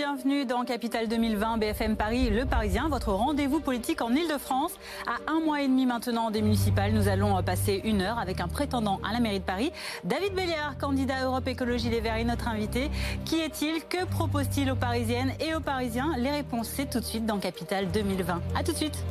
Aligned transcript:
bienvenue 0.00 0.46
dans 0.46 0.64
Capital 0.64 1.08
2020 1.08 1.58
BFM 1.58 1.94
Paris, 1.94 2.30
Le 2.30 2.46
Parisien, 2.46 2.88
votre 2.88 3.12
rendez-vous 3.12 3.60
politique 3.60 4.00
en 4.00 4.08
Ile-de-France. 4.08 4.72
À 5.06 5.30
un 5.30 5.40
mois 5.40 5.60
et 5.60 5.68
demi 5.68 5.84
maintenant 5.84 6.30
des 6.30 6.40
municipales, 6.40 6.92
nous 6.94 7.06
allons 7.06 7.42
passer 7.42 7.82
une 7.84 8.00
heure 8.00 8.18
avec 8.18 8.40
un 8.40 8.48
prétendant 8.48 8.98
à 9.06 9.12
la 9.12 9.20
mairie 9.20 9.40
de 9.40 9.44
Paris. 9.44 9.72
David 10.04 10.32
Béliard, 10.32 10.78
candidat 10.78 11.22
Europe 11.22 11.46
Écologie 11.46 11.90
Les 11.90 12.00
Verts, 12.00 12.16
est 12.16 12.24
notre 12.24 12.48
invité. 12.48 12.90
Qui 13.26 13.40
est-il? 13.40 13.84
Que 13.90 14.06
propose-t-il 14.06 14.70
aux 14.70 14.76
Parisiennes 14.76 15.34
et 15.38 15.54
aux 15.54 15.60
Parisiens? 15.60 16.14
Les 16.16 16.30
réponses, 16.30 16.70
c'est 16.74 16.88
tout 16.88 17.00
de 17.00 17.04
suite 17.04 17.26
dans 17.26 17.38
Capital 17.38 17.90
2020. 17.90 18.40
A 18.56 18.64
tout 18.64 18.72
de 18.72 18.78
suite. 18.78 19.04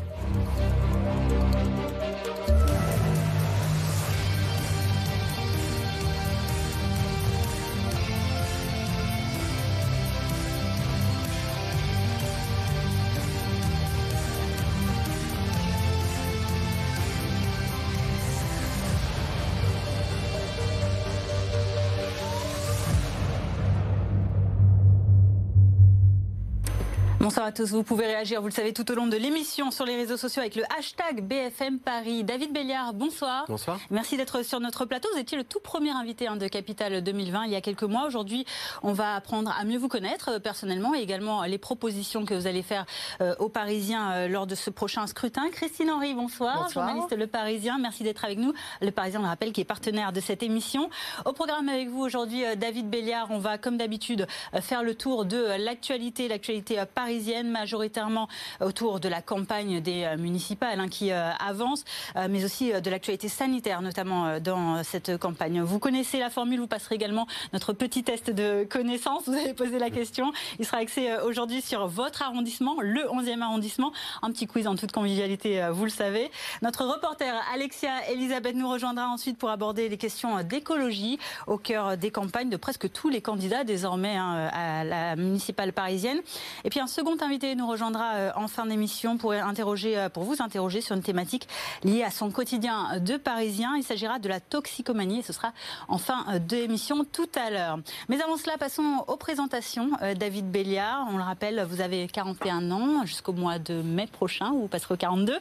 Bonsoir 27.29 27.46
à 27.46 27.51
tous. 27.51 27.74
Vous 27.74 27.83
pouvez 27.83 28.07
réagir, 28.07 28.42
vous 28.42 28.47
le 28.47 28.54
savez, 28.54 28.74
tout 28.74 28.92
au 28.92 28.96
long 28.96 29.06
de 29.06 29.15
l'émission 29.15 29.69
sur 29.69 29.86
les 29.86 29.96
réseaux 29.96 30.18
sociaux 30.18 30.39
avec 30.39 30.56
le 30.56 30.64
hashtag 30.75 31.21
BFM 31.21 31.78
Paris. 31.78 32.23
David 32.23 32.52
Béliard, 32.52 32.95
bonsoir. 32.95 33.45
Bonsoir. 33.47 33.80
Merci 33.92 34.17
d'être 34.17 34.42
sur 34.42 34.59
notre 34.59 34.86
plateau. 34.86 35.08
Vous 35.14 35.19
étiez 35.19 35.38
le 35.38 35.44
tout 35.44 35.59
premier 35.59 35.92
invité 35.92 36.25
hein, 36.25 36.38
de 36.38 36.47
Capital 36.47 37.03
2020 37.03 37.45
il 37.45 37.52
y 37.52 37.55
a 37.55 37.61
quelques 37.61 37.83
mois. 37.83 38.08
Aujourd'hui, 38.08 38.47
on 38.81 38.94
va 38.94 39.14
apprendre 39.14 39.53
à 39.55 39.64
mieux 39.64 39.78
vous 39.78 39.89
connaître 39.89 40.30
euh, 40.31 40.39
personnellement 40.39 40.95
et 40.95 41.02
également 41.02 41.44
les 41.44 41.59
propositions 41.59 42.25
que 42.25 42.33
vous 42.33 42.47
allez 42.47 42.64
faire 42.64 42.88
euh, 43.22 43.36
aux 43.38 43.47
Parisiens 43.47 44.11
euh, 44.11 44.27
lors 44.27 44.47
de 44.47 44.55
ce 44.55 44.72
prochain 44.72 45.05
scrutin. 45.05 45.52
Christine 45.52 45.91
Henry, 45.91 46.16
bonsoir. 46.16 46.63
bonsoir. 46.63 46.88
Journaliste 46.88 47.16
Le 47.16 47.27
Parisien. 47.27 47.77
Merci 47.77 48.02
d'être 48.02 48.25
avec 48.25 48.39
nous. 48.39 48.53
Le 48.81 48.89
Parisien, 48.89 49.19
on 49.19 49.23
le 49.23 49.30
rappelle, 49.30 49.52
qui 49.52 49.61
est 49.61 49.66
partenaire 49.66 50.13
de 50.13 50.19
cette 50.19 50.41
émission. 50.41 50.89
Au 51.25 51.33
programme 51.33 51.69
avec 51.69 51.89
vous 51.89 52.02
aujourd'hui, 52.02 52.41
David 52.57 52.89
Béliard, 52.89 53.27
on 53.30 53.38
va 53.38 53.59
comme 53.59 53.77
d'habitude 53.77 54.25
faire 54.61 54.81
le 54.81 54.95
tour 54.95 55.25
de 55.25 55.63
l'actualité, 55.63 56.27
l'actualité 56.27 56.81
parisienne 56.95 57.19
parisienne, 57.20 57.50
majoritairement 57.50 58.30
autour 58.62 59.02
de 59.02 59.09
la 59.09 59.22
campagne 59.22 59.81
des 59.81 60.06
euh, 60.06 60.16
municipales 60.16 60.80
hein, 60.80 60.88
qui 60.88 61.12
euh, 61.12 61.31
avance, 61.45 61.84
euh, 62.16 62.28
mais 62.30 62.45
aussi 62.45 62.72
de 62.72 62.89
l'actualité 62.89 63.28
sanitaire, 63.28 63.81
notamment 63.81 64.39
dans 64.39 64.81
cette 64.84 65.17
campagne. 65.17 65.62
Vous 65.62 65.80
connaissez 65.80 66.17
la 66.17 66.30
formule, 66.30 66.62
vous 66.62 66.67
passerez 66.67 66.95
également 66.95 67.28
notre 67.52 67.73
petit 67.73 68.03
test 68.03 68.30
de 68.30 68.64
connaissance. 68.64 69.23
Vous 69.25 69.34
avez 69.34 69.53
posé 69.53 69.80
la 69.80 69.90
question. 69.90 70.31
Il 70.59 70.66
sera 70.66 70.78
axé 70.78 71.09
aujourd'hui 71.25 71.62
sur 71.62 71.88
votre 71.88 72.22
arrondissement, 72.22 72.78
le 72.80 73.02
11e 73.02 73.42
arrondissement. 73.42 73.92
Un 74.22 74.31
petit 74.31 74.47
quiz 74.47 74.66
en 74.66 74.75
toute 74.75 74.94
convivialité, 74.94 75.67
vous 75.73 75.84
le 75.84 75.90
savez. 75.90 76.31
Notre 76.62 76.86
reporter 76.86 77.34
Alexia 77.53 77.92
Elisabeth 78.09 78.56
nous 78.56 78.70
rejoindra 78.70 79.08
ensuite 79.09 79.38
pour 79.38 79.50
aborder 79.50 79.90
les 79.90 79.97
questions 79.97 80.42
d'écologie 80.44 81.20
au 81.47 81.58
cœur 81.58 81.97
des 81.97 82.12
campagnes 82.12 82.50
de 82.50 82.58
presque 82.58 82.90
tous 82.92 83.09
les 83.09 83.22
candidats 83.22 83.66
désormais 83.66 84.16
hein, 84.16 84.50
à 84.53 84.84
la 84.84 85.16
municipale 85.16 85.73
parisienne. 85.73 86.22
Et 86.64 86.70
puis 86.70 86.80
un 86.80 86.88
second 86.88 87.08
invité 87.21 87.55
nous 87.55 87.67
rejoindra 87.67 88.13
euh, 88.15 88.31
en 88.35 88.47
fin 88.47 88.65
d'émission 88.65 89.17
pour, 89.17 89.31
interroger, 89.33 89.97
euh, 89.97 90.09
pour 90.09 90.23
vous 90.23 90.41
interroger 90.41 90.81
sur 90.81 90.95
une 90.95 91.02
thématique 91.02 91.47
liée 91.83 92.03
à 92.03 92.11
son 92.11 92.31
quotidien 92.31 92.99
de 92.99 93.17
Parisien. 93.17 93.75
Il 93.77 93.83
s'agira 93.83 94.19
de 94.19 94.29
la 94.29 94.39
toxicomanie 94.39 95.19
et 95.19 95.21
ce 95.21 95.33
sera 95.33 95.53
en 95.88 95.97
fin 95.97 96.25
euh, 96.29 96.39
d'émission 96.39 97.05
tout 97.11 97.29
à 97.35 97.49
l'heure. 97.49 97.79
Mais 98.09 98.21
avant 98.21 98.38
cela, 98.38 98.57
passons 98.57 99.03
aux 99.07 99.17
présentations. 99.17 99.91
David 100.17 100.49
Béliard, 100.51 101.07
on 101.11 101.17
le 101.17 101.23
rappelle, 101.23 101.66
vous 101.69 101.81
avez 101.81 102.07
41 102.07 102.71
ans 102.71 103.05
jusqu'au 103.05 103.33
mois 103.33 103.59
de 103.59 103.81
mai 103.81 104.07
prochain, 104.07 104.51
vous 104.51 104.67
passerez 104.67 104.94
au 104.94 104.97
42. 104.97 105.38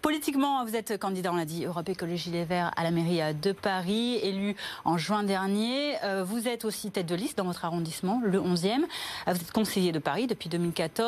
Politiquement, 0.00 0.64
vous 0.64 0.76
êtes 0.76 0.98
candidat, 0.98 1.32
on 1.32 1.36
l'a 1.36 1.44
dit, 1.44 1.64
Europe 1.64 1.88
Écologie 1.88 2.30
Les 2.30 2.44
Verts 2.44 2.70
à 2.76 2.82
la 2.82 2.90
mairie 2.90 3.20
de 3.34 3.52
Paris, 3.52 4.16
élu 4.22 4.56
en 4.84 4.98
juin 4.98 5.22
dernier. 5.22 5.96
Vous 6.24 6.48
êtes 6.48 6.64
aussi 6.64 6.90
tête 6.90 7.06
de 7.06 7.14
liste 7.14 7.38
dans 7.38 7.44
votre 7.44 7.64
arrondissement, 7.64 8.20
le 8.24 8.40
11e. 8.40 8.80
Vous 9.26 9.32
êtes 9.32 9.52
conseiller 9.52 9.92
de 9.92 9.98
Paris 9.98 10.26
depuis 10.26 10.48
2014 10.48 11.01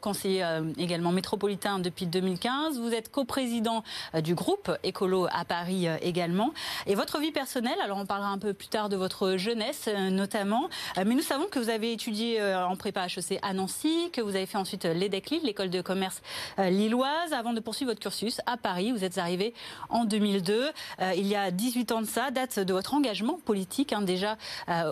conseiller 0.00 0.44
euh, 0.44 0.72
également 0.78 1.12
métropolitain 1.12 1.78
depuis 1.78 2.06
2015. 2.06 2.78
Vous 2.78 2.92
êtes 2.92 3.10
coprésident 3.10 3.82
euh, 4.14 4.20
du 4.20 4.34
groupe 4.34 4.70
Écolo 4.82 5.26
à 5.32 5.44
Paris 5.44 5.88
euh, 5.88 5.96
également. 6.02 6.52
Et 6.86 6.94
votre 6.94 7.18
vie 7.18 7.32
personnelle, 7.32 7.78
alors 7.82 7.98
on 7.98 8.06
parlera 8.06 8.30
un 8.30 8.38
peu 8.38 8.52
plus 8.52 8.68
tard 8.68 8.88
de 8.88 8.96
votre 8.96 9.36
jeunesse 9.36 9.88
notamment, 10.10 10.68
mais 10.96 11.14
nous 11.14 11.22
savons 11.22 11.46
que 11.46 11.58
vous 11.58 11.68
avez 11.68 11.92
étudié 11.92 12.42
en 12.42 12.76
prépa 12.76 13.06
HEC 13.06 13.38
à 13.42 13.52
Nancy, 13.52 14.10
que 14.12 14.20
vous 14.20 14.36
avez 14.36 14.46
fait 14.46 14.58
ensuite 14.58 14.84
l'EDEC 14.84 15.40
l'école 15.42 15.70
de 15.70 15.80
commerce 15.80 16.22
lilloise, 16.58 17.32
avant 17.32 17.52
de 17.52 17.60
poursuivre 17.60 17.90
votre 17.90 18.00
cursus 18.00 18.40
à 18.46 18.56
Paris. 18.56 18.92
Vous 18.92 19.04
êtes 19.04 19.18
arrivé 19.18 19.54
en 19.88 20.04
2002, 20.04 20.70
il 21.16 21.26
y 21.26 21.34
a 21.34 21.50
18 21.50 21.92
ans 21.92 22.00
de 22.00 22.06
ça, 22.06 22.30
date 22.30 22.60
de 22.60 22.72
votre 22.72 22.94
engagement 22.94 23.38
politique 23.44 23.92
hein, 23.92 24.02
déjà 24.02 24.36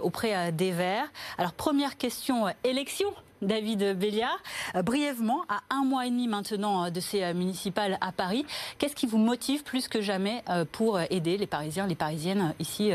auprès 0.02 0.52
des 0.52 0.72
Verts. 0.72 1.10
Alors 1.38 1.52
première 1.52 1.96
question, 1.96 2.46
élection 2.64 3.12
David 3.44 3.98
Béliard. 3.98 4.38
Euh, 4.74 4.82
brièvement, 4.82 5.42
à 5.48 5.60
un 5.70 5.84
mois 5.84 6.06
et 6.06 6.10
demi 6.10 6.28
maintenant 6.28 6.84
euh, 6.84 6.90
de 6.90 7.00
ces 7.00 7.22
euh, 7.22 7.34
municipales 7.34 7.98
à 8.00 8.12
Paris, 8.12 8.44
qu'est-ce 8.78 8.94
qui 8.94 9.06
vous 9.06 9.18
motive 9.18 9.62
plus 9.62 9.88
que 9.88 10.00
jamais 10.00 10.42
pour 10.72 11.00
aider 11.00 11.36
les 11.36 11.46
Parisiens, 11.46 11.86
les 11.86 11.94
Parisiennes 11.94 12.54
ici 12.58 12.92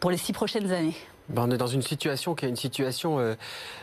pour 0.00 0.10
les 0.10 0.16
six 0.16 0.32
prochaines 0.32 0.72
années? 0.72 0.94
On 1.34 1.50
est 1.50 1.56
dans 1.56 1.66
une 1.66 1.82
situation 1.82 2.34
qui 2.34 2.46
est 2.46 2.48
une 2.48 2.56
situation 2.56 3.18
euh, 3.18 3.34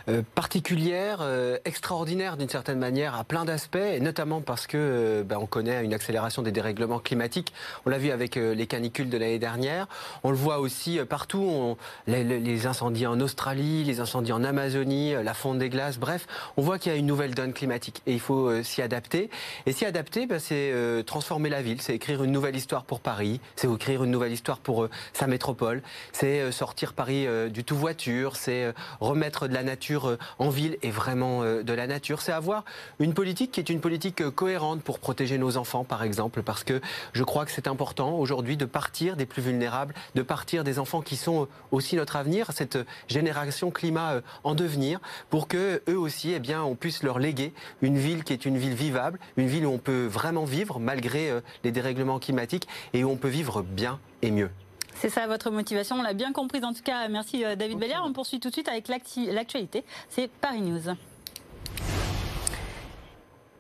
euh, 0.09 0.21
particulière, 0.35 1.19
euh, 1.21 1.57
extraordinaire 1.65 2.37
d'une 2.37 2.49
certaine 2.49 2.79
manière, 2.79 3.15
à 3.15 3.23
plein 3.23 3.45
d'aspects, 3.45 3.75
et 3.75 3.99
notamment 3.99 4.41
parce 4.41 4.67
que 4.67 5.23
ben, 5.27 5.37
on 5.39 5.45
connaît 5.45 5.83
une 5.83 5.93
accélération 5.93 6.41
des 6.41 6.51
dérèglements 6.51 6.99
climatiques. 6.99 7.53
On 7.85 7.89
l'a 7.89 7.97
vu 7.97 8.11
avec 8.11 8.35
les 8.35 8.67
canicules 8.67 9.09
de 9.09 9.17
l'année 9.17 9.39
dernière. 9.39 9.87
On 10.23 10.31
le 10.31 10.37
voit 10.37 10.59
aussi 10.59 10.99
partout. 11.09 11.77
les, 12.07 12.67
incendies 12.67 13.07
en 13.07 13.19
Australie, 13.19 13.83
les 13.83 13.99
incendies 13.99 14.31
en 14.31 14.43
Amazonie, 14.43 15.13
la 15.13 15.33
fonte 15.33 15.59
des 15.59 15.69
glaces. 15.69 15.97
Bref, 15.97 16.27
on 16.57 16.61
voit 16.61 16.79
qu'il 16.79 16.91
y 16.91 16.95
a 16.95 16.97
une 16.97 17.05
nouvelle 17.05 17.33
donne 17.33 17.53
climatique 17.53 18.01
et 18.05 18.13
il 18.13 18.19
faut 18.19 18.63
s'y 18.63 18.81
adapter. 18.81 19.29
Et 19.65 19.73
s'y 19.73 19.85
adapter, 19.85 20.25
ben, 20.25 20.39
c'est 20.39 20.73
transformer 21.05 21.49
la 21.49 21.61
ville, 21.61 21.81
c'est 21.81 21.95
écrire 21.95 22.23
une 22.23 22.31
nouvelle 22.31 22.55
histoire 22.55 22.83
pour 22.83 22.99
Paris, 22.99 23.39
c'est 23.55 23.71
écrire 23.71 24.03
une 24.03 24.11
nouvelle 24.11 24.31
histoire 24.31 24.59
pour 24.59 24.87
sa 25.13 25.27
métropole, 25.27 25.81
c'est 26.11 26.51
sortir 26.51 26.93
Paris 26.93 27.27
euh, 27.33 27.49
du 27.49 27.63
tout 27.63 27.75
voiture, 27.75 28.35
c'est 28.35 28.65
euh, 28.65 28.73
remettre 28.99 29.47
de 29.47 29.53
la 29.53 29.63
nature 29.63 30.09
euh, 30.09 30.17
en 30.39 30.49
ville 30.49 30.77
et 30.81 30.91
vraiment 30.91 31.43
de 31.43 31.73
la 31.73 31.87
nature. 31.87 32.21
C'est 32.21 32.31
avoir 32.31 32.63
une 32.99 33.13
politique 33.13 33.51
qui 33.51 33.59
est 33.59 33.69
une 33.69 33.79
politique 33.79 34.29
cohérente 34.31 34.81
pour 34.81 34.99
protéger 34.99 35.37
nos 35.37 35.57
enfants, 35.57 35.83
par 35.83 36.03
exemple, 36.03 36.43
parce 36.43 36.63
que 36.63 36.81
je 37.13 37.23
crois 37.23 37.45
que 37.45 37.51
c'est 37.51 37.67
important 37.67 38.17
aujourd'hui 38.17 38.57
de 38.57 38.65
partir 38.65 39.15
des 39.15 39.25
plus 39.25 39.41
vulnérables, 39.41 39.93
de 40.15 40.21
partir 40.21 40.63
des 40.63 40.79
enfants 40.79 41.01
qui 41.01 41.15
sont 41.15 41.47
aussi 41.71 41.95
notre 41.95 42.15
avenir, 42.15 42.51
cette 42.53 42.77
génération 43.07 43.71
climat 43.71 44.21
en 44.43 44.55
devenir, 44.55 44.99
pour 45.29 45.47
que 45.47 45.81
eux 45.87 45.97
aussi, 45.97 46.31
eh 46.31 46.39
bien, 46.39 46.63
on 46.63 46.75
puisse 46.75 47.03
leur 47.03 47.19
léguer 47.19 47.53
une 47.81 47.97
ville 47.97 48.23
qui 48.23 48.33
est 48.33 48.45
une 48.45 48.57
ville 48.57 48.75
vivable, 48.75 49.19
une 49.37 49.47
ville 49.47 49.65
où 49.65 49.71
on 49.71 49.79
peut 49.79 50.05
vraiment 50.05 50.45
vivre 50.45 50.79
malgré 50.79 51.31
les 51.63 51.71
dérèglements 51.71 52.19
climatiques 52.19 52.67
et 52.93 53.03
où 53.03 53.09
on 53.09 53.17
peut 53.17 53.27
vivre 53.27 53.61
bien 53.61 53.99
et 54.21 54.31
mieux. 54.31 54.49
C'est 54.95 55.09
ça 55.09 55.27
votre 55.27 55.49
motivation, 55.51 55.97
on 55.97 56.01
l'a 56.01 56.13
bien 56.13 56.31
comprise 56.31 56.63
en 56.63 56.73
tout 56.73 56.83
cas. 56.83 57.07
Merci 57.07 57.43
euh, 57.43 57.55
David 57.55 57.77
Belliard. 57.77 58.05
On 58.05 58.13
poursuit 58.13 58.39
tout 58.39 58.49
de 58.49 58.53
suite 58.53 58.69
avec 58.69 58.87
l'actualité. 58.87 59.83
C'est 60.09 60.29
Paris 60.29 60.61
News. 60.61 60.95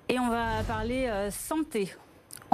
Et 0.09 0.19
on 0.19 0.29
va 0.29 0.63
parler 0.67 1.07
euh, 1.07 1.31
santé. 1.31 1.93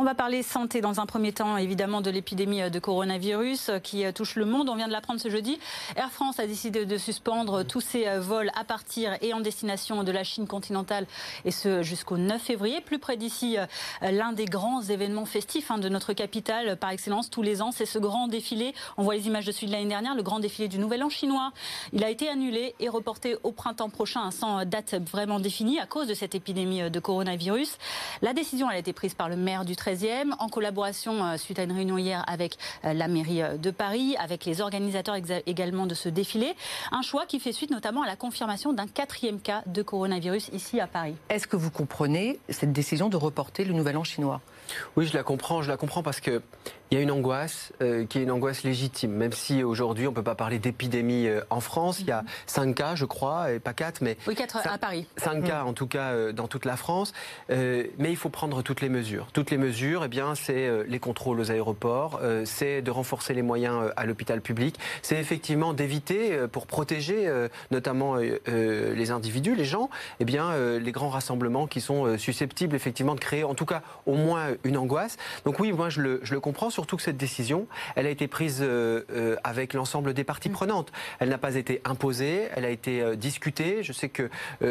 On 0.01 0.05
va 0.05 0.15
parler 0.15 0.43
santé 0.43 0.79
dans 0.79 1.01
un 1.01 1.05
premier 1.05 1.33
temps, 1.33 1.57
évidemment, 1.57 1.99
de 1.99 2.09
l'épidémie 2.09 2.71
de 2.71 2.79
coronavirus 2.79 3.69
qui 3.83 4.05
touche 4.13 4.37
le 4.37 4.45
monde. 4.45 4.69
On 4.69 4.75
vient 4.75 4.87
de 4.87 4.93
l'apprendre 4.93 5.19
ce 5.19 5.29
jeudi. 5.29 5.59
Air 5.97 6.09
France 6.09 6.39
a 6.39 6.47
décidé 6.47 6.85
de 6.85 6.97
suspendre 6.97 7.65
tous 7.65 7.81
ses 7.81 8.17
vols 8.17 8.49
à 8.57 8.63
partir 8.63 9.17
et 9.21 9.33
en 9.33 9.41
destination 9.41 10.05
de 10.05 10.11
la 10.13 10.23
Chine 10.23 10.47
continentale, 10.47 11.05
et 11.43 11.51
ce 11.51 11.83
jusqu'au 11.83 12.15
9 12.15 12.41
février. 12.41 12.79
Plus 12.79 12.97
près 12.97 13.17
d'ici, 13.17 13.57
l'un 14.01 14.31
des 14.31 14.45
grands 14.45 14.81
événements 14.81 15.25
festifs 15.25 15.69
hein, 15.69 15.77
de 15.77 15.89
notre 15.89 16.13
capitale 16.13 16.77
par 16.77 16.91
excellence 16.91 17.29
tous 17.29 17.41
les 17.41 17.61
ans, 17.61 17.73
c'est 17.73 17.85
ce 17.85 17.99
grand 17.99 18.29
défilé. 18.29 18.73
On 18.95 19.03
voit 19.03 19.15
les 19.15 19.27
images 19.27 19.47
de 19.47 19.51
celui 19.51 19.67
de 19.67 19.73
l'année 19.73 19.89
dernière, 19.89 20.15
le 20.15 20.23
grand 20.23 20.39
défilé 20.39 20.69
du 20.69 20.79
Nouvel 20.79 21.03
An 21.03 21.09
chinois. 21.09 21.51
Il 21.91 22.05
a 22.05 22.09
été 22.09 22.29
annulé 22.29 22.73
et 22.79 22.87
reporté 22.87 23.35
au 23.43 23.51
printemps 23.51 23.89
prochain, 23.89 24.31
sans 24.31 24.63
date 24.63 24.95
vraiment 25.11 25.41
définie, 25.41 25.77
à 25.77 25.87
cause 25.87 26.07
de 26.07 26.13
cette 26.13 26.35
épidémie 26.35 26.89
de 26.89 26.99
coronavirus. 27.01 27.77
La 28.21 28.31
décision 28.31 28.69
a 28.69 28.77
été 28.77 28.93
prise 28.93 29.13
par 29.13 29.27
le 29.27 29.35
maire 29.35 29.65
du 29.65 29.75
13 29.75 29.88
en 30.39 30.49
collaboration 30.49 31.23
euh, 31.23 31.37
suite 31.37 31.59
à 31.59 31.63
une 31.63 31.71
réunion 31.71 31.97
hier 31.97 32.23
avec 32.27 32.57
euh, 32.85 32.93
la 32.93 33.07
mairie 33.07 33.41
euh, 33.41 33.57
de 33.57 33.71
Paris, 33.71 34.15
avec 34.19 34.45
les 34.45 34.61
organisateurs 34.61 35.15
également 35.45 35.87
de 35.87 35.95
ce 35.95 36.09
défilé. 36.09 36.53
Un 36.91 37.01
choix 37.01 37.25
qui 37.25 37.39
fait 37.39 37.51
suite 37.51 37.71
notamment 37.71 38.03
à 38.03 38.07
la 38.07 38.15
confirmation 38.15 38.73
d'un 38.73 38.87
quatrième 38.87 39.39
cas 39.39 39.63
de 39.65 39.81
coronavirus 39.81 40.49
ici 40.53 40.79
à 40.79 40.87
Paris. 40.87 41.15
Est-ce 41.29 41.47
que 41.47 41.55
vous 41.55 41.71
comprenez 41.71 42.39
cette 42.49 42.71
décision 42.71 43.09
de 43.09 43.17
reporter 43.17 43.65
le 43.65 43.73
Nouvel 43.73 43.97
An 43.97 44.03
chinois? 44.03 44.41
Oui, 44.95 45.05
je 45.05 45.13
la 45.13 45.23
comprends, 45.23 45.61
je 45.61 45.69
la 45.69 45.77
comprends 45.77 46.03
parce 46.03 46.19
que 46.19 46.41
il 46.91 46.97
y 46.97 46.97
a 47.01 47.03
une 47.03 47.11
angoisse 47.11 47.71
euh, 47.83 48.05
qui 48.05 48.17
est 48.17 48.23
une 48.23 48.31
angoisse 48.31 48.63
légitime, 48.63 49.11
même 49.11 49.31
si 49.31 49.63
aujourd'hui 49.63 50.07
on 50.07 50.09
ne 50.09 50.15
peut 50.15 50.23
pas 50.23 50.33
parler 50.33 50.57
d'épidémie 50.57 51.27
euh, 51.27 51.41
en 51.51 51.59
France. 51.59 51.99
Il 51.99 52.07
y 52.07 52.11
a 52.11 52.23
5 52.47 52.65
mhm. 52.65 52.73
cas, 52.73 52.95
je 52.95 53.05
crois, 53.05 53.51
et 53.51 53.59
pas 53.59 53.73
4, 53.73 54.01
mais. 54.01 54.17
Oui, 54.27 54.33
4 54.33 54.67
à 54.67 54.77
Paris. 54.79 55.05
5 55.17 55.43
cas 55.43 55.63
en 55.63 55.73
tout 55.73 55.85
cas 55.85 56.13
euh, 56.13 56.31
dans 56.31 56.47
toute 56.47 56.65
la 56.65 56.77
France. 56.77 57.13
mais 57.49 58.09
il 58.09 58.15
faut 58.15 58.29
prendre 58.29 58.63
toutes 58.63 58.81
les 58.81 58.89
mesures. 58.89 59.27
Toutes 59.33 59.51
les 59.51 59.57
mesures, 59.57 60.03
eh 60.05 60.07
bien, 60.07 60.33
c'est 60.33 60.69
les 60.87 60.99
contrôles 60.99 61.39
aux 61.39 61.51
aéroports, 61.51 62.19
c'est 62.45 62.81
de 62.81 62.91
renforcer 62.91 63.33
les 63.33 63.41
moyens 63.41 63.91
à 63.95 64.05
l'hôpital 64.05 64.41
public, 64.41 64.79
c'est 65.01 65.17
effectivement 65.17 65.73
d'éviter, 65.73 66.47
pour 66.51 66.67
protéger 66.67 67.31
notamment 67.71 68.15
les 68.15 69.11
individus, 69.11 69.55
les 69.55 69.65
gens, 69.65 69.89
eh 70.19 70.25
bien, 70.25 70.53
les 70.77 70.91
grands 70.91 71.09
rassemblements 71.09 71.67
qui 71.67 71.81
sont 71.81 72.17
susceptibles 72.17 72.75
effectivement 72.75 73.15
de 73.15 73.19
créer 73.19 73.43
en 73.43 73.55
tout 73.55 73.65
cas 73.65 73.81
au 74.05 74.13
moins 74.13 74.47
une 74.63 74.77
angoisse. 74.77 75.17
Donc 75.45 75.59
oui, 75.59 75.71
moi 75.71 75.89
je 75.89 76.01
le, 76.01 76.19
je 76.23 76.33
le 76.33 76.39
comprends 76.39 76.69
surtout 76.69 76.97
que 76.97 77.03
cette 77.03 77.17
décision, 77.17 77.67
elle 77.95 78.05
a 78.05 78.09
été 78.09 78.27
prise 78.27 78.59
euh, 78.61 79.03
euh, 79.11 79.35
avec 79.43 79.73
l'ensemble 79.73 80.13
des 80.13 80.23
parties 80.23 80.49
mm. 80.49 80.53
prenantes. 80.53 80.91
Elle 81.19 81.29
n'a 81.29 81.37
pas 81.37 81.55
été 81.55 81.81
imposée, 81.85 82.47
elle 82.55 82.65
a 82.65 82.69
été 82.69 83.01
euh, 83.01 83.15
discutée. 83.15 83.83
Je 83.83 83.93
sais 83.93 84.09
que 84.09 84.29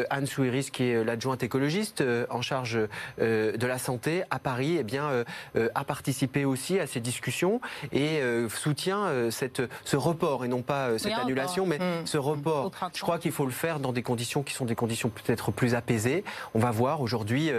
Anne 0.09 0.25
Souiris, 0.25 0.69
qui 0.71 0.83
est 0.83 1.03
l'adjointe 1.03 1.43
écologiste 1.43 2.03
en 2.29 2.41
charge 2.41 2.79
de 3.19 3.67
la 3.67 3.77
santé 3.77 4.23
à 4.29 4.39
Paris, 4.39 4.77
eh 4.79 4.83
bien, 4.83 5.23
a 5.55 5.83
participé 5.83 6.45
aussi 6.45 6.79
à 6.79 6.87
ces 6.87 6.99
discussions 6.99 7.61
et 7.91 8.21
soutient 8.49 9.29
cette, 9.31 9.61
ce 9.83 9.95
report 9.95 10.45
et 10.45 10.47
non 10.47 10.61
pas 10.61 10.97
cette 10.97 11.13
annulation, 11.13 11.65
mais 11.65 11.79
mm. 11.79 12.05
ce 12.05 12.17
report. 12.17 12.71
Je 12.93 13.01
crois 13.01 13.19
qu'il 13.19 13.31
faut 13.31 13.45
le 13.45 13.51
faire 13.51 13.79
dans 13.79 13.91
des 13.91 14.03
conditions 14.03 14.43
qui 14.43 14.53
sont 14.53 14.65
des 14.65 14.75
conditions 14.75 15.09
peut-être 15.09 15.51
plus 15.51 15.75
apaisées. 15.75 16.23
On 16.53 16.59
va 16.59 16.71
voir 16.71 17.01
aujourd'hui. 17.01 17.51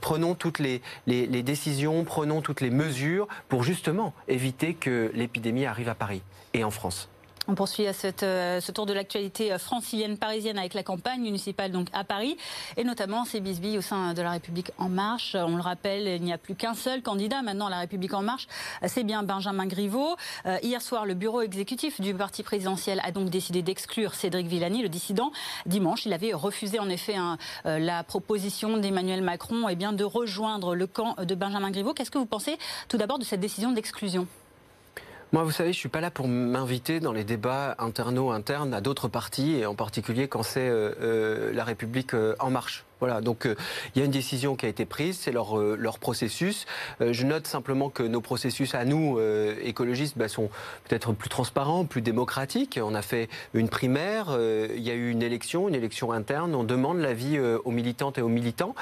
prenons 0.00 0.34
toutes 0.34 0.58
les, 0.58 0.80
les, 1.06 1.26
les 1.32 1.42
décisions, 1.42 2.04
prenons 2.04 2.42
toutes 2.42 2.60
les 2.60 2.70
mesures 2.70 3.26
pour 3.48 3.64
justement 3.64 4.14
éviter 4.28 4.74
que 4.74 5.10
l'épidémie 5.14 5.66
arrive 5.66 5.88
à 5.88 5.94
Paris 5.94 6.22
et 6.54 6.64
en 6.64 6.70
France. 6.70 7.08
On 7.48 7.56
poursuit 7.56 7.88
à 7.88 7.92
euh, 8.22 8.60
ce 8.60 8.70
tour 8.70 8.86
de 8.86 8.92
l'actualité 8.92 9.52
euh, 9.52 9.58
francilienne, 9.58 10.16
parisienne 10.16 10.58
avec 10.58 10.74
la 10.74 10.84
campagne 10.84 11.22
municipale 11.22 11.72
donc 11.72 11.88
à 11.92 12.04
Paris 12.04 12.36
et 12.76 12.84
notamment 12.84 13.24
ces 13.24 13.40
bisbilles 13.40 13.78
au 13.78 13.82
sein 13.82 14.14
de 14.14 14.22
la 14.22 14.30
République 14.30 14.70
En 14.78 14.88
Marche. 14.88 15.34
On 15.34 15.56
le 15.56 15.62
rappelle, 15.62 16.06
il 16.06 16.22
n'y 16.22 16.32
a 16.32 16.38
plus 16.38 16.54
qu'un 16.54 16.74
seul 16.74 17.02
candidat 17.02 17.42
maintenant 17.42 17.66
à 17.66 17.70
la 17.70 17.80
République 17.80 18.14
En 18.14 18.22
Marche, 18.22 18.46
c'est 18.86 19.02
bien 19.02 19.24
Benjamin 19.24 19.66
Griveaux. 19.66 20.16
Euh, 20.46 20.58
hier 20.62 20.80
soir, 20.80 21.04
le 21.04 21.14
bureau 21.14 21.42
exécutif 21.42 22.00
du 22.00 22.14
parti 22.14 22.44
présidentiel 22.44 23.00
a 23.04 23.10
donc 23.10 23.28
décidé 23.28 23.62
d'exclure 23.62 24.14
Cédric 24.14 24.46
Villani, 24.46 24.82
le 24.82 24.88
dissident. 24.88 25.32
Dimanche, 25.66 26.06
il 26.06 26.12
avait 26.12 26.34
refusé 26.34 26.78
en 26.78 26.88
effet 26.88 27.16
hein, 27.16 27.38
la 27.64 28.04
proposition 28.04 28.76
d'Emmanuel 28.76 29.22
Macron 29.22 29.68
eh 29.68 29.74
de 29.74 30.04
rejoindre 30.04 30.76
le 30.76 30.86
camp 30.86 31.16
de 31.20 31.34
Benjamin 31.34 31.70
Griveaux. 31.70 31.92
Qu'est-ce 31.92 32.10
que 32.10 32.18
vous 32.18 32.26
pensez 32.26 32.56
tout 32.88 32.98
d'abord 32.98 33.18
de 33.18 33.24
cette 33.24 33.40
décision 33.40 33.72
d'exclusion? 33.72 34.28
Moi, 35.32 35.44
vous 35.44 35.50
savez, 35.50 35.72
je 35.72 35.78
suis 35.78 35.88
pas 35.88 36.02
là 36.02 36.10
pour 36.10 36.28
m'inviter 36.28 37.00
dans 37.00 37.12
les 37.12 37.24
débats 37.24 37.74
interno-internes 37.78 38.74
à 38.74 38.82
d'autres 38.82 39.08
partis, 39.08 39.54
et 39.54 39.64
en 39.64 39.74
particulier 39.74 40.28
quand 40.28 40.42
c'est 40.42 40.68
euh, 40.68 40.92
euh, 41.00 41.52
la 41.54 41.64
République 41.64 42.12
euh, 42.12 42.36
en 42.38 42.50
marche. 42.50 42.84
Voilà, 43.02 43.20
donc 43.20 43.46
euh, 43.46 43.56
il 43.96 43.98
y 43.98 44.02
a 44.02 44.04
une 44.04 44.12
décision 44.12 44.54
qui 44.54 44.64
a 44.64 44.68
été 44.68 44.84
prise, 44.86 45.18
c'est 45.18 45.32
leur, 45.32 45.58
euh, 45.58 45.76
leur 45.76 45.98
processus. 45.98 46.66
Euh, 47.00 47.12
je 47.12 47.26
note 47.26 47.48
simplement 47.48 47.90
que 47.90 48.04
nos 48.04 48.20
processus 48.20 48.76
à 48.76 48.84
nous, 48.84 49.18
écologistes, 49.60 50.16
bah, 50.16 50.28
sont 50.28 50.50
peut-être 50.88 51.12
plus 51.12 51.28
transparents, 51.28 51.84
plus 51.84 52.00
démocratiques. 52.00 52.78
On 52.80 52.94
a 52.94 53.02
fait 53.02 53.28
une 53.54 53.68
primaire, 53.68 54.38
il 54.38 54.80
y 54.80 54.90
a 54.90 54.94
eu 54.94 55.10
une 55.10 55.22
élection, 55.22 55.68
une 55.68 55.74
élection 55.74 56.12
interne, 56.12 56.54
on 56.54 56.62
demande 56.62 56.98
l'avis 56.98 57.38
aux 57.38 57.70
militantes 57.70 58.18
et 58.18 58.22
aux 58.22 58.28
militants. 58.28 58.74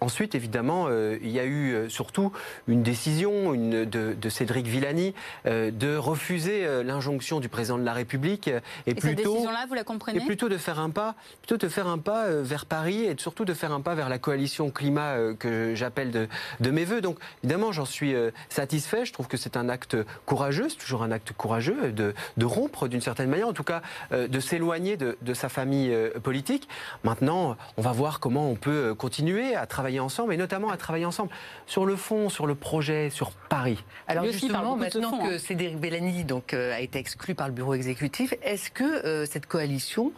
ensuite, 0.00 0.34
évidemment, 0.34 0.88
il 0.90 1.30
y 1.30 1.38
a 1.38 1.46
eu 1.46 1.88
surtout 1.88 2.32
une 2.68 2.82
décision 2.82 3.54
une, 3.54 3.84
de, 3.84 4.12
de, 4.12 4.28
Cédric 4.28 4.66
Villani 4.66 5.14
de 5.44 5.96
refuser 5.96 6.82
l'injonction 6.82 7.40
du 7.40 7.48
président 7.48 7.78
de 7.78 7.84
la 7.84 7.94
République 7.94 8.48
et, 8.86 8.94
plutôt, 8.94 9.06
cette 9.06 9.16
décision-là, 9.16 9.66
vous 9.68 9.74
la 9.74 9.84
comprenez? 9.84 10.18
Et 10.18 10.24
plutôt 10.26 10.48
de 10.48 10.58
faire 10.58 10.78
un 10.78 10.90
pas, 10.90 11.14
plutôt 11.40 11.56
de 11.56 11.68
faire 11.68 11.86
un 11.86 11.98
pas 11.98 12.28
vers 12.30 12.66
Paris 12.66 13.04
et 13.04 13.14
surtout 13.18 13.45
de 13.46 13.54
faire 13.54 13.72
un 13.72 13.80
pas 13.80 13.94
vers 13.94 14.08
la 14.08 14.18
coalition 14.18 14.70
climat 14.70 15.14
euh, 15.14 15.34
que 15.34 15.74
j'appelle 15.74 16.10
de, 16.10 16.28
de, 16.60 16.70
mes 16.70 16.84
voeux. 16.84 17.00
Donc 17.00 17.18
évidemment, 17.42 17.72
j'en 17.72 17.84
suis 17.84 18.14
euh, 18.14 18.30
satisfait. 18.48 19.06
Je 19.06 19.12
trouve 19.12 19.28
que 19.28 19.36
c'est 19.36 19.56
un 19.56 19.68
acte 19.68 19.96
courageux, 20.26 20.68
c'est 20.68 20.76
toujours 20.76 21.02
un 21.02 21.10
acte 21.10 21.32
courageux 21.32 21.92
de, 21.92 22.14
de 22.36 22.44
rompre 22.44 22.88
d'une 22.88 23.00
certaine 23.00 23.30
manière, 23.30 23.48
en 23.48 23.52
tout 23.52 23.64
cas 23.64 23.82
euh, 24.12 24.28
de 24.28 24.40
s'éloigner 24.40 24.96
de, 24.96 25.16
de, 25.22 25.34
sa 25.34 25.48
famille 25.48 25.94
politique. 26.22 26.68
Maintenant, 27.04 27.56
on 27.76 27.82
va 27.82 27.92
voir 27.92 28.20
comment 28.20 28.50
on 28.50 28.54
peut 28.54 28.94
continuer 28.94 29.54
à 29.54 29.66
travailler 29.66 30.00
ensemble, 30.00 30.32
et 30.34 30.36
notamment 30.36 30.70
à 30.70 30.76
travailler 30.76 31.04
ensemble 31.04 31.30
sur 31.66 31.86
le 31.86 31.94
fond, 31.96 32.28
sur 32.28 32.46
le 32.46 32.54
projet, 32.54 33.10
sur 33.10 33.30
Paris. 33.30 33.82
Alors 34.08 34.24
justement, 34.24 34.76
maintenant 34.76 35.18
que 35.18 35.34
hein. 35.34 35.38
Cédric 35.38 35.78
Bellani 35.78 36.24
donc, 36.24 36.54
a 36.54 36.80
été 36.80 36.98
exclu 36.98 37.34
par 37.34 37.48
le 37.48 37.52
bureau 37.54 37.74
exécutif, 37.74 38.34
est-ce 38.42 38.70
que 38.70 39.24
cette 39.26 39.46
coalition, 39.46 40.12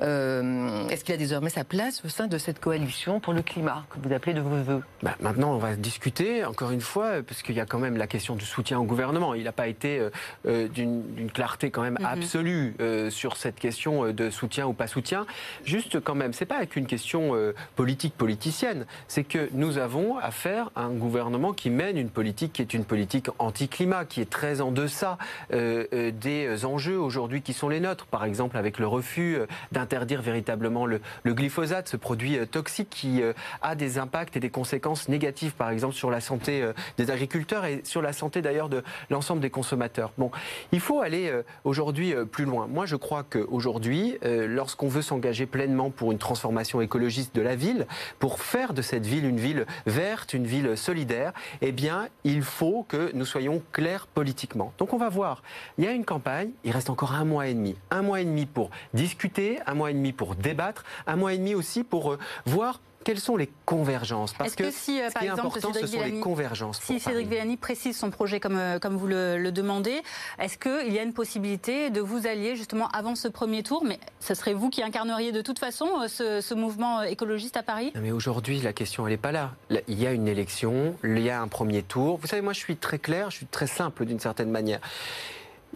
est-ce 0.00 1.04
qu'il 1.04 1.14
a 1.14 1.18
désormais 1.18 1.50
sa 1.50 1.64
place 1.64 2.04
au 2.04 2.08
sein 2.08 2.26
de 2.26 2.38
cette 2.38 2.58
coalition 2.64 3.20
pour 3.20 3.34
le 3.34 3.42
climat, 3.42 3.84
que 3.90 4.08
vous 4.08 4.14
appelez 4.14 4.32
de 4.32 4.40
vos 4.40 4.62
voeux 4.62 4.82
bah, 5.02 5.16
Maintenant, 5.20 5.52
on 5.52 5.58
va 5.58 5.76
discuter, 5.76 6.46
encore 6.46 6.70
une 6.70 6.80
fois, 6.80 7.22
parce 7.22 7.42
qu'il 7.42 7.54
y 7.54 7.60
a 7.60 7.66
quand 7.66 7.78
même 7.78 7.98
la 7.98 8.06
question 8.06 8.36
du 8.36 8.46
soutien 8.46 8.78
au 8.80 8.84
gouvernement. 8.84 9.34
Il 9.34 9.44
n'a 9.44 9.52
pas 9.52 9.68
été 9.68 9.98
euh, 9.98 10.08
euh, 10.46 10.66
d'une 10.66 11.30
clarté 11.30 11.70
quand 11.70 11.82
même 11.82 11.98
mhm. 12.00 12.06
absolue 12.06 12.74
euh, 12.80 13.10
sur 13.10 13.36
cette 13.36 13.56
question 13.56 14.10
de 14.12 14.30
soutien 14.30 14.66
ou 14.66 14.72
pas 14.72 14.86
soutien. 14.86 15.26
Juste 15.66 16.00
quand 16.00 16.14
même, 16.14 16.32
c'est 16.32 16.46
pas 16.46 16.56
avec 16.56 16.74
une 16.76 16.86
question 16.86 17.32
politique 17.76 18.16
politicienne, 18.16 18.86
c'est 19.08 19.24
que 19.24 19.50
nous 19.52 19.76
avons 19.76 20.16
affaire 20.16 20.70
à 20.74 20.84
un 20.84 20.94
gouvernement 20.94 21.52
qui 21.52 21.68
mène 21.68 21.98
une 21.98 22.08
politique 22.08 22.54
qui 22.54 22.62
est 22.62 22.72
une 22.72 22.86
politique 22.86 23.28
anti-climat, 23.38 24.06
qui 24.06 24.22
est 24.22 24.30
très 24.30 24.62
en 24.62 24.70
deçà 24.70 25.18
des 25.50 26.64
enjeux 26.64 26.98
aujourd'hui 26.98 27.42
qui 27.42 27.52
sont 27.52 27.68
les 27.68 27.80
nôtres. 27.80 28.06
Par 28.06 28.24
exemple, 28.24 28.56
avec 28.56 28.78
le 28.78 28.86
refus 28.86 29.38
d'interdire 29.72 30.22
véritablement 30.22 30.86
le, 30.86 31.00
le 31.24 31.34
glyphosate, 31.34 31.88
ce 31.88 31.96
produit 31.96 32.38
toxique 32.54 32.88
qui 32.88 33.20
euh, 33.20 33.32
a 33.62 33.74
des 33.74 33.98
impacts 33.98 34.36
et 34.36 34.40
des 34.40 34.48
conséquences 34.48 35.08
négatives, 35.08 35.54
par 35.54 35.70
exemple, 35.70 35.94
sur 35.94 36.08
la 36.08 36.20
santé 36.20 36.62
euh, 36.62 36.72
des 36.98 37.10
agriculteurs 37.10 37.64
et 37.64 37.80
sur 37.82 38.00
la 38.00 38.12
santé 38.12 38.42
d'ailleurs 38.42 38.68
de 38.68 38.84
l'ensemble 39.10 39.40
des 39.40 39.50
consommateurs. 39.50 40.12
Bon, 40.18 40.30
il 40.70 40.78
faut 40.78 41.00
aller 41.00 41.28
euh, 41.28 41.42
aujourd'hui 41.64 42.14
plus 42.30 42.44
loin. 42.44 42.68
Moi, 42.68 42.86
je 42.86 42.94
crois 42.94 43.24
qu'aujourd'hui, 43.24 44.18
lorsqu'on 44.22 44.88
veut 44.88 45.02
s'engager 45.02 45.46
pleinement 45.46 45.90
pour 45.90 46.12
une 46.12 46.18
transformation 46.18 46.80
écologiste 46.80 47.34
de 47.34 47.42
la 47.42 47.56
ville, 47.56 47.86
pour 48.20 48.38
faire 48.40 48.72
de 48.72 48.82
cette 48.82 49.04
ville 49.04 49.24
une 49.24 49.40
ville 49.40 49.66
verte, 49.86 50.32
une 50.32 50.46
ville 50.46 50.76
solidaire, 50.76 51.32
eh 51.60 51.72
bien, 51.72 52.08
il 52.22 52.42
faut 52.42 52.84
que 52.88 53.10
nous 53.14 53.24
soyons 53.24 53.62
clairs 53.72 54.06
politiquement. 54.06 54.72
Donc, 54.78 54.92
on 54.92 54.98
va 54.98 55.08
voir. 55.08 55.42
Il 55.78 55.84
y 55.84 55.88
a 55.88 55.92
une 55.92 56.04
campagne, 56.04 56.50
il 56.62 56.70
reste 56.70 56.90
encore 56.90 57.14
un 57.14 57.24
mois 57.24 57.48
et 57.48 57.54
demi. 57.54 57.74
Un 57.90 58.02
mois 58.02 58.20
et 58.20 58.24
demi 58.24 58.46
pour 58.46 58.70
discuter, 58.92 59.58
un 59.66 59.74
mois 59.74 59.90
et 59.90 59.94
demi 59.94 60.12
pour 60.12 60.36
débattre, 60.36 60.84
un 61.06 61.16
mois 61.16 61.32
et 61.32 61.38
demi 61.38 61.54
aussi 61.54 61.82
pour 61.82 62.16
voir 62.46 62.80
quelles 63.04 63.20
sont 63.20 63.36
les 63.36 63.50
convergences 63.66 64.32
Parce 64.32 64.56
que, 64.56 64.70
si, 64.70 65.00
euh, 65.00 65.10
ce 65.10 65.18
qui 65.18 65.26
est 65.26 65.28
important, 65.28 65.72
ce 65.72 65.86
sont 65.86 66.00
les 66.00 66.20
convergences. 66.20 66.80
Si 66.80 66.98
Cédric 66.98 67.28
Villani 67.28 67.56
précise 67.56 67.96
son 67.96 68.10
projet 68.10 68.40
comme, 68.40 68.56
euh, 68.56 68.78
comme 68.78 68.96
vous 68.96 69.06
le, 69.06 69.52
demandez, 69.52 70.02
est-ce 70.38 70.58
qu'il 70.58 70.92
y 70.92 70.98
a 70.98 71.02
une 71.02 71.12
possibilité 71.12 71.90
de 71.90 72.00
vous 72.00 72.26
allier 72.26 72.56
justement 72.56 72.88
avant 72.88 73.14
ce 73.14 73.28
premier 73.28 73.62
tour? 73.62 73.84
Mais 73.84 74.00
ce 74.20 74.34
serait 74.34 74.54
vous 74.54 74.70
qui 74.70 74.82
incarneriez 74.82 75.30
de 75.30 75.42
toute 75.42 75.58
façon 75.58 75.86
euh, 76.02 76.08
ce, 76.08 76.54
mouvement 76.54 77.02
écologiste 77.02 77.56
à 77.56 77.62
Paris? 77.62 77.92
Mais 78.00 78.10
aujourd'hui, 78.10 78.60
la 78.60 78.72
question, 78.72 79.06
elle 79.06 79.12
n'est 79.12 79.18
pas 79.18 79.32
là. 79.32 79.52
Il 79.86 80.00
y 80.00 80.06
a 80.06 80.12
une 80.12 80.26
élection, 80.26 80.96
il 81.04 81.18
y 81.18 81.30
a 81.30 81.40
un 81.40 81.48
premier 81.48 81.82
tour. 81.82 82.16
Vous 82.16 82.26
savez, 82.26 82.42
moi, 82.42 82.54
je 82.54 82.60
suis 82.60 82.76
très 82.76 82.98
clair, 82.98 83.30
je 83.30 83.36
suis 83.36 83.46
très 83.46 83.66
simple 83.66 84.06
d'une 84.06 84.20
certaine 84.20 84.50
manière. 84.50 84.80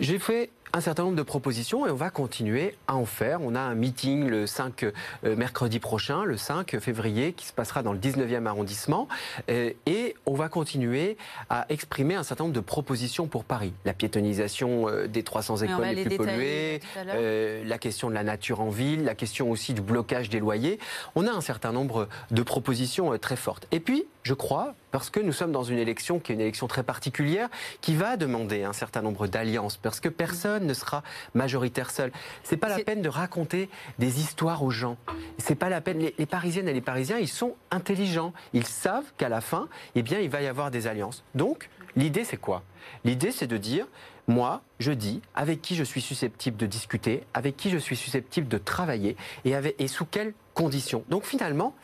J'ai 0.01 0.19
fait 0.19 0.51
un 0.73 0.81
certain 0.81 1.05
nombre 1.05 1.17
de 1.17 1.23
propositions 1.23 1.87
et 1.87 1.91
on 1.91 1.97
va 1.97 2.11
continuer 2.11 2.75
à 2.87 2.97
en 2.97 3.05
faire. 3.05 3.41
On 3.43 3.55
a 3.55 3.61
un 3.61 3.75
meeting 3.75 4.27
le 4.27 4.47
5 4.47 4.85
euh, 4.85 4.93
mercredi 5.37 5.79
prochain, 5.79 6.25
le 6.25 6.37
5 6.37 6.79
février, 6.79 7.33
qui 7.33 7.47
se 7.47 7.53
passera 7.53 7.83
dans 7.83 7.93
le 7.93 7.99
19e 7.99 8.47
arrondissement 8.47 9.09
euh, 9.51 9.71
et 9.87 10.15
on 10.27 10.35
va 10.35 10.49
continuer 10.49 11.17
à 11.51 11.67
exprimer 11.69 12.15
un 12.15 12.23
certain 12.23 12.45
nombre 12.45 12.55
de 12.55 12.61
propositions 12.61 13.27
pour 13.27 13.45
Paris. 13.45 13.73
La 13.85 13.93
piétonisation 13.93 14.89
euh, 14.89 15.07
des 15.07 15.23
300 15.23 15.59
écoles 15.59 15.87
les, 15.89 16.05
plus 16.05 16.17
polluées, 16.17 16.81
la 16.95 17.79
question 17.79 18.09
de 18.09 18.15
la 18.15 18.25
nature 18.25 18.61
en 18.61 18.69
ville, 18.69 19.05
la 19.05 19.15
question 19.15 19.51
aussi 19.51 19.75
du 19.75 19.81
blocage 19.81 20.29
des 20.29 20.41
loyers. 20.41 20.79
On 21.15 21.27
a 21.27 21.31
un 21.31 21.41
certain 21.41 21.73
nombre 21.73 22.09
de 22.31 22.43
propositions 22.43 23.17
très 23.19 23.37
fortes. 23.37 23.67
Et 23.73 23.81
puis, 23.81 24.05
je 24.29 24.35
crois, 24.35 24.75
parce 24.91 25.09
que 25.09 25.21
nous 25.21 25.33
sommes 25.33 25.53
dans 25.53 25.63
une 25.63 25.79
élection 25.79 26.19
qui 26.19 26.33
est 26.33 26.35
une 26.35 26.43
élection 26.43 26.67
très 26.67 26.83
particulière, 26.83 27.49
qui 27.81 27.95
va 27.95 28.19
demander 28.19 28.63
un 28.63 28.75
certain 28.75 29.01
nombre 29.01 29.27
d'alliances, 29.27 29.79
parce 29.79 30.01
que 30.01 30.11
personne 30.11 30.67
ne 30.67 30.75
sera 30.75 31.03
majoritaire 31.33 31.91
seul. 31.91 32.13
C'est 32.43 32.59
pas 32.59 32.69
la 32.69 32.81
peine 32.81 33.01
de 33.01 33.09
raconter 33.09 33.71
des 33.99 34.21
histoires 34.21 34.63
aux 34.63 34.71
gens. 34.71 34.99
C'est 35.39 35.55
pas 35.55 35.71
la 35.71 35.81
peine. 35.81 36.11
Les, 36.19 36.27
Parisiennes 36.27 36.69
et 36.69 36.75
les 36.75 36.83
Parisiens, 36.83 37.17
ils 37.17 37.27
sont 37.27 37.57
intelligents. 37.71 38.35
Ils 38.53 38.67
savent 38.67 39.11
qu'à 39.17 39.31
la 39.31 39.41
fin, 39.41 39.67
eh 39.95 40.03
bien, 40.03 40.19
il 40.19 40.29
va 40.29 40.43
y 40.43 40.47
avoir 40.47 40.71
des 40.71 40.87
alliances. 40.87 41.25
Donc, 41.35 41.71
l'idée, 41.97 42.25
c'est 42.25 42.37
quoi? 42.37 42.63
L'idée, 43.05 43.33
c'est 43.33 43.47
de 43.47 43.57
dire, 43.57 43.87
moi, 44.27 44.61
je 44.79 44.93
dis 44.93 45.23
avec 45.35 45.63
qui 45.63 45.75
je 45.75 45.85
suis 45.85 46.03
susceptible 46.03 46.59
de 46.59 46.67
discuter, 46.67 47.23
avec 47.33 47.57
qui 47.57 47.71
je 47.71 47.79
suis 47.79 47.97
susceptible 47.97 48.47
de 48.47 48.59
travailler 48.59 49.17
et, 49.47 49.55
avec, 49.55 49.75
et 49.81 49.89
sous 49.89 50.05
quelles 50.05 50.35
conditions? 50.53 51.03
Donc 51.09 51.25
finalement, 51.25 51.75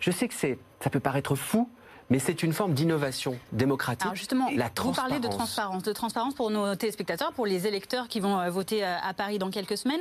je 0.00 0.10
sais 0.10 0.28
que 0.28 0.34
c'est, 0.34 0.58
ça 0.80 0.90
peut 0.90 1.00
paraître 1.00 1.34
fou, 1.34 1.70
mais 2.10 2.18
c'est 2.18 2.42
une 2.42 2.52
forme 2.52 2.74
d'innovation 2.74 3.38
démocratique. 3.52 4.02
Alors 4.02 4.14
justement, 4.14 4.48
la 4.54 4.70
vous 4.76 4.92
parlez 4.92 5.20
de 5.20 5.28
transparence, 5.28 5.82
de 5.82 5.92
transparence 5.92 6.34
pour 6.34 6.50
nos 6.50 6.74
téléspectateurs, 6.74 7.32
pour 7.32 7.46
les 7.46 7.66
électeurs 7.66 8.08
qui 8.08 8.20
vont 8.20 8.38
euh, 8.38 8.50
voter 8.50 8.84
euh, 8.84 8.96
à 9.02 9.14
Paris 9.14 9.38
dans 9.38 9.50
quelques 9.50 9.76
semaines. 9.76 10.00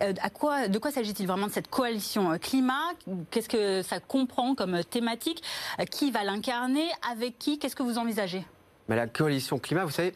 Euh, 0.00 0.12
à 0.22 0.30
quoi, 0.30 0.68
de 0.68 0.78
quoi 0.78 0.90
s'agit-il 0.90 1.26
vraiment 1.26 1.46
de 1.46 1.52
cette 1.52 1.68
coalition 1.68 2.38
climat? 2.38 2.92
Qu'est-ce 3.30 3.48
que 3.48 3.82
ça 3.82 4.00
comprend 4.00 4.54
comme 4.54 4.84
thématique? 4.84 5.42
Qui 5.90 6.10
va 6.10 6.24
l'incarner? 6.24 6.86
Avec 7.10 7.38
qui? 7.38 7.58
Qu'est-ce 7.58 7.76
que 7.76 7.82
vous 7.82 7.98
envisagez? 7.98 8.44
Mais 8.88 8.96
la 8.96 9.06
coalition 9.06 9.58
climat, 9.58 9.84
vous 9.84 9.90
savez, 9.90 10.14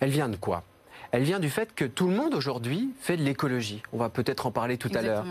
elle 0.00 0.10
vient 0.10 0.28
de 0.28 0.36
quoi? 0.36 0.62
Elle 1.12 1.22
vient 1.22 1.40
du 1.40 1.50
fait 1.50 1.74
que 1.74 1.84
tout 1.84 2.08
le 2.08 2.14
monde 2.14 2.34
aujourd'hui 2.34 2.90
fait 3.00 3.16
de 3.16 3.22
l'écologie. 3.22 3.82
On 3.92 3.98
va 3.98 4.08
peut-être 4.08 4.46
en 4.46 4.50
parler 4.50 4.78
tout 4.78 4.90
à 4.94 5.02
l'heure. 5.02 5.24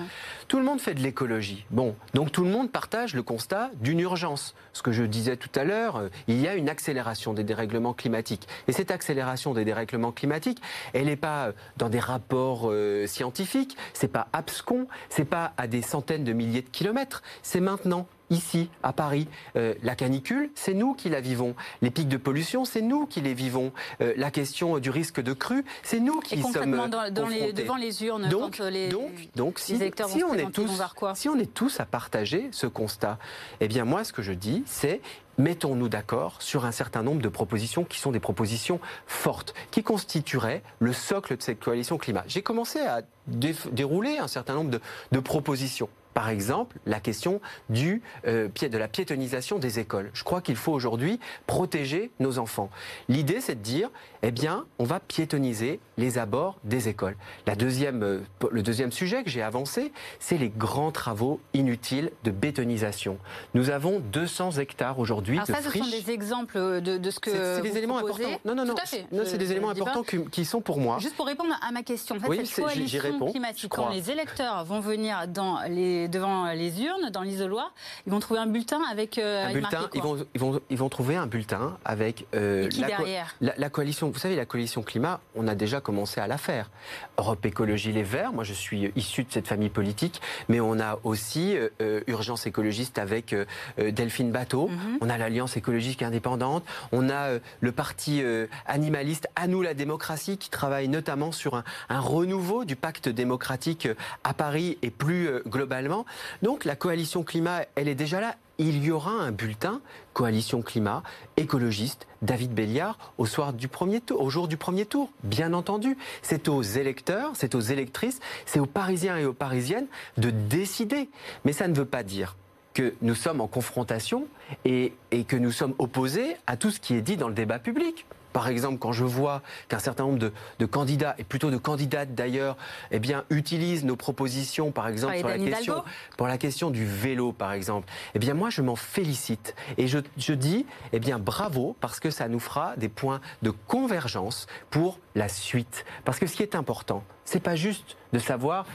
Tout 0.48 0.58
le 0.58 0.65
monde 0.65 0.79
fait 0.79 0.94
de 0.94 1.01
l'écologie. 1.01 1.65
Bon, 1.72 1.96
donc 2.13 2.32
tout 2.32 2.44
le 2.44 2.50
monde 2.50 2.72
partage 2.72 3.13
le 3.13 3.24
constat 3.24 3.72
d'une 3.82 4.00
urgence. 4.00 4.55
Ce 4.74 4.82
que 4.82 4.91
je 4.91 5.03
disais 5.03 5.38
tout 5.38 5.50
à 5.55 5.63
l'heure, 5.63 5.98
euh, 5.98 6.10
il 6.27 6.39
y 6.39 6.48
a 6.48 6.55
une 6.55 6.70
accélération 6.70 7.34
des 7.34 7.44
dérèglements 7.44 7.94
climatiques. 7.94 8.48
Et 8.67 8.72
cette 8.72 8.91
accélération 8.91 9.53
des 9.53 9.65
dérèglements 9.65 10.12
climatiques, 10.12 10.62
elle 10.94 11.05
n'est 11.05 11.15
pas 11.15 11.48
euh, 11.48 11.51
dans 11.77 11.89
des 11.89 12.00
rapports 12.00 12.70
euh, 12.70 13.08
scientifiques, 13.08 13.77
c'est 13.94 14.08
pas 14.08 14.27
abscon, 14.34 14.88
c'est 15.10 15.25
pas 15.25 15.53
à 15.58 15.67
des 15.67 15.82
centaines 15.82 16.24
de 16.24 16.34
milliers 16.34 16.62
de 16.62 16.70
kilomètres, 16.70 17.24
c'est 17.41 17.60
maintenant 17.60 18.08
ici, 18.29 18.70
à 18.84 18.94
Paris. 18.94 19.27
Euh, 19.55 19.74
la 19.84 19.96
canicule, 19.96 20.50
c'est 20.55 20.74
nous 20.74 20.94
qui 20.94 21.10
la 21.10 21.22
vivons. 21.22 21.55
Les 21.82 21.91
pics 21.91 22.08
de 22.08 22.17
pollution, 22.17 22.65
c'est 22.65 22.82
nous 22.82 23.05
qui 23.05 23.22
les 23.22 23.34
vivons. 23.34 23.72
Euh, 24.01 24.13
la 24.17 24.32
question 24.32 24.79
du 24.79 24.89
risque 24.89 25.22
de 25.22 25.34
crue, 25.34 25.65
c'est 25.84 26.00
nous 26.00 26.20
qui 26.20 26.41
sommes 26.41 26.89
dans, 26.89 27.27
les, 27.27 27.53
devant 27.53 27.75
les 27.75 28.03
urnes, 28.03 28.29
donc, 28.29 28.58
quand 28.58 28.70
les, 28.70 28.89
donc, 28.89 29.12
donc 29.36 29.60
si, 29.60 29.75
on 29.75 30.34
est 30.34 30.51
tous, 30.51 30.82
si 31.15 31.29
on 31.29 31.38
est 31.38 31.53
tous 31.53 31.79
à 31.79 31.86
partager 31.86 32.50
ce 32.51 32.67
constat, 32.67 33.17
eh 33.60 33.67
bien 33.67 33.86
moi, 33.86 34.03
ce 34.03 34.13
que 34.13 34.22
je 34.22 34.34
dis, 34.34 34.63
c'est 34.65 35.01
mettons-nous 35.38 35.89
d'accord 35.89 36.41
sur 36.41 36.65
un 36.65 36.72
certain 36.72 37.03
nombre 37.03 37.22
de 37.22 37.29
propositions 37.29 37.84
qui 37.84 38.00
sont 38.00 38.12
des 38.12 38.20
propositions 38.20 38.79
fortes, 39.05 39.53
qui 39.72 39.84
constitueraient 39.84 40.63
le 40.79 40.94
socle 40.94 41.36
de 41.36 41.41
cette 41.41 41.60
coalition 41.60 41.98
climat. 41.98 42.24
J'ai 42.27 42.41
commencé 42.41 42.79
à 42.79 43.01
dérouler 43.27 44.17
un 44.17 44.27
certain 44.27 44.53
nombre 44.53 44.79
de 45.12 45.20
propositions. 45.20 45.89
Par 46.15 46.29
exemple, 46.29 46.77
la 46.86 47.01
question 47.01 47.41
du, 47.69 48.01
euh, 48.25 48.48
de 48.48 48.77
la 48.77 48.88
piétonisation 48.88 49.60
des 49.60 49.79
écoles. 49.79 50.12
Je 50.13 50.24
crois 50.24 50.39
qu'il 50.39 50.55
faut 50.55 50.72
aujourd'hui 50.72 51.19
protéger 51.45 52.10
nos 52.22 52.39
enfants. 52.39 52.69
L'idée, 53.10 53.41
c'est 53.41 53.55
de 53.55 53.60
dire, 53.60 53.89
eh 54.24 54.31
bien, 54.31 54.65
on 54.79 54.86
va 54.86 55.01
piétoniser 55.01 55.81
les 55.98 56.17
abords 56.17 56.57
des 56.63 56.88
écoles. 56.88 57.17
La 57.45 57.55
deuxième, 57.55 58.01
euh, 58.01 58.22
le 58.50 58.63
deuxième 58.63 58.93
sujet 58.93 59.25
que 59.25 59.29
j'ai 59.29 59.41
avancé, 59.41 59.91
c'est 60.19 60.38
les 60.38 60.48
grands 60.48 60.93
travaux 60.93 61.41
inutiles 61.53 62.12
de 62.24 62.31
bétonisation. 62.31 63.17
Nous 63.53 63.69
avons 63.69 64.00
200 64.00 64.51
hectares 64.53 65.00
aujourd'hui 65.00 65.38
de 65.39 65.45
ça, 65.45 65.55
friches. 65.55 65.84
Ce 65.84 65.91
sont 65.91 65.98
des 65.98 66.12
exemples 66.12 66.81
de, 66.81 67.12
ce 67.12 67.19
que 67.19 67.29
c'est 67.31 67.62
des 67.62 67.77
éléments 67.77 67.98
importants. 67.98 68.39
Non, 68.45 68.55
non, 68.55 68.63
non. 68.63 68.74
non 69.12 69.24
c'est 69.25 69.38
des 69.38 69.51
éléments 69.51 69.69
importants 69.69 70.03
qui, 70.03 70.45
sont 70.45 70.62
pour 70.62 70.79
moi. 70.79 70.98
Juste 71.00 71.17
pour 71.17 71.25
répondre 71.25 71.53
à 71.62 71.74
ma 71.74 71.84
question, 71.84 72.15
en 72.15 72.19
fait, 72.22 72.45
cette 72.45 72.63
coalition 72.63 73.31
climatique, 73.31 73.69
quand 73.69 73.89
les 73.89 74.12
électeurs 74.12 74.63
vont 74.63 74.79
venir 74.79 75.27
dans 75.27 75.60
les 75.67 76.04
devant 76.07 76.51
les 76.51 76.81
urnes, 76.81 77.09
dans 77.12 77.21
l'isoloir, 77.21 77.74
ils 78.05 78.12
vont 78.12 78.19
trouver 78.19 78.39
un 78.39 78.47
bulletin 78.47 78.81
avec. 78.89 79.17
Euh, 79.17 79.47
un 79.47 79.53
bulletin, 79.53 79.89
ils 79.93 80.01
vont, 80.01 80.17
ils, 80.33 80.39
vont, 80.39 80.59
ils 80.69 80.77
vont 80.77 80.89
trouver 80.89 81.15
un 81.15 81.27
bulletin 81.27 81.77
avec. 81.85 82.25
Euh, 82.35 82.67
qui 82.67 82.81
la, 82.81 82.88
derrière? 82.88 83.35
la, 83.41 83.69
coalition, 83.69 84.09
vous 84.09 84.19
savez, 84.19 84.35
la 84.35 84.45
coalition 84.45 84.83
climat, 84.83 85.19
on 85.35 85.47
a 85.47 85.55
déjà 85.55 85.81
commencé 85.81 86.19
à 86.19 86.27
la 86.27 86.38
faire. 86.38 86.69
Europe 87.17 87.45
Écologie 87.45 87.91
Les 87.91 88.03
Verts, 88.03 88.33
moi 88.33 88.43
je 88.43 88.53
suis 88.53 88.91
issu 88.95 89.24
de 89.24 89.31
cette 89.31 89.47
famille 89.47 89.69
politique, 89.69 90.21
mais 90.50 90.59
on 90.59 90.79
a 90.79 91.00
aussi 91.03 91.55
euh, 91.81 92.01
Urgence 92.07 92.45
écologiste 92.45 93.00
avec 93.00 93.35
Delphine 93.77 94.31
Bateau, 94.31 94.67
mhm. 94.67 94.97
on 95.01 95.09
a 95.09 95.17
l'Alliance 95.17 95.57
écologique 95.57 96.01
indépendante, 96.01 96.63
on 96.91 97.09
a 97.09 97.39
le 97.59 97.71
parti 97.71 98.24
animaliste 98.65 99.27
À 99.35 99.47
nous 99.47 99.62
la 99.62 99.74
démocratie 99.74 100.38
qui 100.38 100.50
travaille 100.50 100.88
notamment 100.88 101.31
sur 101.31 101.55
un, 101.55 101.63
un 101.89 102.00
renouveau 102.00 102.65
du 102.65 102.75
pacte 102.75 103.09
démocratique 103.09 103.88
à 104.24 104.33
Paris 104.33 104.77
et 104.81 104.89
plus 104.89 105.29
globalement. 105.47 105.95
Donc 106.42 106.66
la 106.66 106.75
coalition 106.75 107.24
climat, 107.24 107.62
elle 107.75 107.88
est 107.88 107.96
déjà 107.96 108.20
là. 108.20 108.36
Il 108.58 108.84
y 108.84 108.92
aura 108.92 109.12
un 109.12 109.32
bulletin 109.32 109.82
coalition 110.14 110.62
climat 110.62 111.04
écologiste 111.36 112.08
David 112.22 112.54
Béliard 112.54 112.98
au 113.18 113.25
soir 113.25 113.52
du 113.52 113.68
premier 113.68 114.00
tour, 114.00 114.22
au 114.22 114.30
jour 114.30 114.48
du 114.48 114.56
premier 114.56 114.86
tour. 114.86 115.10
Bien 115.24 115.54
entendu, 115.54 115.98
c'est 116.22 116.48
aux 116.48 116.62
électeurs, 116.62 117.32
c'est 117.34 117.54
aux 117.54 117.60
électrices, 117.60 118.20
c'est 118.46 118.60
aux 118.60 118.66
Parisiens 118.66 119.18
et 119.18 119.25
aux 119.25 119.34
Parisiennes 119.34 119.88
de 120.18 120.30
décider. 120.30 121.10
Mais 121.44 121.52
ça 121.52 121.68
ne 121.68 121.75
veut 121.75 121.86
pas 121.86 122.04
dire 122.04 122.38
que 122.74 122.94
nous 123.02 123.16
sommes 123.16 123.42
en 123.42 123.48
confrontation 123.48 124.28
et, 124.64 124.94
et 125.12 125.24
que 125.25 125.36
nous 125.36 125.52
sommes 125.52 125.75
opposés 125.78 126.36
à 126.48 126.56
tout 126.58 126.72
ce 126.72 126.80
qui 126.80 126.94
est 126.94 127.02
dit 127.02 127.18
dans 127.18 127.28
le 127.28 127.34
débat 127.34 127.60
public. 127.60 128.06
Par 128.36 128.50
exemple, 128.50 128.80
quand 128.80 128.92
je 128.92 129.06
vois 129.06 129.42
qu'un 129.70 129.80
certain 129.80 130.04
nombre 130.04 130.30
de, 130.60 130.65
candidats, 130.65 131.15
et 131.18 131.24
plutôt 131.24 131.51
de 131.51 131.56
candidates 131.56 132.13
d'ailleurs, 132.15 132.58
eh 132.92 133.00
bien, 133.00 133.24
utilisent 133.30 133.86
nos 133.86 133.96
propositions, 133.96 134.74
par 134.74 134.89
exemple, 134.89 135.15
sur 135.15 135.30
la 135.30 135.38
question, 135.38 135.86
pour 136.18 136.27
la 136.27 136.38
question 136.38 136.70
du 136.70 136.86
vélo, 136.86 137.32
par 137.32 137.54
exemple, 137.54 137.88
eh 138.13 138.20
bien, 138.20 138.34
moi, 138.34 138.50
je 138.50 138.62
m'en 138.62 138.75
félicite. 138.75 139.56
Et 139.77 139.88
je, 139.88 140.00
je 140.18 140.34
dis, 140.34 140.65
eh 140.92 141.00
bien, 141.00 141.18
bravo, 141.18 141.77
parce 141.80 142.01
que 142.01 142.10
ça 142.10 142.27
nous 142.27 142.42
fera 142.42 142.75
des 142.75 142.89
points 142.89 143.22
de 143.42 143.51
convergence 143.51 144.48
pour 144.70 145.00
la 145.15 145.30
suite. 145.30 145.86
Parce 146.04 146.20
que 146.20 146.27
ce 146.27 146.36
qui 146.36 146.44
est 146.44 146.56
important, 146.56 147.06
c'est 147.24 147.39
pas 147.39 147.56
juste 147.56 147.96
de 148.12 148.20
savoir 148.20 148.65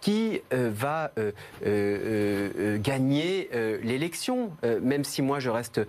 qui 0.00 0.40
euh, 0.52 0.70
va 0.72 1.10
euh, 1.18 1.32
euh, 1.66 2.78
gagner 2.78 3.50
l'élection, 3.82 4.52
même 4.82 5.04
si 5.04 5.22
moi 5.22 5.40
je 5.40 5.50
reste 5.50 5.80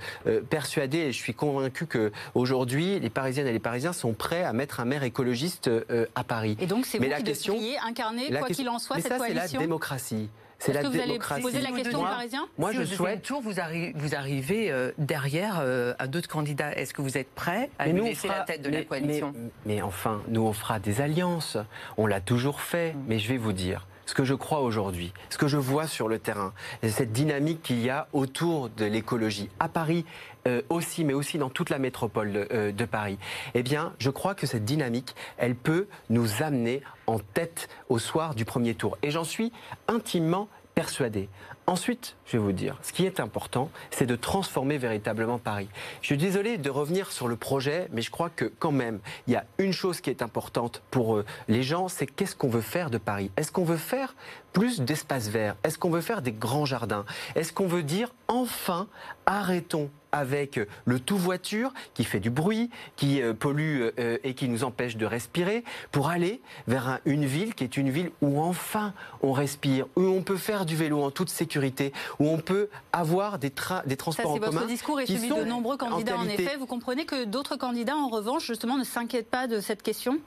persuadé 0.50 1.00
et 1.00 1.12
je 1.12 1.18
suis 1.18 1.34
convaincu 1.34 1.86
qu'aujourd'hui 1.86 3.00
les 3.00 3.10
Parisiennes 3.10 3.48
et 3.48 3.51
les 3.51 3.60
Parisiens 3.60 3.94
sont 3.94 4.13
prêts 4.13 4.44
à 4.44 4.53
mettre 4.53 4.79
un 4.79 4.86
maire 4.86 5.03
écologiste 5.03 5.70
à 6.15 6.24
Paris. 6.24 6.58
Et 6.60 6.65
donc 6.65 6.86
c'est 6.86 6.98
vous 6.98 7.03
qui 7.03 7.24
question, 7.24 7.58
incarner, 7.86 8.29
quoi 8.32 8.48
qu'il 8.50 8.70
en 8.70 8.79
soit, 8.79 8.98
mais 8.98 9.01
cette 9.01 9.18
ça, 9.18 9.20
c'est 9.25 9.34
la 9.34 9.48
démocratie. 9.48 10.29
C'est 10.62 10.74
la 10.74 10.82
que 10.82 10.88
vous 10.88 11.00
allez 11.00 11.18
poser 11.41 11.62
la 11.62 11.72
question 11.72 12.01
aux 12.01 12.03
Parisiens 12.03 12.48
Moi, 12.58 12.74
je 12.74 12.84
souhaite. 12.84 13.22
tour, 13.22 13.41
vous, 13.41 13.53
vous 13.96 14.15
arrivez 14.15 14.74
derrière 14.98 15.63
à 15.98 16.08
d'autres 16.08 16.27
candidats. 16.29 16.74
Est-ce 16.74 16.94
que 16.94 17.01
vous 17.01 17.18
êtes 17.18 17.29
prêts 17.29 17.70
à 17.79 17.88
nous 17.88 18.03
laisser 18.03 18.27
la 18.27 18.41
tête 18.41 18.62
de 18.62 18.70
la 18.70 18.84
coalition? 18.84 19.34
mais, 19.65 19.82
enfin, 19.82 20.22
nous, 20.27 20.41
on 20.41 20.53
fera 20.53 20.79
des 20.79 21.01
alliances. 21.01 21.58
On 21.98 22.08
l'a 22.08 22.22
toujours 22.22 22.62
fait. 22.62 22.94
Mm. 22.94 23.03
Mais 23.08 23.20
je 23.20 23.29
vais 23.29 23.38
vous 23.38 23.53
dire, 23.53 23.88
ce 24.10 24.16
que 24.16 24.24
je 24.25 24.34
crois 24.34 24.62
aujourd'hui, 24.62 25.13
ce 25.30 25.38
que 25.38 25.48
je 25.48 25.58
vois 25.58 25.86
sur 25.86 26.08
le 26.08 26.18
terrain, 26.18 26.51
cette 26.82 27.12
dynamique 27.12 27.62
qu'il 27.62 27.80
y 27.80 27.92
a 27.92 28.08
autour 28.12 28.70
de 28.70 28.86
l'écologie, 28.86 29.51
à 29.60 29.70
Paris 29.70 30.04
euh, 30.48 30.63
aussi, 30.70 31.06
mais 31.06 31.13
aussi 31.13 31.38
dans 31.38 31.51
toute 31.51 31.70
la 31.70 31.78
métropole 31.78 32.34
de, 32.34 32.48
euh, 32.51 32.72
de, 32.72 32.86
Paris, 32.86 33.20
eh 33.54 33.62
bien, 33.62 33.94
je 34.00 34.10
crois 34.10 34.34
que 34.34 34.48
cette 34.48 34.66
dynamique, 34.66 35.13
elle 35.38 35.54
peut 35.54 35.88
nous 36.10 36.42
amener 36.42 36.82
en 37.06 37.20
tête 37.20 37.70
au 37.88 38.00
soir 38.00 38.34
du 38.34 38.46
premier 38.46 38.74
tour. 38.74 38.98
Et 39.04 39.12
j'en 39.12 39.24
suis 39.24 39.51
intimement 39.88 40.48
persuadé. 40.74 41.30
Ensuite, 41.70 42.16
je 42.26 42.32
vais 42.32 42.44
vous 42.44 42.52
dire, 42.52 42.80
ce 42.82 42.92
qui 42.92 43.06
est 43.06 43.20
important, 43.20 43.70
c'est 43.92 44.08
de 44.08 44.16
transformer 44.16 44.80
véritablement 44.80 45.38
Paris. 45.38 45.70
Je 46.02 46.08
suis 46.08 46.18
désolé 46.18 46.58
de 46.58 46.72
revenir 46.72 47.12
sur 47.12 47.28
le 47.28 47.36
projet, 47.36 47.88
mais 47.92 48.02
je 48.02 48.10
crois 48.10 48.32
que 48.32 48.46
quand 48.46 48.72
même, 48.72 49.00
il 49.28 49.34
y 49.34 49.36
a 49.36 49.46
une 49.60 49.72
chose 49.72 50.02
qui 50.02 50.10
est 50.10 50.24
importante 50.24 50.82
pour 50.90 51.18
euh, 51.18 51.26
les 51.48 51.62
gens, 51.62 51.88
c'est 51.88 52.08
qu'est-ce 52.08 52.36
qu'on 52.36 52.50
veut 52.50 52.62
faire 52.62 52.90
de 52.90 52.98
Paris? 52.98 53.30
Est-ce 53.38 53.52
qu'on 53.52 53.66
veut 53.66 53.78
faire 53.78 54.16
plus 54.53 54.82
d'espaces 54.82 55.27
verts 55.27 55.56
Est-ce 55.63 55.77
qu'on 55.77 55.89
veut 55.89 56.01
faire 56.01 56.22
des 56.22 56.32
grands 56.32 56.65
jardins? 56.65 57.06
Est-ce 57.36 57.53
qu'on 57.53 57.68
veut 57.68 57.84
dire 57.84 58.13
enfin 58.27 58.88
arrêtons 59.25 59.89
avec 60.12 60.60
le 60.86 61.00
tout 61.00 61.18
voiture 61.18 61.72
qui 61.94 62.03
fait 62.03 62.20
du 62.20 62.29
bruit, 62.29 62.70
qui 62.96 63.22
euh, 63.22 63.34
pollue 63.34 63.89
euh, 64.00 64.18
et 64.24 64.34
qui 64.34 64.50
nous 64.50 64.63
empêche 64.63 64.98
de 64.98 65.06
respirer, 65.06 65.63
pour 65.91 66.10
aller 66.10 66.41
vers 66.68 67.00
une 67.06 67.25
ville 67.25 67.53
qui 67.53 67.63
est 67.63 67.77
une 67.77 67.89
ville 67.89 68.12
où 68.22 68.41
enfin 68.41 68.94
on 69.22 69.32
respire, 69.32 69.86
où 69.96 70.01
on 70.01 70.24
peut 70.24 70.38
faire 70.38 70.65
du 70.65 70.75
vélo 70.75 71.03
en 71.03 71.12
toute 71.12 71.29
sécurité, 71.29 71.94
où 72.20 72.27
on 72.27 72.39
peut 72.39 72.70
avoir 72.91 73.38
des, 73.38 73.51
des 73.86 73.98
transports 73.98 74.32
en 74.32 74.39
commun. 74.39 74.51
Votre 74.51 74.68
discours 74.68 75.00
et 75.00 75.06
celui 75.06 75.29
de 75.29 75.44
nombreux 75.44 75.77
candidats 75.77 76.18
en, 76.18 76.22
en 76.22 76.27
effet. 76.27 76.58
Vous 76.58 76.65
comprenez 76.65 77.06
que 77.06 77.25
d'autres 77.25 77.56
candidats 77.56 77.96
en 77.96 78.10
revanche 78.10 78.46
justement 78.46 78.77
ne 78.77 78.84
s'inquiètent 78.84 79.29
pas 79.29 79.48
de 79.48 79.60
cette 79.60 79.84
question? 79.84 80.20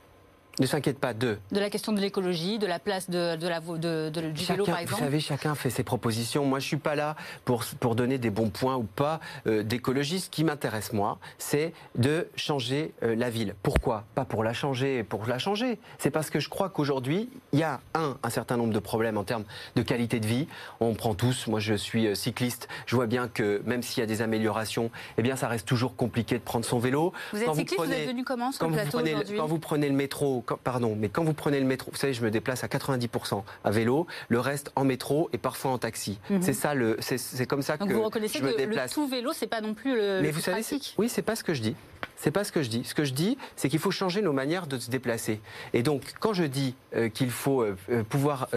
Ne 0.59 0.67
s'inquiète 0.67 0.99
pas 0.99 1.15
de. 1.15 1.39
De 1.51 1.61
la 1.61 1.71
question 1.71 1.93
de 1.93 2.01
l'écologie, 2.01 2.59
de 2.59 2.67
la 2.67 2.79
place 2.79 3.09
de, 3.09 3.37
de 3.37 3.49
la, 3.49 3.61
de, 3.61 4.11
de, 4.11 4.31
du 4.31 4.45
vélo, 4.45 4.65
par 4.65 4.79
exemple 4.79 5.01
Vous 5.01 5.07
savez, 5.07 5.21
chacun 5.21 5.55
fait 5.55 5.71
ses 5.71 5.83
propositions. 5.83 6.45
Moi, 6.45 6.59
je 6.59 6.65
ne 6.65 6.69
suis 6.69 6.77
pas 6.77 6.95
là 6.95 7.17
pour, 7.45 7.65
pour 7.81 7.95
donner 7.95 8.19
des 8.19 8.31
bons 8.31 8.51
points 8.51 8.77
ou 8.77 8.83
pas 8.83 9.21
euh, 9.47 9.63
d'écologie. 9.63 10.21
Ce 10.21 10.31
qui 10.31 10.45
m'intéresse, 10.45 10.93
moi, 10.93 11.19
c'est 11.39 11.73
de 11.97 12.29
changer 12.37 12.93
euh, 13.03 13.15
la 13.15 13.31
ville. 13.31 13.55
Pourquoi? 13.63 14.05
Pas 14.15 14.25
pour 14.25 14.45
la 14.45 14.53
changer, 14.53 15.05
pour 15.05 15.27
la 15.27 15.39
changer. 15.39 15.79
C'est 15.99 16.11
parce 16.11 16.31
que 16.31 16.41
je 16.41 16.49
crois 16.49 16.69
qu'aujourd'hui, 16.69 17.31
il 17.53 17.59
y 17.59 17.63
a, 17.63 17.81
un, 17.95 18.19
un 18.23 18.31
certain 18.31 18.57
nombre 18.57 18.73
de 18.73 18.79
problèmes 18.79 19.17
en 19.17 19.25
termes 19.25 19.45
de 19.77 19.83
qualité 19.83 20.21
de 20.21 20.27
vie. 20.27 20.49
On 20.81 20.95
prend 20.95 21.15
tous, 21.15 21.47
moi 21.47 21.61
je 21.61 21.75
suis 21.75 22.07
euh, 22.07 22.15
cycliste, 22.15 22.69
je 22.87 22.97
vois 22.97 23.07
bien 23.07 23.29
que 23.29 23.63
même 23.65 23.83
s'il 23.83 24.01
y 24.01 24.05
a 24.05 24.07
des 24.07 24.23
améliorations, 24.23 24.91
eh 25.19 25.23
bien, 25.23 25.37
ça 25.37 25.49
reste 25.49 25.67
toujours 25.67 25.97
compliqué 25.97 26.37
de 26.37 26.43
prendre 26.43 26.65
son 26.65 26.79
vélo. 26.79 27.13
Vous 27.33 27.43
êtes 27.43 27.55
cycliste, 27.55 27.85
vous, 27.85 27.93
êtes 27.93 28.09
venu 28.09 28.25
comment 28.25 28.53
sur 28.53 28.69
le 28.69 28.75
plateau 28.75 29.01
Quand 29.37 29.47
vous 29.47 29.59
prenez 29.59 29.89
le 29.89 29.95
métro, 29.95 30.42
vélo, 30.43 30.57
pardon, 30.63 30.97
mais 30.99 31.09
quand 31.09 31.25
vous 31.25 31.33
prenez 31.35 31.59
le 31.61 31.67
métro, 31.67 31.91
vous 31.91 31.97
savez, 31.97 32.13
je 32.13 32.23
me 32.23 32.31
déplace 32.31 32.65
à 32.65 32.67
90% 32.67 33.43
à 33.65 33.71
vélo, 33.71 34.07
le 34.29 34.41
reste 34.41 34.71
en 34.77 34.85
métro 34.85 35.29
et 35.33 35.39
parfois 35.39 35.71
en 35.71 35.79
taxi. 35.79 36.19
Mhm. 36.31 36.43
C'est 36.43 36.53
ça 36.53 36.75
le, 36.75 36.97
c'est 37.01 37.47
comme 37.47 37.63
ça 37.63 37.77
Donc 37.77 37.89
que 37.89 37.95
vous 37.95 38.03
reconnaissez 38.03 38.39
je 38.39 38.45
me 38.45 38.53
que 38.53 38.57
déplace. 38.57 38.91
le 38.91 38.95
tout 38.95 39.09
vélo, 39.09 39.33
c'est 39.33 39.47
pas 39.47 39.61
non 39.61 39.75
plus 39.75 39.95
le. 39.97 40.21
Mais 40.23 40.31
vous 40.31 40.41
savez, 40.41 40.63
oui, 40.99 41.09
c'est 41.09 41.23
pas 41.23 41.37
ce 41.37 41.45
que 41.45 41.55
je 41.55 41.63
dis. 41.63 41.77
C'est 42.17 42.31
pas 42.31 42.45
ce 42.45 42.53
que 42.53 42.63
je 42.63 42.69
dis. 42.69 42.85
Ce 42.85 42.95
que 42.95 43.05
je 43.05 43.13
dis, 43.13 43.37
c'est 43.57 43.69
qu'il 43.69 43.79
faut 43.79 43.91
changer 43.91 44.23
nos 44.23 44.33
manières 44.33 44.67
de 44.67 44.79
se 44.79 44.91
déplacer. 44.91 45.41
Et 45.73 45.83
donc, 45.83 46.03
quand 46.21 46.33
je 46.33 46.45
dis 46.45 46.75
euh, 46.95 47.09
qu'il 47.09 47.31
faut 47.31 47.63
euh, 47.63 47.77
euh, 47.91 48.03
pouvoir 48.05 48.49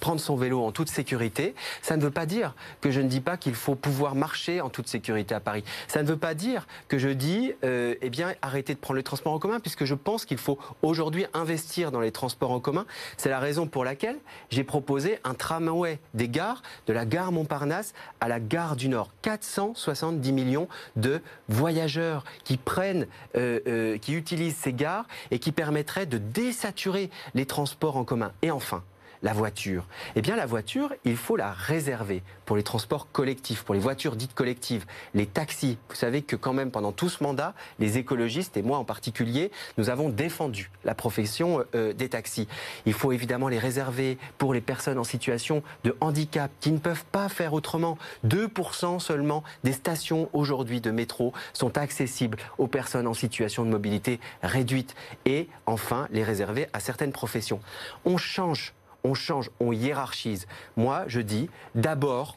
prendre 0.00 0.20
son 0.20 0.36
vélo 0.36 0.62
en 0.62 0.72
toute 0.72 0.88
sécurité, 0.88 1.54
ça 1.82 1.96
ne 1.96 2.02
veut 2.02 2.10
pas 2.10 2.26
dire 2.26 2.54
que 2.80 2.90
je 2.90 3.00
ne 3.00 3.08
dis 3.08 3.20
pas 3.20 3.36
qu'il 3.36 3.54
faut 3.54 3.74
pouvoir 3.74 4.14
marcher 4.14 4.60
en 4.60 4.68
toute 4.68 4.88
sécurité 4.88 5.34
à 5.34 5.40
Paris. 5.40 5.64
Ça 5.88 6.02
ne 6.02 6.08
veut 6.08 6.16
pas 6.16 6.34
dire 6.34 6.66
que 6.88 6.98
je 6.98 7.08
dis, 7.08 7.52
eh 7.62 8.10
bien, 8.10 8.34
arrêtez 8.42 8.74
de 8.74 8.78
prendre 8.78 8.96
les 8.96 9.02
transports 9.02 9.32
en 9.32 9.38
commun, 9.38 9.60
puisque 9.60 9.84
je 9.84 9.94
pense 9.94 10.24
qu'il 10.24 10.38
faut 10.38 10.58
aujourd'hui 10.82 11.26
investir 11.34 11.90
dans 11.90 12.00
les 12.00 12.12
transports 12.12 12.50
en 12.50 12.60
commun. 12.60 12.86
C'est 13.16 13.28
la 13.28 13.38
raison 13.38 13.66
pour 13.66 13.84
laquelle 13.84 14.16
j'ai 14.50 14.64
proposé 14.64 15.18
un 15.24 15.34
tramway 15.34 15.98
des 16.14 16.28
gares, 16.28 16.62
de 16.86 16.92
la 16.92 17.04
gare 17.04 17.32
Montparnasse 17.32 17.94
à 18.20 18.28
la 18.28 18.40
gare 18.40 18.76
du 18.76 18.88
Nord. 18.88 19.10
470 19.22 20.32
millions 20.32 20.68
de 20.96 21.20
voyageurs 21.48 22.24
qui 22.44 22.56
prennent 22.56 22.87
euh, 23.36 23.60
euh, 23.66 23.98
qui 23.98 24.14
utilisent 24.14 24.56
ces 24.56 24.72
gares 24.72 25.06
et 25.30 25.38
qui 25.38 25.52
permettraient 25.52 26.06
de 26.06 26.18
désaturer 26.18 27.10
les 27.34 27.46
transports 27.46 27.96
en 27.96 28.04
commun. 28.04 28.32
Et 28.42 28.50
enfin, 28.50 28.82
la 29.22 29.32
voiture 29.32 29.86
Eh 30.16 30.22
bien, 30.22 30.36
la 30.36 30.46
voiture, 30.46 30.94
il 31.04 31.16
faut 31.16 31.36
la 31.36 31.52
réserver 31.52 32.22
pour 32.44 32.56
les 32.56 32.62
transports 32.62 33.10
collectifs, 33.12 33.62
pour 33.62 33.74
les 33.74 33.80
voitures 33.80 34.16
dites 34.16 34.34
collectives, 34.34 34.86
les 35.14 35.26
taxis. 35.26 35.78
Vous 35.88 35.94
savez 35.94 36.22
que 36.22 36.36
quand 36.36 36.52
même, 36.52 36.70
pendant 36.70 36.92
tout 36.92 37.08
ce 37.08 37.22
mandat, 37.22 37.54
les 37.78 37.98
écologistes, 37.98 38.56
et 38.56 38.62
moi 38.62 38.78
en 38.78 38.84
particulier, 38.84 39.50
nous 39.76 39.90
avons 39.90 40.08
défendu 40.08 40.70
la 40.84 40.94
profession 40.94 41.64
euh, 41.74 41.92
des 41.92 42.08
taxis. 42.08 42.48
Il 42.86 42.92
faut 42.92 43.12
évidemment 43.12 43.48
les 43.48 43.58
réserver 43.58 44.18
pour 44.38 44.54
les 44.54 44.60
personnes 44.60 44.98
en 44.98 45.04
situation 45.04 45.62
de 45.84 45.96
handicap 46.00 46.50
qui 46.60 46.72
ne 46.72 46.78
peuvent 46.78 47.04
pas 47.12 47.28
faire 47.28 47.52
autrement. 47.52 47.98
2% 48.26 48.98
seulement 48.98 49.44
des 49.64 49.72
stations 49.72 50.30
aujourd'hui 50.32 50.80
de 50.80 50.90
métro 50.90 51.32
sont 51.52 51.76
accessibles 51.76 52.38
aux 52.56 52.66
personnes 52.66 53.06
en 53.06 53.14
situation 53.14 53.64
de 53.64 53.70
mobilité 53.70 54.20
réduite. 54.42 54.94
Et 55.26 55.48
enfin, 55.66 56.08
les 56.10 56.24
réserver 56.24 56.66
à 56.72 56.80
certaines 56.80 57.12
professions. 57.12 57.60
On 58.04 58.16
change 58.16 58.74
on 59.04 59.14
change, 59.14 59.50
on 59.60 59.72
hiérarchise. 59.72 60.46
Moi, 60.76 61.04
je 61.06 61.20
dis 61.20 61.48
d'abord 61.74 62.36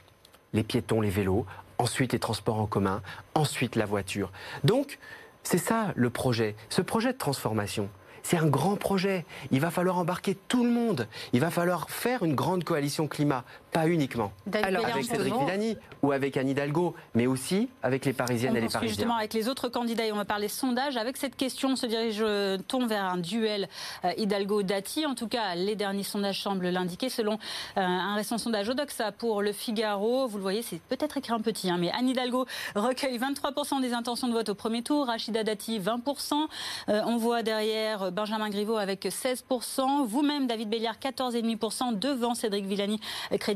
les 0.53 0.63
piétons, 0.63 1.01
les 1.01 1.09
vélos, 1.09 1.45
ensuite 1.77 2.13
les 2.13 2.19
transports 2.19 2.59
en 2.59 2.67
commun, 2.67 3.01
ensuite 3.35 3.75
la 3.75 3.85
voiture. 3.85 4.31
Donc, 4.63 4.99
c'est 5.43 5.57
ça 5.57 5.93
le 5.95 6.09
projet, 6.09 6.55
ce 6.69 6.81
projet 6.81 7.13
de 7.13 7.17
transformation. 7.17 7.89
C'est 8.23 8.37
un 8.37 8.45
grand 8.45 8.75
projet. 8.75 9.25
Il 9.49 9.61
va 9.61 9.71
falloir 9.71 9.97
embarquer 9.97 10.35
tout 10.47 10.63
le 10.63 10.69
monde. 10.69 11.07
Il 11.33 11.39
va 11.39 11.49
falloir 11.49 11.89
faire 11.89 12.23
une 12.23 12.35
grande 12.35 12.63
coalition 12.63 13.07
climat, 13.07 13.43
pas 13.71 13.87
uniquement 13.87 14.31
Alors, 14.63 14.85
avec 14.85 15.05
Cédric 15.05 15.33
Villani 15.33 15.77
ou 16.01 16.11
avec 16.11 16.35
Anne 16.37 16.49
Hidalgo, 16.49 16.95
mais 17.13 17.27
aussi 17.27 17.69
avec 17.83 18.05
les 18.05 18.13
Parisiennes 18.13 18.55
et 18.55 18.61
les 18.61 18.67
Parisiens. 18.67 18.87
Justement, 18.87 19.15
avec 19.15 19.33
les 19.33 19.47
autres 19.47 19.69
candidats, 19.69 20.05
et 20.05 20.11
on 20.11 20.17
va 20.17 20.25
parler 20.25 20.47
sondage. 20.47 20.97
Avec 20.97 21.17
cette 21.17 21.35
question, 21.35 21.69
on 21.69 21.75
se 21.75 21.85
dirige, 21.85 22.23
tourne 22.67 22.87
vers 22.87 23.05
un 23.05 23.17
duel 23.17 23.69
euh, 24.05 24.11
Hidalgo-Dati? 24.17 25.05
En 25.05 25.15
tout 25.15 25.27
cas, 25.27 25.55
les 25.55 25.75
derniers 25.75 26.03
sondages 26.03 26.41
semblent 26.41 26.69
l'indiquer. 26.69 27.09
Selon 27.09 27.33
euh, 27.33 27.37
un 27.81 28.15
récent 28.15 28.37
sondage 28.37 28.69
Odoxa 28.69 29.11
pour 29.11 29.41
le 29.41 29.51
Figaro, 29.51 30.27
vous 30.27 30.37
le 30.37 30.43
voyez, 30.43 30.61
c'est 30.61 30.81
peut-être 30.81 31.17
écrit 31.17 31.33
un 31.33 31.41
petit, 31.41 31.69
hein, 31.69 31.77
mais 31.79 31.91
Anne 31.91 32.09
Hidalgo 32.09 32.45
recueille 32.75 33.17
23% 33.17 33.81
des 33.81 33.93
intentions 33.93 34.27
de 34.27 34.33
vote 34.33 34.49
au 34.49 34.55
premier 34.55 34.83
tour, 34.83 35.07
Rachida 35.07 35.43
Dati 35.43 35.79
20%. 35.79 36.47
Euh, 36.89 37.01
on 37.05 37.17
voit 37.17 37.43
derrière 37.43 38.11
Benjamin 38.11 38.49
Griveaux 38.49 38.77
avec 38.77 39.05
16%. 39.05 40.05
Vous-même, 40.05 40.47
David 40.47 40.69
Béliard, 40.69 40.97
14,5% 41.01 41.97
devant 41.97 42.33
Cédric 42.33 42.65
Villani, 42.65 42.99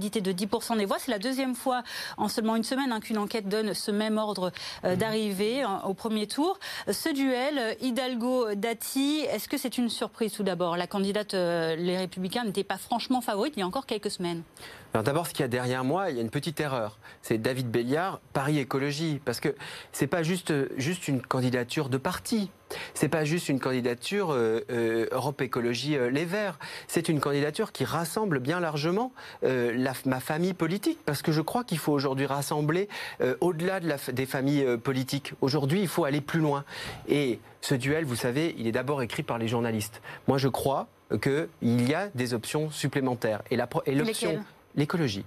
de 0.10 0.32
10% 0.32 0.78
des 0.78 0.86
voix. 0.86 0.98
C'est 1.00 1.12
la 1.12 1.20
deuxième 1.20 1.56
fois 1.56 1.84
en 2.18 2.28
seulement 2.28 2.56
une 2.56 2.64
semaine 2.64 2.92
hein, 2.92 3.00
qu'une 3.00 3.18
enquête 3.18 3.48
donne 3.48 3.74
ce 3.74 3.92
même 3.92 4.18
ordre 4.18 4.52
euh, 4.84 4.96
d'arrivée 4.96 5.64
hein, 5.64 5.82
au 5.86 5.94
premier 5.94 6.28
tour. 6.28 6.60
Ce 6.92 7.10
duel, 7.10 7.78
Hidalgo-Dati, 7.82 9.26
est-ce 9.30 9.48
que 9.48 9.58
c'est 9.58 9.78
une 9.78 9.90
surprise 9.90 10.34
tout 10.34 10.44
d'abord? 10.44 10.78
La 10.78 10.88
candidate 10.88 11.34
euh, 11.34 11.76
Les 11.76 11.98
Républicains 11.98 12.44
n'était 12.44 12.64
pas 12.64 12.78
franchement 12.78 13.22
favorite 13.22 13.54
il 13.58 13.62
y 13.62 13.64
a 13.64 13.68
encore 13.68 13.86
quelques 13.86 14.12
semaines. 14.12 14.44
Alors 14.96 15.04
d'abord, 15.04 15.28
ce 15.28 15.34
qu'il 15.34 15.42
y 15.42 15.44
a 15.44 15.50
derrière 15.50 15.84
moi, 15.84 16.10
il 16.10 16.16
y 16.16 16.20
a 16.20 16.22
une 16.22 16.30
petite 16.30 16.58
erreur. 16.62 17.00
C'est 17.22 17.38
David 17.38 17.70
Béliard, 17.70 18.22
Paris 18.32 18.60
Écologie. 18.60 19.20
Parce 19.26 19.42
que 19.42 19.54
c'est 19.92 20.08
pas 20.08 20.24
juste, 20.24 20.54
juste 20.80 21.10
une 21.10 21.22
candidature 21.22 21.90
de 21.90 21.98
parti. 21.98 22.50
C'est 22.94 23.10
pas 23.10 23.26
juste 23.26 23.50
une 23.50 23.60
candidature 23.60 24.32
euh, 24.32 24.62
euh, 24.72 25.08
Europe 25.12 25.42
Écologie 25.42 25.98
euh, 25.98 26.10
Les 26.10 26.24
Verts. 26.24 26.58
C'est 26.88 27.10
une 27.10 27.20
candidature 27.20 27.74
qui 27.74 27.84
rassemble 27.84 28.40
bien 28.40 28.62
largement 28.62 29.12
ma 29.44 30.20
famille 30.22 30.54
politique. 30.54 31.00
Parce 31.06 31.22
que 31.22 31.34
je 31.34 31.42
crois 31.42 31.66
qu'il 31.66 31.78
faut 31.78 31.92
aujourd'hui 31.92 32.26
rassembler 32.26 32.88
au-delà 33.42 33.82
de 33.82 34.12
des 34.14 34.26
familles 34.26 34.78
politiques. 34.78 35.34
Aujourd'hui, 35.42 35.82
il 35.82 35.90
faut 35.90 36.06
aller 36.06 36.22
plus 36.22 36.40
loin. 36.40 36.64
Et 37.10 37.40
ce 37.60 37.76
duel, 37.76 38.06
vous 38.06 38.16
savez, 38.16 38.56
il 38.58 38.66
est 38.66 38.72
d'abord 38.72 39.02
écrit 39.02 39.24
par 39.24 39.40
les 39.40 39.50
journalistes. 39.50 40.02
Moi, 40.30 40.38
je 40.38 40.48
crois 40.48 40.88
qu'il 41.22 41.90
y 41.90 41.94
a 41.94 42.08
des 42.16 42.34
options 42.34 42.72
supplémentaires. 42.72 43.42
Et 43.52 43.58
l'option 43.58 44.42
l'écologie. 44.76 45.26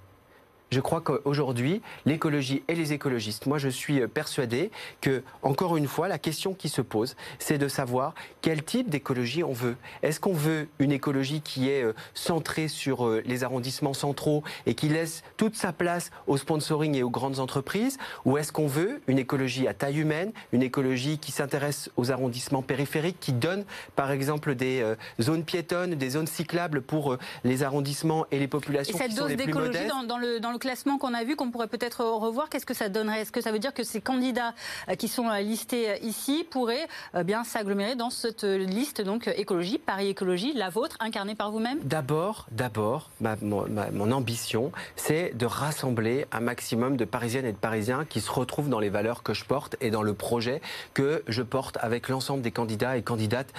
Je 0.71 0.81
crois 0.81 1.01
qu'aujourd'hui, 1.01 1.81
l'écologie 2.05 2.63
et 2.69 2.75
les 2.75 2.93
écologistes, 2.93 3.47
moi 3.47 3.57
je 3.57 3.71
suis 3.71 4.07
persuadé 4.07 4.71
que, 5.01 5.23
encore 5.43 5.79
une 5.79 5.87
fois, 5.87 6.09
la 6.09 6.19
question 6.19 6.53
qui 6.53 6.69
se 6.69 6.83
pose, 6.83 7.17
c'est 7.39 7.57
de 7.57 7.69
savoir 7.69 8.15
quel 8.43 8.63
type 8.63 8.91
d'écologie 8.91 9.43
on 9.43 9.55
veut. 9.55 9.77
Est-ce 10.03 10.21
qu'on 10.21 10.35
veut 10.35 10.69
une 10.79 10.93
écologie 10.93 11.41
qui 11.41 11.71
est 11.71 11.83
euh, 11.83 11.95
centrée 12.13 12.69
sur 12.69 13.07
euh, 13.07 13.23
les 13.25 13.45
arrondissements 13.45 13.95
centraux 13.95 14.43
et 14.67 14.75
qui 14.75 14.91
laisse 14.91 15.23
toute 15.39 15.57
sa 15.57 15.73
place 15.73 16.11
au 16.27 16.37
sponsoring 16.37 16.95
et 16.95 17.03
aux 17.03 17.11
grandes 17.11 17.39
entreprises? 17.39 17.97
Ou 18.27 18.37
est-ce 18.37 18.53
qu'on 18.53 18.67
veut 18.67 19.01
une 19.07 19.19
écologie 19.19 19.69
à 19.69 19.75
taille 19.75 19.99
humaine, 19.99 20.33
une 20.53 20.63
écologie 20.63 21.19
qui 21.19 21.33
s'intéresse 21.33 21.91
aux 21.97 22.11
arrondissements 22.11 22.63
périphériques, 22.63 23.21
qui 23.21 23.33
donne 23.33 23.65
par 23.97 24.11
exemple 24.11 24.55
des 24.55 24.83
euh, 24.83 24.97
zones 25.19 25.45
piétonnes, 25.45 25.95
des 25.95 26.11
zones 26.11 26.27
cyclables 26.27 26.83
pour 26.83 27.17
les 27.45 27.63
arrondissements 27.63 28.27
et 28.31 28.39
les 28.39 28.49
populations 28.49 28.99
qui 28.99 29.13
sont 29.13 29.27
les 29.27 29.37
plus 29.37 29.53
modestes? 29.55 29.91
dans, 30.07 30.19
le, 30.19 30.41
dans 30.41 30.53
le 30.53 30.58
classement 30.59 30.99
qu'on 30.99 31.15
a 31.15 31.25
vu, 31.25 31.37
qu'on 31.37 31.51
pourrait 31.51 31.69
peut-être 31.69 32.05
revoir, 32.05 32.49
qu'est-ce 32.49 32.67
que 32.67 32.75
ça 32.75 32.89
donnerait? 32.89 33.23
Est-ce 33.23 33.33
que 33.33 33.41
ça 33.41 33.53
veut 33.53 33.59
dire 33.59 33.75
que 33.75 33.83
ces 33.83 34.01
candidats 34.01 34.55
euh, 34.89 34.95
qui 34.95 35.09
sont 35.09 35.29
euh, 35.29 35.41
listés 35.41 35.91
euh, 35.91 35.97
ici 36.03 36.47
pourraient 36.49 36.89
bien 37.25 37.45
s'agglomérer 37.45 37.95
dans 37.95 38.11
cette 38.11 38.45
liste 38.45 39.01
donc 39.01 39.29
écologie, 39.37 39.79
Paris 39.79 40.09
Écologie, 40.09 40.53
la 40.53 40.71
vôtre, 40.71 40.97
incarnée 41.01 41.35
par 41.35 41.51
vous-même? 41.51 41.79
D'abord, 41.83 42.47
d'abord, 42.51 43.11
mon 43.21 44.13
ambition, 44.13 44.73
c'est 44.97 45.37
de 45.37 45.47
rassembler 45.47 46.27
un 46.33 46.41
maximum 46.41 46.97
de 46.97 47.05
Parisiennes 47.05 47.47
et 47.47 47.53
de 47.53 47.59
Parisiens 47.59 48.05
qui 48.09 48.21
se 48.21 48.31
retrouvent 48.31 48.69
dans 48.69 48.81
les 48.81 48.89
valeurs 48.89 49.23
que 49.23 49.35
je 49.35 49.45
porte 49.45 49.77
et 49.81 49.91
dans 49.91 50.03
le 50.03 50.15
projet 50.15 50.61
que 50.95 51.23
je 51.29 51.43
porte 51.43 51.79
avec 51.81 52.09
l'ensemble 52.09 52.43
des 52.43 52.51
candidats 52.51 52.97
et 52.97 53.03
candidates 53.03 53.53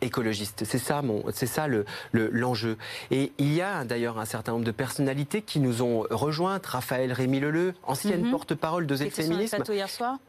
écologistes. 0.00 0.64
C'est 0.64 0.78
ça, 0.78 1.02
mon, 1.02 1.24
c'est 1.32 1.46
ça 1.46 1.66
le, 1.66 1.84
l'enjeu. 2.12 2.76
et 3.10 3.32
il 3.38 3.52
y 3.52 3.62
a 3.62 3.84
d'ailleurs 3.84 4.18
un 4.18 4.24
certain 4.24 4.52
nombre 4.52 4.64
de 4.64 4.70
personnalités 4.70 5.42
qui 5.42 5.60
nous 5.60 5.82
ont 5.82 6.04
rejointe, 6.20 6.64
Raphaël 6.66 7.12
Rémy 7.12 7.40
Leleu, 7.40 7.74
ancienne 7.82 8.24
mhm. 8.24 8.30
porte-parole 8.30 8.86
de 8.86 8.96
Féminisme, 8.96 9.62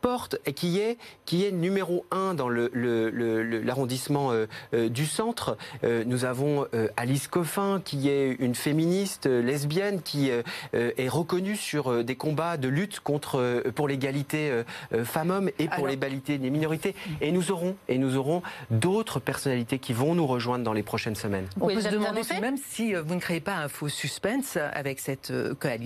porte 0.01 0.37
et 0.45 0.53
qui 0.53 0.79
est, 0.79 0.97
qui 1.25 1.45
est 1.45 1.51
numéro 1.51 2.05
un 2.11 2.33
dans 2.33 2.49
l'arrondissement 2.49 4.31
le, 4.31 4.37
le, 4.37 4.43
euh, 4.43 4.47
euh, 4.73 4.89
du 4.89 5.05
centre. 5.05 5.57
Euh, 5.83 6.03
nous 6.05 6.25
avons 6.25 6.65
Alice 6.97 7.27
Coffin, 7.27 7.81
qui 7.83 8.09
est 8.09 8.35
une 8.39 8.55
féministe 8.55 9.25
lesbienne, 9.25 10.01
qui 10.01 10.29
est 10.73 11.09
reconnue 11.09 11.55
sur 11.55 12.03
des 12.03 12.15
combats 12.15 12.57
de 12.57 12.67
lutte 12.67 12.99
contre, 12.99 13.63
pour 13.75 13.87
l'égalité 13.87 14.63
femmes-hommes 15.03 15.49
et 15.59 15.67
pour 15.67 15.87
l'égalité 15.87 16.37
des 16.37 16.49
minorités. 16.49 16.95
Et 17.19 17.31
nous 17.31 17.51
aurons, 17.51 17.75
et 17.87 17.97
nous 17.97 18.17
aurons 18.17 18.41
d'autres 18.69 19.19
personnalités 19.19 19.79
qui 19.79 19.93
vont 19.93 20.15
nous 20.15 20.27
rejoindre 20.27 20.63
dans 20.63 20.73
les 20.73 20.83
prochaines 20.83 21.15
semaines. 21.15 21.47
On 21.59 21.67
peut 21.67 21.81
se 21.81 21.89
demander 21.89 22.21
même 22.39 22.57
si 22.57 22.93
vous 22.93 23.15
ne 23.15 23.19
créez 23.19 23.41
pas 23.41 23.55
un 23.55 23.67
faux 23.67 23.89
suspense 23.89 24.57
avec 24.57 24.99
cette 24.99 25.33
coalition 25.59 25.80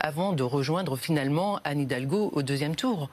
avant 0.00 0.32
de 0.32 0.42
rejoindre 0.42 0.96
finalement 0.96 1.60
Anne 1.64 1.80
Hidalgo 1.80 2.30
au 2.32 2.42
deuxième 2.42 2.76
tour. 2.76 3.10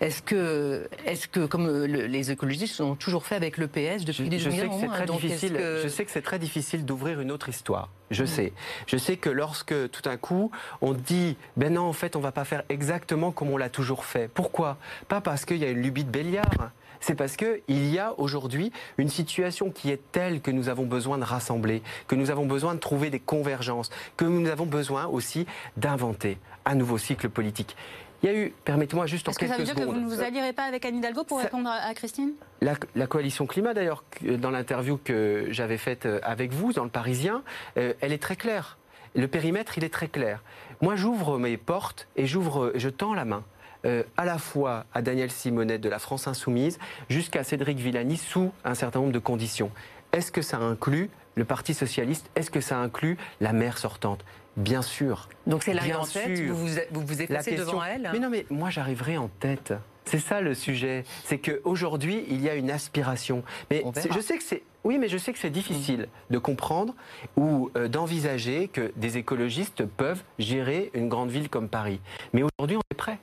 Est-ce 0.00 0.22
que, 0.22 0.88
est 1.06 1.26
que, 1.28 1.46
comme 1.46 1.84
les 1.84 2.30
écologistes 2.30 2.80
ont 2.80 2.94
toujours 2.94 3.24
fait 3.24 3.36
avec 3.36 3.56
le 3.56 3.68
PS 3.68 4.04
depuis 4.04 4.28
des 4.28 4.38
je 4.38 4.50
sais 4.50 4.68
que 4.68 4.74
c'est 4.80 4.88
très 4.88 5.06
difficile. 5.06 5.58
Je 5.82 5.88
sais 5.88 6.04
que 6.04 6.10
c'est 6.10 6.22
très 6.22 6.38
difficile 6.38 6.84
d'ouvrir 6.84 7.20
une 7.20 7.30
autre 7.30 7.48
histoire. 7.48 7.88
Je 8.10 8.24
mm. 8.24 8.26
sais. 8.26 8.52
Je 8.86 8.96
sais 8.96 9.16
que 9.16 9.30
lorsque 9.30 9.90
tout 9.90 10.02
d'un 10.02 10.16
coup 10.16 10.50
on 10.80 10.92
dit, 10.92 11.36
ben 11.56 11.74
non, 11.74 11.82
en 11.82 11.92
fait, 11.92 12.16
on 12.16 12.20
va 12.20 12.32
pas 12.32 12.44
faire 12.44 12.62
exactement 12.68 13.30
comme 13.32 13.50
on 13.50 13.56
l'a 13.56 13.68
toujours 13.68 14.04
fait. 14.04 14.28
Pourquoi? 14.28 14.78
Pas 15.08 15.20
parce 15.20 15.44
qu'il 15.44 15.58
y 15.58 15.64
a 15.64 15.70
une 15.70 15.82
lubie 15.82 16.04
de 16.04 16.10
Béliard 16.10 16.70
c'est 17.00 17.14
parce 17.14 17.36
qu'il 17.36 17.60
y 17.68 17.98
a 17.98 18.18
aujourd'hui 18.18 18.72
une 18.96 19.08
situation 19.08 19.70
qui 19.70 19.90
est 19.90 20.00
telle 20.12 20.40
que 20.40 20.50
nous 20.50 20.68
avons 20.68 20.86
besoin 20.86 21.18
de 21.18 21.24
rassembler, 21.24 21.82
que 22.06 22.14
nous 22.14 22.30
avons 22.30 22.46
besoin 22.46 22.74
de 22.74 22.80
trouver 22.80 23.10
des 23.10 23.20
convergences, 23.20 23.90
que 24.16 24.24
nous 24.24 24.48
avons 24.48 24.66
besoin 24.66 25.06
aussi 25.06 25.46
d'inventer 25.76 26.38
un 26.64 26.74
nouveau 26.74 26.98
cycle 26.98 27.28
politique. 27.28 27.76
Il 28.22 28.28
y 28.28 28.32
a 28.32 28.36
eu, 28.36 28.52
permettez-moi 28.64 29.06
juste 29.06 29.28
en 29.28 29.32
quelques 29.32 29.52
secondes. 29.52 29.60
Est-ce 29.60 29.72
que 29.72 29.78
ça 29.78 29.84
veut 29.84 29.86
dire 29.86 29.94
que 29.94 30.00
vous 30.00 30.10
ne 30.10 30.14
vous 30.14 30.22
allierez 30.22 30.52
pas 30.52 30.64
avec 30.64 30.84
Anne 30.84 30.96
Hidalgo 30.96 31.24
pour 31.24 31.38
répondre 31.38 31.70
à 31.70 31.94
Christine? 31.94 32.32
La, 32.60 33.06
coalition 33.06 33.46
climat, 33.46 33.74
d'ailleurs, 33.74 34.02
dans 34.22 34.50
l'interview 34.50 34.98
que 35.02 35.46
j'avais 35.50 35.78
faite 35.78 36.06
euh, 36.06 36.18
avec 36.22 36.52
vous 36.52 36.72
dans 36.72 36.84
le 36.84 36.90
Parisien, 36.90 37.42
euh, 37.76 37.94
elle 38.00 38.12
est 38.12 38.22
très 38.22 38.36
claire. 38.36 38.76
Le 39.14 39.28
périmètre, 39.28 39.78
il 39.78 39.84
est 39.84 39.92
très 39.92 40.08
clair. 40.08 40.42
Moi, 40.80 40.96
j'ouvre 40.96 41.38
mes 41.38 41.56
portes 41.56 42.08
et 42.16 42.26
j'ouvre, 42.26 42.72
je 42.74 42.88
tends 42.88 43.14
la 43.14 43.24
main. 43.24 43.44
Euh, 43.86 44.02
à 44.16 44.24
la 44.24 44.38
fois 44.38 44.86
à 44.92 45.02
Daniel 45.02 45.30
Simonet 45.30 45.78
de 45.78 45.88
la 45.88 46.00
France 46.00 46.26
Insoumise 46.26 46.80
jusqu'à 47.08 47.44
Cédric 47.44 47.78
Villani 47.78 48.16
sous 48.16 48.50
un 48.64 48.74
certain 48.74 48.98
nombre 48.98 49.12
de 49.12 49.20
conditions. 49.20 49.70
Est-ce 50.12 50.32
que 50.32 50.42
ça 50.42 50.58
inclut 50.58 51.10
le 51.36 51.44
Parti 51.44 51.74
socialiste? 51.74 52.28
Est-ce 52.34 52.50
que 52.50 52.60
ça 52.60 52.78
inclut 52.78 53.16
la 53.40 53.52
maire 53.52 53.78
sortante? 53.78 54.24
Bien 54.58 54.82
sûr. 54.82 55.28
Donc 55.46 55.62
c'est 55.62 55.72
là 55.72 55.82
en 55.98 56.04
tête, 56.04 56.40
vous 56.40 56.56
vous, 56.56 57.00
vous, 57.06 57.22
effacez 57.22 57.54
devant 57.54 57.82
elle 57.82 58.10
Mais 58.12 58.18
non, 58.18 58.28
mais 58.28 58.44
moi 58.50 58.70
j'arriverai 58.70 59.16
en 59.16 59.28
tête. 59.28 59.72
C'est 60.04 60.18
ça 60.18 60.40
le 60.40 60.54
sujet. 60.54 61.04
C'est 61.24 61.38
qu'aujourd'hui, 61.38 62.24
il 62.28 62.40
y 62.40 62.48
a 62.48 62.54
une 62.54 62.70
aspiration. 62.70 63.44
Mais 63.70 63.84
je 64.10 64.20
sais 64.20 64.38
que 64.38 64.42
c'est. 64.42 64.62
Oui, 64.84 64.98
mais 64.98 65.08
je 65.08 65.18
sais 65.18 65.32
que 65.32 65.38
c'est 65.38 65.50
difficile 65.50 66.08
de 66.30 66.38
comprendre 66.38 66.94
ou 67.36 67.70
euh, 67.76 67.88
d'envisager 67.88 68.68
que 68.68 68.92
des 68.96 69.18
écologistes 69.18 69.84
peuvent 69.84 70.22
gérer 70.38 70.90
une 70.94 71.08
grande 71.08 71.30
ville 71.30 71.50
comme 71.50 71.68
Paris. 71.68 72.00
Mais 72.32 72.42
aujourd'hui, 72.42 72.76
on 72.76 72.82
est 72.90 72.96
prêt. 72.96 73.18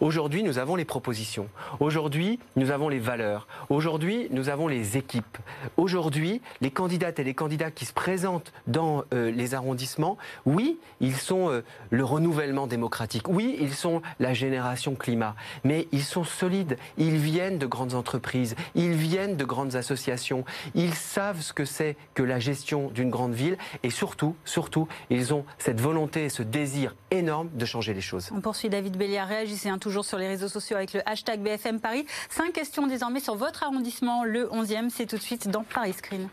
Aujourd'hui, 0.00 0.42
nous 0.42 0.58
avons 0.58 0.76
les 0.76 0.84
propositions. 0.84 1.48
Aujourd'hui, 1.78 2.38
nous 2.56 2.70
avons 2.70 2.88
les 2.88 2.98
valeurs. 2.98 3.46
Aujourd'hui, 3.68 4.28
nous 4.30 4.48
avons 4.48 4.68
les 4.68 4.96
équipes. 4.96 5.38
Aujourd'hui, 5.76 6.40
les 6.60 6.70
candidates 6.70 7.18
et 7.18 7.24
les 7.24 7.34
candidats 7.34 7.70
qui 7.70 7.84
se 7.84 7.92
présentent 7.92 8.52
dans 8.66 9.04
euh, 9.12 9.30
les 9.30 9.54
arrondissements, 9.54 10.18
oui, 10.46 10.78
ils 11.00 11.16
sont 11.16 11.50
euh, 11.50 11.64
le 11.90 12.04
renouvellement 12.04 12.66
démocratique. 12.66 13.28
Oui, 13.28 13.56
ils 13.60 13.74
sont 13.74 14.02
la 14.18 14.34
génération 14.34 14.94
climat. 14.94 15.34
Mais 15.64 15.88
ils 15.92 16.02
sont 16.02 16.24
solides. 16.24 16.76
Ils 16.98 17.16
viennent 17.16 17.58
de 17.58 17.66
grandes 17.66 17.94
entreprises. 17.94 18.56
Ils 18.74 18.92
viennent 18.92 19.36
de 19.36 19.44
grandes 19.44 19.76
associations. 19.76 20.44
Ils 20.74 20.94
savent 20.94 21.40
ce 21.40 21.52
que 21.52 21.64
c'est 21.64 21.96
que 22.14 22.22
la 22.22 22.38
gestion 22.38 22.90
d'une 22.90 23.10
grande 23.10 23.34
ville. 23.34 23.56
Et 23.82 23.90
surtout, 23.90 24.36
surtout, 24.44 24.88
ils 25.10 25.34
ont 25.34 25.44
cette 25.58 25.80
volonté 25.80 26.24
et 26.24 26.28
ce 26.28 26.42
désir 26.42 26.94
énorme 27.10 27.48
de 27.54 27.64
changer 27.64 27.94
les 27.94 28.00
choses. 28.00 28.30
On 28.34 28.40
poursuit 28.40 28.68
David 28.68 28.96
Béliard. 28.96 29.28
Réagissez 29.28 29.69
toujours 29.78 30.04
sur 30.04 30.18
les 30.18 30.28
réseaux 30.28 30.48
sociaux 30.48 30.76
avec 30.76 30.92
le 30.92 31.08
hashtag 31.08 31.40
BFM 31.40 31.80
Paris. 31.80 32.06
Cinq 32.28 32.52
questions 32.52 32.86
désormais 32.86 33.20
sur 33.20 33.34
votre 33.34 33.62
arrondissement, 33.62 34.24
le 34.24 34.46
11e. 34.46 34.90
C'est 34.90 35.06
tout 35.06 35.16
de 35.16 35.22
suite 35.22 35.48
dans 35.48 35.64
Paris 35.64 35.92
Screen. 35.92 36.28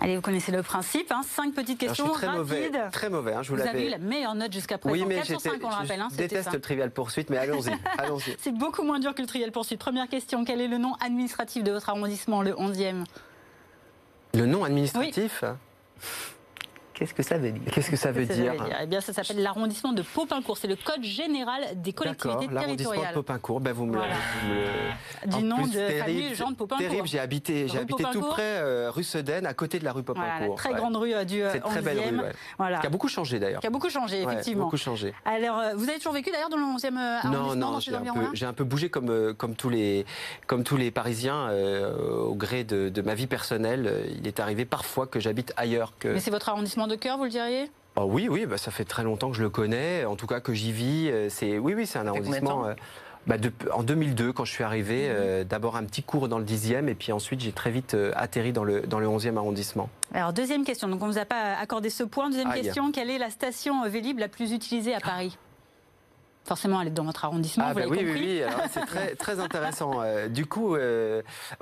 Allez, 0.00 0.16
vous 0.16 0.22
connaissez 0.22 0.52
le 0.52 0.62
principe. 0.62 1.10
Hein. 1.12 1.22
Cinq 1.26 1.54
petites 1.54 1.78
questions 1.78 2.08
très 2.08 2.26
rapides. 2.26 2.38
Mauvais, 2.40 2.70
très 2.90 3.08
mauvais. 3.08 3.32
Hein, 3.32 3.42
je 3.42 3.50
vous, 3.50 3.56
vous 3.56 3.66
avez 3.66 3.86
eu 3.86 3.90
la 3.90 3.98
meilleure 3.98 4.34
note 4.34 4.52
jusqu'à 4.52 4.76
présent. 4.76 4.94
Oui, 4.94 5.04
mais 5.06 5.16
4 5.16 5.26
sur 5.26 5.40
5, 5.40 5.52
on 5.62 5.68
le 5.68 5.74
rappelle. 5.74 6.00
Hein, 6.00 6.08
je 6.10 6.16
déteste 6.16 6.52
le 6.52 6.60
trivial 6.60 6.90
poursuite, 6.90 7.30
mais 7.30 7.38
allons-y. 7.38 7.70
Allons 7.98 8.18
C'est 8.38 8.52
beaucoup 8.52 8.82
moins 8.82 8.98
dur 8.98 9.14
que 9.14 9.22
le 9.22 9.28
trivial 9.28 9.52
poursuite. 9.52 9.78
Première 9.78 10.08
question 10.08 10.44
quel 10.44 10.60
est 10.60 10.68
le 10.68 10.78
nom 10.78 10.94
administratif 11.00 11.62
de 11.62 11.72
votre 11.72 11.88
arrondissement, 11.88 12.42
le 12.42 12.52
11e 12.52 13.04
Le 14.34 14.46
nom 14.46 14.64
administratif? 14.64 15.44
Qu'est-ce 16.94 17.12
que 17.12 17.24
ça 17.24 17.38
veut 17.38 17.50
dire 17.50 17.72
Qu'est-ce 17.72 17.90
que 17.90 17.96
ça 17.96 18.12
veut 18.12 18.24
dire, 18.24 18.54
Eh 18.80 18.86
bien, 18.86 19.00
ça 19.00 19.12
s'appelle 19.12 19.42
l'arrondissement 19.42 19.92
de 19.92 20.02
Popincourt. 20.02 20.56
C'est 20.56 20.68
le 20.68 20.76
code 20.76 21.02
général 21.02 21.62
des 21.74 21.92
collectivités 21.92 22.46
territoriales. 22.46 22.54
L'arrondissement 22.54 23.10
de 23.10 23.14
Popincourt. 23.14 23.60
Ben, 23.60 23.72
vous 23.72 23.86
me, 23.86 23.98
Du 25.26 25.42
nom 25.42 25.66
de 25.66 25.88
famille 25.98 26.34
Jean 26.36 26.52
de 26.52 26.56
Popincourt. 26.56 26.86
Terrible. 26.86 27.08
J'ai 27.08 27.18
habité, 27.18 27.66
j'ai 27.66 27.78
habité 27.78 28.04
tout 28.12 28.20
près, 28.20 28.42
euh, 28.42 28.90
rue 28.92 29.02
Sedaine, 29.02 29.44
à 29.44 29.54
côté 29.54 29.80
de 29.80 29.84
la 29.84 29.92
rue 29.92 30.04
Popincourt. 30.04 30.54
très 30.54 30.72
grande 30.74 30.96
rue 30.96 31.14
euh, 31.14 31.24
du 31.24 31.42
11e. 31.42 31.50
C'est 31.52 31.60
très 31.60 31.82
belle 31.82 31.98
rue. 31.98 32.20
Voilà. 32.58 32.78
Qui 32.78 32.86
a 32.86 32.90
beaucoup 32.90 33.08
changé 33.08 33.40
d'ailleurs. 33.40 33.60
Qui 33.60 33.66
a 33.66 33.70
beaucoup 33.70 33.90
changé, 33.90 34.22
effectivement. 34.22 34.64
beaucoup 34.64 34.76
changé. 34.76 35.14
Alors, 35.24 35.58
euh, 35.58 35.74
vous 35.74 35.88
avez 35.88 35.98
toujours 35.98 36.12
vécu 36.12 36.30
d'ailleurs 36.30 36.48
dans 36.48 36.56
le 36.56 36.62
11e 36.62 36.96
arrondissement 36.96 37.56
Non, 37.56 37.72
non, 37.72 37.80
j'ai 37.80 37.92
un, 38.46 38.50
un, 38.50 38.52
peu 38.52 38.64
bougé 38.64 38.88
comme, 38.88 39.34
comme, 39.34 39.56
tous, 39.56 39.68
les, 39.68 40.06
comme 40.46 40.62
tous 40.62 40.76
les 40.76 40.92
Parisiens 40.92 41.50
au 41.50 42.34
gré 42.36 42.62
de, 42.62 42.88
de 42.88 43.02
ma 43.02 43.14
vie 43.14 43.26
personnelle. 43.26 44.06
Il 44.16 44.28
est 44.28 44.38
arrivé 44.38 44.64
parfois 44.64 45.08
que 45.08 45.18
j'habite 45.18 45.52
ailleurs. 45.56 45.92
Que... 45.98 46.08
Mais 46.08 46.20
c'est 46.20 46.30
votre 46.30 46.48
arrondissement 46.48 46.83
de 46.86 46.96
cœur, 46.96 47.18
vous 47.18 47.24
le 47.24 47.30
diriez? 47.30 47.70
Ah 47.96 48.04
oui, 48.04 48.28
oui, 48.28 48.46
bah, 48.46 48.58
ça 48.58 48.70
fait 48.70 48.84
très 48.84 49.04
longtemps 49.04 49.30
que 49.30 49.36
je 49.36 49.42
le 49.42 49.50
connais, 49.50 50.04
en 50.04 50.16
tout 50.16 50.26
cas 50.26 50.40
que 50.40 50.52
j'y 50.52 50.72
vis. 50.72 51.08
Euh, 51.10 51.28
c'est, 51.28 51.58
oui, 51.58 51.74
oui, 51.74 51.86
c'est 51.86 51.98
un 51.98 52.06
arrondissement. 52.08 52.66
Euh, 52.66 52.74
bah, 53.28 53.36
en 53.72 53.82
2002, 53.84 54.32
quand 54.32 54.44
je 54.44 54.52
suis 54.52 54.64
arrivé, 54.64 55.08
mhm. 55.08 55.14
euh, 55.14 55.44
d'abord 55.44 55.76
un 55.76 55.84
petit 55.84 56.02
cours 56.02 56.28
dans 56.28 56.38
le 56.38 56.44
10e, 56.44 56.88
et 56.88 56.94
puis 56.94 57.12
ensuite 57.12 57.40
j'ai 57.40 57.52
très 57.52 57.70
vite 57.70 57.96
atterri 58.14 58.52
dans 58.52 58.64
le, 58.64 58.82
dans 58.82 58.98
le 58.98 59.06
11e 59.06 59.36
arrondissement. 59.36 59.88
Alors, 60.12 60.32
deuxième 60.32 60.64
question, 60.64 60.88
donc 60.88 61.02
on 61.02 61.06
ne 61.06 61.12
vous 61.12 61.18
a 61.18 61.24
pas 61.24 61.54
accordé 61.54 61.88
ce 61.88 62.02
point. 62.02 62.28
Deuxième 62.30 62.52
question, 62.52 62.90
quelle 62.90 63.10
est 63.10 63.18
la 63.18 63.30
station 63.30 63.88
Vélib 63.88 64.18
la 64.18 64.28
plus 64.28 64.52
utilisée 64.52 64.94
à 64.94 65.00
Paris? 65.00 65.38
Forcément, 66.44 66.82
elle 66.82 66.88
est 66.88 66.90
dans 66.90 67.04
votre 67.04 67.24
arrondissement, 67.24 67.64
ah, 67.66 67.72
vous 67.72 67.78
bah 67.78 67.86
oui, 67.88 67.98
compris. 68.04 68.12
oui, 68.12 68.42
oui, 68.44 68.66
c'est 68.70 68.84
très, 68.84 69.14
très 69.14 69.40
intéressant. 69.40 70.02
du 70.28 70.44
coup, 70.44 70.76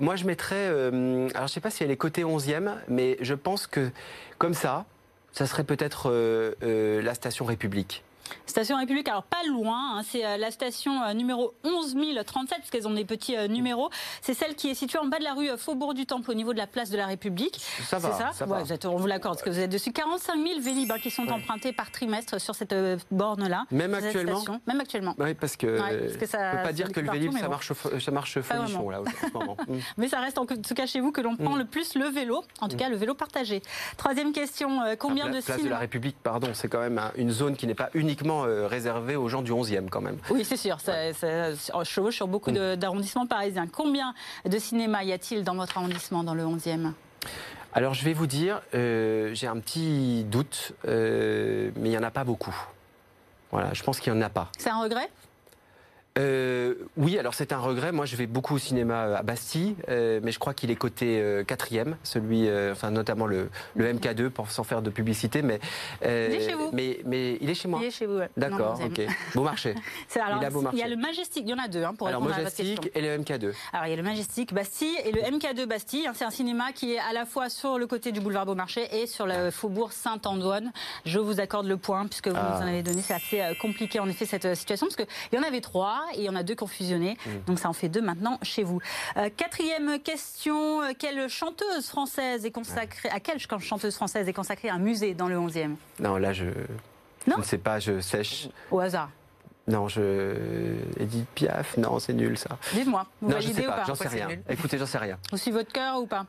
moi 0.00 0.16
je 0.16 0.24
mettrais, 0.24 0.66
alors 0.66 0.90
je 1.36 1.42
ne 1.42 1.46
sais 1.46 1.60
pas 1.60 1.70
si 1.70 1.84
elle 1.84 1.92
est 1.92 1.96
côté 1.96 2.24
11e, 2.24 2.72
mais 2.88 3.16
je 3.20 3.34
pense 3.34 3.68
que 3.68 3.90
comme 4.38 4.54
ça, 4.54 4.86
ça 5.32 5.46
serait 5.46 5.64
peut-être 5.64 6.10
euh, 6.10 6.54
euh, 6.62 7.02
la 7.02 7.14
station 7.14 7.44
République. 7.44 8.04
Station 8.46 8.76
République, 8.76 9.08
alors 9.08 9.22
pas 9.22 9.44
loin, 9.48 9.98
hein, 9.98 10.02
c'est 10.04 10.24
euh, 10.24 10.36
la 10.36 10.50
station 10.50 11.02
euh, 11.02 11.14
numéro 11.14 11.54
11037, 11.64 12.58
parce 12.58 12.70
qu'elles 12.70 12.88
ont 12.88 12.94
des 12.94 13.04
petits 13.04 13.36
euh, 13.36 13.48
numéros. 13.48 13.90
C'est 14.20 14.34
celle 14.34 14.54
qui 14.54 14.68
est 14.68 14.74
située 14.74 14.98
en 14.98 15.06
bas 15.06 15.18
de 15.18 15.24
la 15.24 15.34
rue 15.34 15.48
Faubourg 15.56 15.94
du 15.94 16.06
Temple, 16.06 16.30
au 16.30 16.34
niveau 16.34 16.52
de 16.52 16.58
la 16.58 16.66
place 16.66 16.90
de 16.90 16.96
la 16.96 17.06
République. 17.06 17.60
Ça 17.84 17.98
va, 17.98 18.12
ça, 18.12 18.32
ça 18.32 18.46
va. 18.46 18.62
on 18.84 18.96
vous 18.96 19.06
l'accorde, 19.06 19.36
parce 19.36 19.44
que 19.44 19.50
vous 19.50 19.58
êtes 19.58 19.70
dessus. 19.70 19.92
45 19.92 20.34
000 20.34 20.60
Vélib 20.60 20.90
hein, 20.92 20.98
qui 21.00 21.10
sont 21.10 21.28
empruntés 21.28 21.72
par 21.72 21.90
trimestre 21.90 22.40
sur 22.40 22.54
cette 22.54 22.74
borne-là. 23.10 23.64
Même 23.70 23.94
actuellement 23.94 24.42
Même 24.66 24.80
actuellement. 24.80 25.14
Oui, 25.18 25.34
parce 25.34 25.56
que, 25.56 25.66
ne 25.66 26.56
peut 26.56 26.62
pas 26.62 26.72
dire 26.72 26.90
que 26.92 27.00
le 27.00 27.10
Vélib, 27.10 27.32
ça, 27.38 27.48
marche, 27.48 27.72
ça 28.00 28.10
marche 28.10 28.40
folichon, 28.40 28.90
là, 28.90 29.00
mm. 29.68 29.78
Mais 29.96 30.08
ça 30.08 30.20
reste 30.20 30.38
en 30.38 30.46
tout 30.46 30.74
cas 30.74 30.86
chez 30.86 31.00
vous 31.00 31.12
que 31.12 31.20
l'on 31.20 31.36
prend 31.36 31.54
mm. 31.54 31.58
le 31.58 31.64
plus 31.64 31.94
le 31.94 32.06
vélo, 32.06 32.44
en 32.60 32.68
tout 32.68 32.76
mm. 32.76 32.78
cas 32.78 32.88
le 32.88 32.96
vélo 32.96 33.14
partagé. 33.14 33.62
Troisième 33.96 34.32
question, 34.32 34.80
combien 34.98 35.28
de 35.30 35.40
place 35.40 35.62
de 35.62 35.68
la 35.68 35.78
République, 35.78 36.16
pardon, 36.22 36.48
c'est 36.52 36.68
quand 36.68 36.80
même 36.80 37.00
une 37.16 37.30
zone 37.30 37.56
qui 37.56 37.66
n'est 37.66 37.74
pas 37.74 37.90
uniquement 38.12 38.42
réservé 38.66 39.16
aux 39.16 39.28
gens 39.28 39.42
du 39.42 39.52
11e 39.52 39.88
quand 39.88 40.00
même. 40.00 40.18
Oui, 40.30 40.44
c'est 40.44 40.56
sûr, 40.56 40.78
ça, 40.80 40.94
chevauche 41.84 42.16
sur 42.16 42.28
beaucoup 42.28 42.50
mm. 42.50 42.76
d'arrondissements 42.76 43.26
parisiens. 43.26 43.66
Combien 43.66 44.14
de 44.44 44.58
cinémas 44.58 45.02
y 45.02 45.12
a-t-il 45.12 45.44
dans 45.44 45.54
votre 45.54 45.78
arrondissement, 45.78 46.22
dans 46.24 46.34
le 46.34 46.44
11e 46.44 46.92
alors 47.74 47.94
je 47.94 48.04
vais 48.04 48.12
vous 48.12 48.26
dire, 48.26 48.60
euh, 48.74 49.32
j'ai 49.32 49.46
un 49.46 49.58
petit 49.58 50.24
doute, 50.24 50.72
euh, 50.86 51.70
mais 51.76 51.88
il 51.88 51.92
n'y 51.92 51.98
en 51.98 52.02
a 52.02 52.10
pas 52.10 52.24
beaucoup. 52.24 52.54
Voilà, 53.50 53.72
je 53.72 53.82
pense 53.82 53.98
qu'il 53.98 54.12
n'y 54.12 54.18
en 54.18 54.22
a 54.22 54.28
pas. 54.28 54.50
C'est 54.58 54.68
un 54.68 54.82
regret? 54.82 55.08
Euh, 56.18 56.74
oui, 56.96 57.18
alors 57.18 57.34
c'est 57.34 57.52
un 57.52 57.58
regret. 57.58 57.90
Moi, 57.90 58.04
je 58.04 58.16
vais 58.16 58.26
beaucoup 58.26 58.54
au 58.54 58.58
cinéma 58.58 59.04
euh, 59.04 59.16
à 59.16 59.22
Bastille, 59.22 59.76
euh, 59.88 60.20
mais 60.22 60.30
je 60.30 60.38
crois 60.38 60.52
qu'il 60.52 60.70
est 60.70 60.76
côté 60.76 61.42
quatrième, 61.46 61.96
celui, 62.02 62.48
enfin 62.70 62.90
notamment 62.90 63.26
le, 63.26 63.48
le 63.76 63.92
MK2, 63.92 64.28
pour 64.28 64.50
sans 64.50 64.64
faire 64.64 64.82
de 64.82 64.90
publicité, 64.90 65.42
mais 65.42 65.60
il 66.02 66.08
est 66.08 66.48
chez 66.48 66.54
vous. 66.54 66.70
Mais, 66.72 67.00
mais 67.06 67.38
il 67.40 67.48
est 67.48 67.54
chez 67.54 67.68
moi. 67.68 67.80
Il 67.82 67.86
est 67.86 67.90
chez 67.90 68.06
vous. 68.06 68.20
D'accord, 68.36 68.78
ok. 68.84 69.00
Beau 69.34 69.42
marché. 69.42 69.74
alors, 70.14 70.38
il, 70.40 70.46
a 70.46 70.50
beau 70.50 70.60
marché. 70.60 70.78
il 70.78 70.80
y 70.80 70.84
a 70.84 70.88
le 70.88 70.96
Majestic, 70.96 71.44
il 71.46 71.50
y 71.50 71.54
en 71.54 71.58
a 71.58 71.68
deux 71.68 71.82
hein, 71.82 71.94
pour 71.94 72.08
alors, 72.08 72.20
répondre 72.22 72.42
Majestic 72.42 72.78
à 72.78 72.82
votre 72.82 72.96
et 72.96 73.00
le 73.00 73.18
MK2. 73.18 73.54
Alors 73.72 73.86
il 73.86 73.90
y 73.90 73.92
a 73.92 73.96
le 73.96 74.02
Majestic 74.02 74.52
Bastille 74.52 74.96
et 75.04 75.12
le 75.12 75.20
MK2 75.22 75.66
Bastille. 75.66 76.06
Hein, 76.06 76.12
c'est 76.14 76.24
un 76.24 76.30
cinéma 76.30 76.72
qui 76.72 76.94
est 76.94 76.98
à 76.98 77.12
la 77.12 77.24
fois 77.24 77.48
sur 77.48 77.78
le 77.78 77.86
côté 77.86 78.12
du 78.12 78.20
boulevard 78.20 78.46
Beaumarchais 78.46 78.88
et 78.92 79.06
sur 79.06 79.26
le 79.26 79.50
faubourg 79.50 79.92
Saint-Antoine. 79.92 80.72
Je 81.06 81.18
vous 81.18 81.40
accorde 81.40 81.66
le 81.66 81.76
point 81.76 82.06
puisque 82.06 82.28
vous 82.28 82.36
ah. 82.36 82.56
nous 82.58 82.64
en 82.64 82.68
avez 82.68 82.82
donné. 82.82 83.02
C'est 83.02 83.14
assez 83.14 83.56
compliqué 83.60 83.98
en 83.98 84.08
effet 84.08 84.26
cette 84.26 84.54
situation 84.54 84.86
parce 84.86 84.96
qu'il 84.96 85.06
y 85.32 85.38
en 85.38 85.46
avait 85.46 85.60
trois 85.60 86.01
et 86.14 86.18
il 86.18 86.24
y 86.24 86.28
en 86.28 86.36
a 86.36 86.42
deux 86.42 86.54
qui 86.54 86.62
ont 86.62 86.68
fusionné. 86.68 87.16
Mm. 87.24 87.30
Donc 87.46 87.58
ça 87.58 87.68
en 87.68 87.72
fait 87.72 87.88
deux 87.88 88.02
maintenant 88.02 88.38
chez 88.42 88.62
vous. 88.62 88.80
Euh, 89.16 89.28
quatrième 89.36 90.00
question, 90.00 90.82
euh, 90.82 90.92
quelle 90.98 91.28
chanteuse 91.28 91.86
française 91.88 92.44
est 92.44 92.50
consacrée, 92.50 93.08
à 93.10 93.20
quelle 93.20 93.38
chanteuse 93.38 93.94
française 93.94 94.28
est 94.28 94.32
consacrée 94.32 94.68
un 94.68 94.78
musée 94.78 95.14
dans 95.14 95.28
le 95.28 95.36
11e 95.36 95.76
Non, 96.00 96.16
là 96.16 96.32
je, 96.32 96.46
je 97.26 97.36
ne 97.36 97.42
sais 97.42 97.58
pas, 97.58 97.78
je 97.78 98.00
sèche. 98.00 98.48
Au 98.70 98.80
hasard 98.80 99.10
non, 99.68 99.86
je. 99.86 100.74
Edith 100.98 101.28
Piaf, 101.36 101.76
non, 101.76 102.00
c'est 102.00 102.14
nul 102.14 102.36
ça. 102.36 102.58
Dites-moi, 102.74 103.06
vous 103.20 103.28
non, 103.28 103.34
validez 103.34 103.52
je 103.52 103.60
sais 103.60 103.66
pas, 103.66 103.74
ou 103.74 103.76
pas 103.76 103.84
J'en 103.86 103.94
sais 103.94 104.08
rien. 104.08 104.28
Écoutez, 104.48 104.76
j'en 104.76 104.86
sais 104.86 104.98
rien. 104.98 105.18
Vous 105.30 105.38
suivez 105.38 105.58
votre 105.58 105.72
cœur 105.72 106.00
ou 106.00 106.06
pas? 106.06 106.26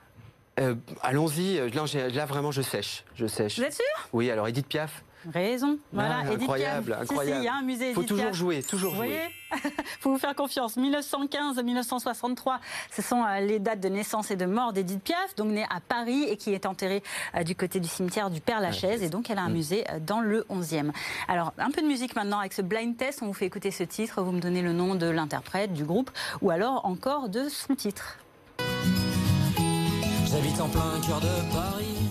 Euh, 0.59 0.75
Allons-y, 1.01 1.57
là, 1.71 2.09
là, 2.13 2.25
vraiment 2.27 2.51
je 2.51 2.61
sèche. 2.61 3.03
Je 3.15 3.25
sèche. 3.25 3.57
Vous 3.57 3.65
êtes 3.65 3.73
sûr? 3.73 4.09
Oui, 4.13 4.29
alors 4.29 4.47
Edith 4.47 4.67
Piaf 4.67 5.03
Raison. 5.31 5.77
Voilà, 5.91 6.23
ah, 6.23 6.31
incroyable, 6.31 6.97
incroyable. 6.99 7.41
il 7.41 7.45
y 7.45 7.47
a 7.47 7.55
un 7.55 7.61
musée 7.61 7.89
Il 7.89 7.95
faut 7.95 8.03
toujours 8.03 8.33
jouer, 8.33 8.63
toujours 8.63 8.95
jouer. 8.95 9.19
faut 9.99 10.11
vous 10.11 10.17
faire 10.17 10.35
confiance. 10.35 10.77
1915-1963, 10.77 12.57
ce 12.91 13.01
sont 13.01 13.23
euh, 13.23 13.39
les 13.39 13.59
dates 13.59 13.79
de 13.79 13.89
naissance 13.89 14.31
et 14.31 14.35
de 14.35 14.45
mort 14.45 14.73
d'Edith 14.73 15.03
Piaf, 15.03 15.35
donc 15.35 15.51
née 15.51 15.65
à 15.69 15.79
Paris 15.79 16.23
et 16.23 16.37
qui 16.37 16.53
est 16.53 16.65
enterrée 16.65 17.03
euh, 17.35 17.43
du 17.43 17.55
côté 17.55 17.79
du 17.79 17.87
cimetière 17.87 18.29
du 18.29 18.41
Père 18.41 18.59
Lachaise. 18.59 19.03
et 19.03 19.09
donc, 19.09 19.29
elle 19.29 19.37
a 19.37 19.43
un 19.43 19.49
mm. 19.49 19.53
musée 19.53 19.85
euh, 19.89 19.99
dans 19.99 20.21
le 20.21 20.45
11e. 20.49 20.91
Alors, 21.27 21.53
un 21.57 21.71
peu 21.71 21.81
de 21.81 21.87
musique 21.87 22.15
maintenant 22.15 22.39
avec 22.39 22.53
ce 22.53 22.61
blind 22.61 22.97
test. 22.97 23.19
On 23.21 23.27
vous 23.27 23.33
fait 23.33 23.45
écouter 23.45 23.71
ce 23.71 23.83
titre. 23.83 24.21
Vous 24.21 24.31
me 24.31 24.39
donnez 24.39 24.61
le 24.61 24.73
nom 24.73 24.95
de 24.95 25.07
l'interprète, 25.07 25.73
du 25.73 25.83
groupe, 25.83 26.11
ou 26.41 26.49
alors 26.49 26.85
encore 26.85 27.29
de 27.29 27.47
son 27.49 27.75
titre. 27.75 28.17
J'habite 30.25 30.59
en 30.59 30.67
plein 30.67 30.99
cœur 31.05 31.21
de 31.21 31.53
Paris, 31.53 32.09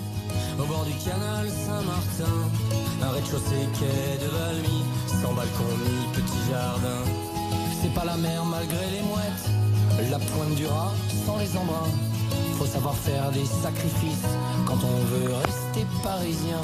au 0.61 0.65
bord 0.65 0.85
du 0.85 0.93
canal 0.93 1.49
Saint-Martin. 1.49 2.62
Rez-de-chaussée 3.23 3.69
quai 3.79 4.25
de 4.25 4.31
Valmy, 4.31 4.85
sans 5.07 5.33
balcon 5.33 5.65
ni 5.85 6.13
petit 6.15 6.51
jardin. 6.51 7.03
C'est 7.81 7.95
pas 7.95 8.05
la 8.05 8.17
mer 8.17 8.45
malgré 8.45 8.91
les 8.91 9.03
mouettes, 9.03 10.11
la 10.11 10.19
pointe 10.19 10.55
du 10.55 10.67
rat 10.67 10.93
sans 11.27 11.39
les 11.39 11.57
embruns. 11.57 11.91
Faut 12.59 12.67
savoir 12.67 12.95
faire 12.95 13.31
des 13.33 13.45
sacrifices 13.45 14.27
quand 14.67 14.79
on 14.85 15.05
veut 15.05 15.35
rester 15.35 15.87
parisien. 16.03 16.61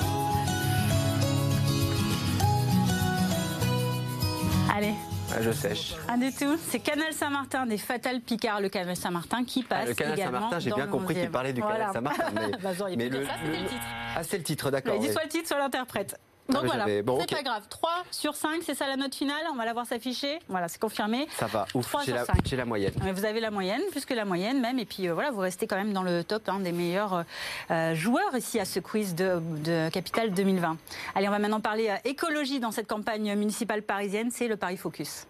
Allez, 4.75 4.95
ah, 5.35 5.43
je 5.43 5.51
sèche. 5.51 5.95
Un 6.09 6.19
du 6.19 6.33
tout. 6.33 6.57
C'est 6.69 6.79
Canal 6.79 7.13
Saint-Martin 7.13 7.67
des 7.67 7.79
Fatal 7.79 8.21
Picard, 8.21 8.61
le 8.61 8.69
Canal 8.69 8.97
Saint-Martin 8.97 9.45
qui 9.45 9.63
passe. 9.63 9.81
Ah, 9.83 9.89
le 9.89 9.95
Canal 9.95 10.19
Saint-Martin, 10.19 10.59
j'ai 10.61 10.73
bien 10.73 10.87
compris 10.87 11.15
qu'il 11.15 11.31
parlait 11.31 11.53
du 11.53 11.61
Canal 11.61 11.93
Saint-Martin. 11.93 12.25
Mais, 12.35 12.51
bah, 12.63 12.71
mais 12.97 13.09
le, 13.09 13.27
ça, 13.27 13.33
c'était 13.43 13.59
le 13.59 13.67
titre. 13.67 13.83
Ah, 14.17 14.23
c'est 14.23 14.39
le 14.39 14.45
titre, 14.45 14.71
d'accord. 14.71 14.99
Dit 15.01 15.13
soit 15.13 15.25
le 15.25 15.29
titre, 15.29 15.49
soit 15.49 15.59
l'interprète. 15.59 16.17
Donc 16.49 16.65
voilà, 16.65 16.87
c'est 16.87 17.03
pas 17.03 17.43
grave. 17.43 17.65
3 17.69 17.91
sur 18.11 18.35
5, 18.35 18.63
c'est 18.65 18.75
ça 18.75 18.87
la 18.87 18.97
note 18.97 19.15
finale. 19.15 19.43
On 19.53 19.57
va 19.57 19.67
la 19.67 19.75
voir 19.75 19.87
s'afficher. 19.87 20.39
Voilà, 20.49 20.69
c'est 20.69 20.81
confirmé. 20.81 21.29
Ça 21.37 21.47
va, 21.47 21.67
ouf, 21.75 21.95
j'ai 22.05 22.13
la, 22.13 22.25
la, 22.57 22.65
moyenne. 22.65 22.93
Vous 23.15 23.25
avez 23.25 23.41
la 23.41 23.51
moyenne, 23.51 23.83
plus 23.91 24.05
que 24.07 24.15
la 24.15 24.25
moyenne 24.25 24.61
même. 24.61 24.79
Et 24.79 24.87
puis 24.87 25.09
euh, 25.09 25.15
voilà, 25.15 25.31
vous 25.31 25.41
restez 25.41 25.67
quand 25.67 25.77
même 25.77 25.93
dans 25.93 26.03
le 26.03 26.25
top 26.25 26.49
hein, 26.49 26.61
des 26.61 26.73
meilleurs 26.73 27.15
euh, 27.15 27.23
euh, 27.71 27.95
joueurs 27.95 28.35
ici 28.35 28.59
à 28.59 28.65
ce 28.65 28.81
quiz 28.81 29.15
de, 29.15 29.41
de 29.65 29.91
Capital 29.91 30.31
2020. 30.31 30.77
Allez, 31.15 31.29
on 31.29 31.33
va 31.33 31.39
maintenant 31.39 31.61
parler 31.61 31.95
écologie 32.05 32.61
dans 32.61 32.71
cette 32.71 32.87
campagne 32.87 33.35
municipale 33.35 33.83
parisienne. 33.83 34.31
C'est 34.31 34.49
le 34.49 34.57
Paris 34.57 34.79
Focus. 34.79 35.27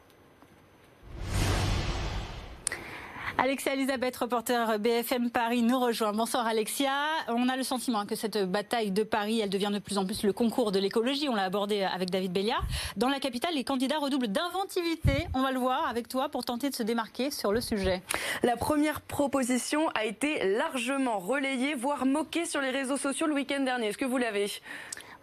Alexia 3.41 3.75
Elisabeth, 3.75 4.17
reporter 4.17 4.81
BFM 4.81 5.31
Paris, 5.31 5.63
nous 5.63 5.79
rejoint. 5.79 6.13
Bonsoir 6.13 6.45
Alexia. 6.45 6.91
On 7.29 7.49
a 7.49 7.57
le 7.57 7.63
sentiment 7.63 8.05
que 8.05 8.17
cette 8.17 8.37
bataille 8.51 8.91
de 8.91 9.05
Paris, 9.05 9.39
elle 9.41 9.49
devient 9.49 9.71
de 9.73 9.79
plus 9.79 9.97
en 9.97 10.05
plus 10.05 10.25
le 10.25 10.33
concours 10.33 10.73
de 10.73 10.81
l'écologie. 10.81 11.29
On 11.29 11.37
l'a 11.37 11.45
abordé 11.45 11.85
avec 11.85 12.11
David 12.11 12.33
Béliard. 12.33 12.65
Dans 12.97 13.09
la 13.09 13.21
capitale, 13.21 13.55
les 13.55 13.63
candidats 13.63 13.99
redoublent 13.99 14.27
d'inventivité. 14.27 15.29
On 15.35 15.43
va 15.43 15.53
le 15.53 15.61
voir 15.61 15.87
avec 15.89 16.09
toi 16.09 16.29
pour 16.29 16.45
tenter 16.45 16.69
de 16.69 16.75
se 16.75 16.83
démarquer 16.83 17.31
sur 17.31 17.53
le 17.53 17.61
sujet. 17.61 18.03
La 18.43 18.57
première 18.57 19.01
proposition 19.03 19.89
a 19.91 20.05
été 20.05 20.57
largement 20.57 21.21
relayée, 21.21 21.75
voire 21.77 22.07
moquée 22.07 22.45
sur 22.45 22.61
les 22.61 22.71
réseaux 22.71 22.97
sociaux 22.97 23.29
le 23.29 23.35
week-end 23.35 23.61
dernier. 23.61 23.87
Est-ce 23.87 23.99
que 23.99 24.05
vous 24.05 24.19
l'avez? 24.19 24.51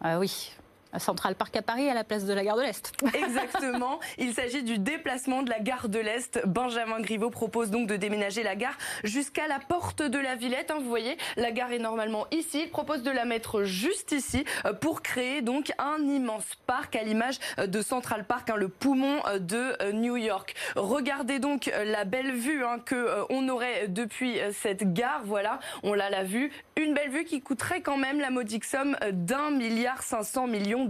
Euh, 0.06 0.20
Oui, 0.20 0.52
Central 1.00 1.36
Park 1.36 1.56
à 1.56 1.62
Paris, 1.62 1.90
à 1.90 1.94
la 1.94 2.04
place 2.04 2.26
de 2.26 2.34
la 2.34 2.44
gare 2.44 2.58
de 2.58 2.62
l'Est. 2.62 2.92
Exactement. 3.14 4.00
Il 4.18 4.34
s'agit 4.34 4.64
du 4.64 4.78
déplacement 4.78 5.44
de 5.44 5.50
la 5.50 5.60
gare 5.60 5.90
de 5.90 6.00
l'Est. 6.00 6.42
Benjamin 6.46 7.00
Griveaux 7.00 7.30
propose 7.30 7.72
donc 7.72 7.88
de 7.88 7.96
déménager 7.96 8.44
la 8.44 8.56
gare 8.56 8.78
jusqu'à 9.04 9.48
la 9.48 9.60
porte 9.60 10.02
de 10.02 10.20
la 10.20 10.36
Villette. 10.36 10.72
Hein, 10.72 10.78
vous 10.80 10.90
voyez, 10.90 11.18
la 11.38 11.52
gare 11.52 11.72
est 11.72 11.80
normalement 11.80 12.28
ici. 12.32 12.64
Il 12.64 12.70
propose 12.70 13.04
de 13.04 13.12
la 13.12 13.26
mettre 13.26 13.64
juste 13.64 14.12
ici 14.12 14.46
euh, 14.66 14.74
pour 14.74 15.02
créer 15.02 15.42
donc 15.42 15.72
un 15.78 16.02
immense 16.02 16.56
parc 16.68 16.96
à 16.96 17.04
l'image 17.04 17.40
euh, 17.60 17.68
de 17.68 17.82
Central 17.82 18.26
Park, 18.26 18.50
hein, 18.50 18.56
le 18.56 18.70
poumon 18.70 19.20
euh, 19.28 19.40
de 19.40 19.92
New 19.92 20.18
York. 20.18 20.56
Regardez 20.76 21.40
donc 21.40 21.72
la 21.84 22.06
belle 22.06 22.32
vue 22.32 22.64
hein, 22.64 22.80
que 22.84 23.26
on 23.30 23.48
aurait 23.50 23.88
depuis 23.88 24.40
cette 24.54 24.94
gare. 24.94 25.22
Voilà, 25.26 25.60
on 25.84 25.94
l'a 25.94 26.10
la 26.10 26.24
vue. 26.24 26.52
Une 26.78 26.94
belle 26.94 27.10
vue 27.10 27.26
qui 27.26 27.42
coûterait 27.42 27.82
quand 27.82 27.98
même 27.98 28.20
la 28.20 28.30
modique 28.30 28.66
somme 28.66 28.98
d'un 29.12 29.52
milliard 29.52 30.02
cinq 30.04 30.24
cents 30.24 30.48
millions 30.48 30.85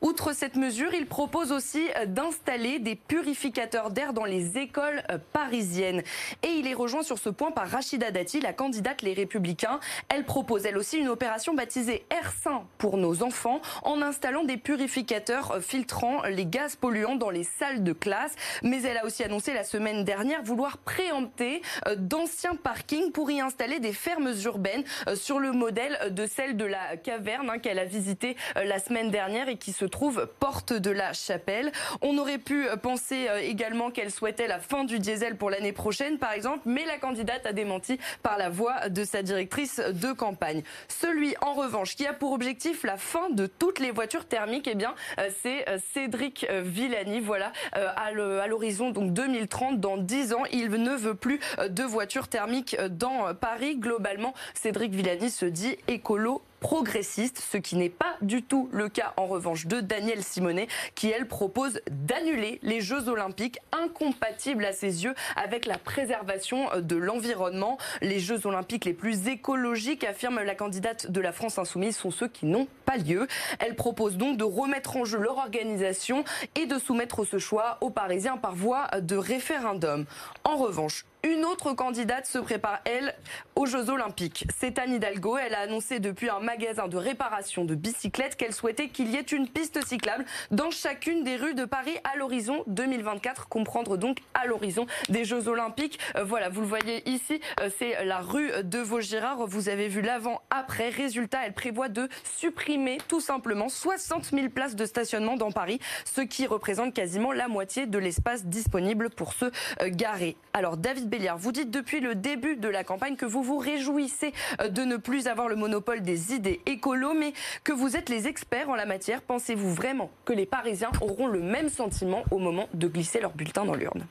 Outre 0.00 0.32
cette 0.32 0.56
mesure, 0.56 0.94
il 0.94 1.06
propose 1.06 1.52
aussi 1.52 1.88
euh, 1.96 2.06
d'installer 2.06 2.78
des 2.78 2.94
purificateurs 2.94 3.90
d'air 3.90 4.12
dans 4.12 4.24
les 4.24 4.58
écoles 4.58 5.02
euh, 5.10 5.18
parisiennes. 5.32 6.02
Et 6.42 6.48
il 6.48 6.66
est 6.66 6.74
rejoint 6.74 7.02
sur 7.02 7.18
ce 7.18 7.28
point 7.28 7.50
par 7.50 7.68
Rachida 7.68 8.10
Dati, 8.10 8.40
la 8.40 8.52
candidate 8.52 9.02
Les 9.02 9.14
Républicains. 9.14 9.80
Elle 10.08 10.24
propose 10.24 10.66
elle 10.66 10.78
aussi 10.78 10.98
une 10.98 11.08
opération 11.08 11.54
baptisée 11.54 12.04
Air 12.10 12.32
sain 12.42 12.64
pour 12.78 12.96
nos 12.96 13.22
enfants 13.22 13.60
en 13.82 14.02
installant 14.02 14.44
des 14.44 14.56
purificateurs 14.56 15.52
euh, 15.52 15.60
filtrant 15.60 16.22
les 16.24 16.46
gaz 16.46 16.76
polluants 16.76 17.16
dans 17.16 17.30
les 17.30 17.44
salles 17.44 17.82
de 17.82 17.92
classe. 17.92 18.34
Mais 18.62 18.82
elle 18.82 18.98
a 18.98 19.04
aussi 19.04 19.24
annoncé 19.24 19.52
la 19.52 19.64
semaine 19.64 20.04
dernière 20.04 20.42
vouloir 20.42 20.78
préempter 20.78 21.62
d'anciens 21.96 22.56
parkings 22.56 23.12
pour 23.12 23.30
y 23.30 23.40
installer 23.40 23.80
des 23.80 23.92
fermes 23.92 24.32
urbaines 24.44 24.84
sur 25.14 25.38
le 25.38 25.52
modèle 25.52 25.98
de 26.10 26.26
celle 26.26 26.56
de 26.56 26.64
la 26.64 26.96
caverne 26.96 27.50
hein, 27.50 27.58
qu'elle 27.58 27.78
a 27.78 27.84
visitée 27.84 28.36
la 28.56 28.78
semaine 28.78 29.10
dernière 29.10 29.23
et 29.24 29.56
qui 29.56 29.72
se 29.72 29.84
trouve 29.86 30.28
porte 30.38 30.72
de 30.72 30.90
la 30.90 31.12
Chapelle. 31.12 31.72
On 32.02 32.18
aurait 32.18 32.38
pu 32.38 32.66
penser 32.82 33.26
euh, 33.28 33.38
également 33.38 33.90
qu'elle 33.90 34.10
souhaitait 34.10 34.46
la 34.46 34.58
fin 34.58 34.84
du 34.84 34.98
diesel 34.98 35.36
pour 35.36 35.48
l'année 35.48 35.72
prochaine, 35.72 36.18
par 36.18 36.32
exemple, 36.32 36.60
mais 36.66 36.84
la 36.84 36.98
candidate 36.98 37.46
a 37.46 37.52
démenti 37.52 37.98
par 38.22 38.36
la 38.36 38.50
voix 38.50 38.88
de 38.90 39.02
sa 39.04 39.22
directrice 39.22 39.80
de 39.80 40.12
campagne. 40.12 40.62
Celui, 40.88 41.34
en 41.40 41.54
revanche, 41.54 41.96
qui 41.96 42.06
a 42.06 42.12
pour 42.12 42.32
objectif 42.32 42.84
la 42.84 42.98
fin 42.98 43.30
de 43.30 43.46
toutes 43.46 43.78
les 43.78 43.90
voitures 43.90 44.26
thermiques, 44.26 44.68
eh 44.70 44.74
bien, 44.74 44.94
euh, 45.18 45.30
c'est 45.42 45.68
euh, 45.68 45.78
Cédric 45.94 46.46
Villani. 46.50 47.20
Voilà, 47.20 47.52
à 47.72 48.10
l'horizon 48.12 48.90
donc 48.90 49.12
2030, 49.12 49.80
dans 49.80 49.96
10 49.96 50.34
ans, 50.34 50.42
il 50.52 50.70
ne 50.70 50.94
veut 50.94 51.14
plus 51.14 51.40
de 51.66 51.82
voitures 51.82 52.28
thermiques 52.28 52.76
dans 52.90 53.34
Paris. 53.34 53.76
Globalement, 53.76 54.34
Cédric 54.54 54.92
Villani 54.92 55.30
se 55.30 55.46
dit 55.46 55.76
écolo 55.88 56.42
progressiste, 56.64 57.42
ce 57.52 57.58
qui 57.58 57.76
n'est 57.76 57.90
pas 57.90 58.16
du 58.22 58.42
tout 58.42 58.70
le 58.72 58.88
cas 58.88 59.12
en 59.18 59.26
revanche 59.26 59.66
de 59.66 59.82
Danielle 59.82 60.24
Simonet, 60.24 60.66
qui 60.94 61.10
elle 61.10 61.28
propose 61.28 61.78
d'annuler 61.90 62.58
les 62.62 62.80
Jeux 62.80 63.10
olympiques 63.10 63.58
incompatibles 63.70 64.64
à 64.64 64.72
ses 64.72 65.04
yeux 65.04 65.14
avec 65.36 65.66
la 65.66 65.76
préservation 65.76 66.70
de 66.80 66.96
l'environnement. 66.96 67.76
Les 68.00 68.18
Jeux 68.18 68.46
olympiques 68.46 68.86
les 68.86 68.94
plus 68.94 69.28
écologiques, 69.28 70.04
affirme 70.04 70.40
la 70.40 70.54
candidate 70.54 71.10
de 71.10 71.20
la 71.20 71.32
France 71.32 71.58
insoumise, 71.58 71.98
sont 71.98 72.10
ceux 72.10 72.28
qui 72.28 72.46
n'ont 72.46 72.66
pas 72.86 72.96
lieu. 72.96 73.28
Elle 73.58 73.74
propose 73.74 74.16
donc 74.16 74.38
de 74.38 74.44
remettre 74.44 74.96
en 74.96 75.04
jeu 75.04 75.18
leur 75.18 75.36
organisation 75.36 76.24
et 76.54 76.64
de 76.64 76.78
soumettre 76.78 77.26
ce 77.26 77.36
choix 77.36 77.76
aux 77.82 77.90
Parisiens 77.90 78.38
par 78.38 78.54
voie 78.54 78.86
de 79.02 79.16
référendum. 79.16 80.06
En 80.44 80.56
revanche, 80.56 81.04
une 81.24 81.46
autre 81.46 81.72
candidate 81.72 82.26
se 82.26 82.38
prépare, 82.38 82.80
elle, 82.84 83.14
aux 83.56 83.64
Jeux 83.64 83.88
Olympiques. 83.88 84.46
C'est 84.58 84.78
Anne 84.78 84.92
Hidalgo. 84.92 85.38
Elle 85.38 85.54
a 85.54 85.60
annoncé 85.60 85.98
depuis 85.98 86.28
un 86.28 86.38
magasin 86.38 86.86
de 86.86 86.98
réparation 86.98 87.64
de 87.64 87.74
bicyclettes 87.74 88.36
qu'elle 88.36 88.52
souhaitait 88.52 88.88
qu'il 88.88 89.10
y 89.10 89.16
ait 89.16 89.22
une 89.22 89.48
piste 89.48 89.82
cyclable 89.86 90.26
dans 90.50 90.70
chacune 90.70 91.24
des 91.24 91.36
rues 91.36 91.54
de 91.54 91.64
Paris 91.64 91.96
à 92.04 92.16
l'horizon 92.18 92.62
2024. 92.66 93.48
Comprendre 93.48 93.96
donc 93.96 94.18
à 94.34 94.46
l'horizon 94.46 94.84
des 95.08 95.24
Jeux 95.24 95.48
Olympiques. 95.48 95.98
Euh, 96.16 96.24
voilà, 96.24 96.50
vous 96.50 96.60
le 96.60 96.66
voyez 96.66 97.08
ici, 97.08 97.40
euh, 97.60 97.70
c'est 97.78 98.04
la 98.04 98.20
rue 98.20 98.50
de 98.62 98.78
Vaugirard. 98.78 99.46
Vous 99.46 99.70
avez 99.70 99.88
vu 99.88 100.02
l'avant-après. 100.02 100.90
Résultat, 100.90 101.46
elle 101.46 101.54
prévoit 101.54 101.88
de 101.88 102.06
supprimer 102.38 102.98
tout 103.08 103.20
simplement 103.20 103.70
60 103.70 104.26
000 104.26 104.48
places 104.50 104.76
de 104.76 104.84
stationnement 104.84 105.36
dans 105.36 105.52
Paris, 105.52 105.80
ce 106.04 106.20
qui 106.20 106.46
représente 106.46 106.92
quasiment 106.92 107.32
la 107.32 107.48
moitié 107.48 107.86
de 107.86 107.98
l'espace 107.98 108.44
disponible 108.44 109.08
pour 109.08 109.32
se 109.32 109.46
euh, 109.46 109.50
garer. 109.86 110.36
Alors, 110.52 110.76
David 110.76 111.08
vous 111.36 111.52
dites 111.52 111.70
depuis 111.70 112.00
le 112.00 112.14
début 112.14 112.56
de 112.56 112.68
la 112.68 112.84
campagne 112.84 113.16
que 113.16 113.26
vous 113.26 113.42
vous 113.42 113.58
réjouissez 113.58 114.32
euh, 114.60 114.68
de 114.68 114.82
ne 114.82 114.96
plus 114.96 115.26
avoir 115.26 115.48
le 115.48 115.56
monopole 115.56 116.02
des 116.02 116.34
idées 116.34 116.60
écolo, 116.66 117.14
mais 117.14 117.32
que 117.62 117.72
vous 117.72 117.96
êtes 117.96 118.08
les 118.08 118.26
experts 118.26 118.68
en 118.68 118.74
la 118.74 118.86
matière. 118.86 119.22
Pensez-vous 119.22 119.72
vraiment 119.72 120.10
que 120.24 120.32
les 120.32 120.46
Parisiens 120.46 120.90
auront 121.00 121.26
le 121.26 121.40
même 121.40 121.68
sentiment 121.68 122.24
au 122.30 122.38
moment 122.38 122.68
de 122.74 122.88
glisser 122.88 123.20
leur 123.20 123.32
bulletin 123.32 123.64
dans 123.64 123.74
l'urne? 123.74 124.06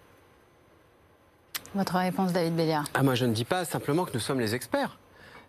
Votre 1.76 1.98
réponse, 1.98 2.34
David 2.34 2.56
Béliard 2.56 2.86
ah, 2.94 3.04
Moi, 3.04 3.16
je 3.16 3.26
ne 3.26 3.34
dis 3.34 3.46
pas 3.46 3.66
simplement 3.66 4.06
que 4.06 4.14
nous 4.14 4.20
sommes 4.20 4.40
les 4.40 4.54
experts. 4.54 4.98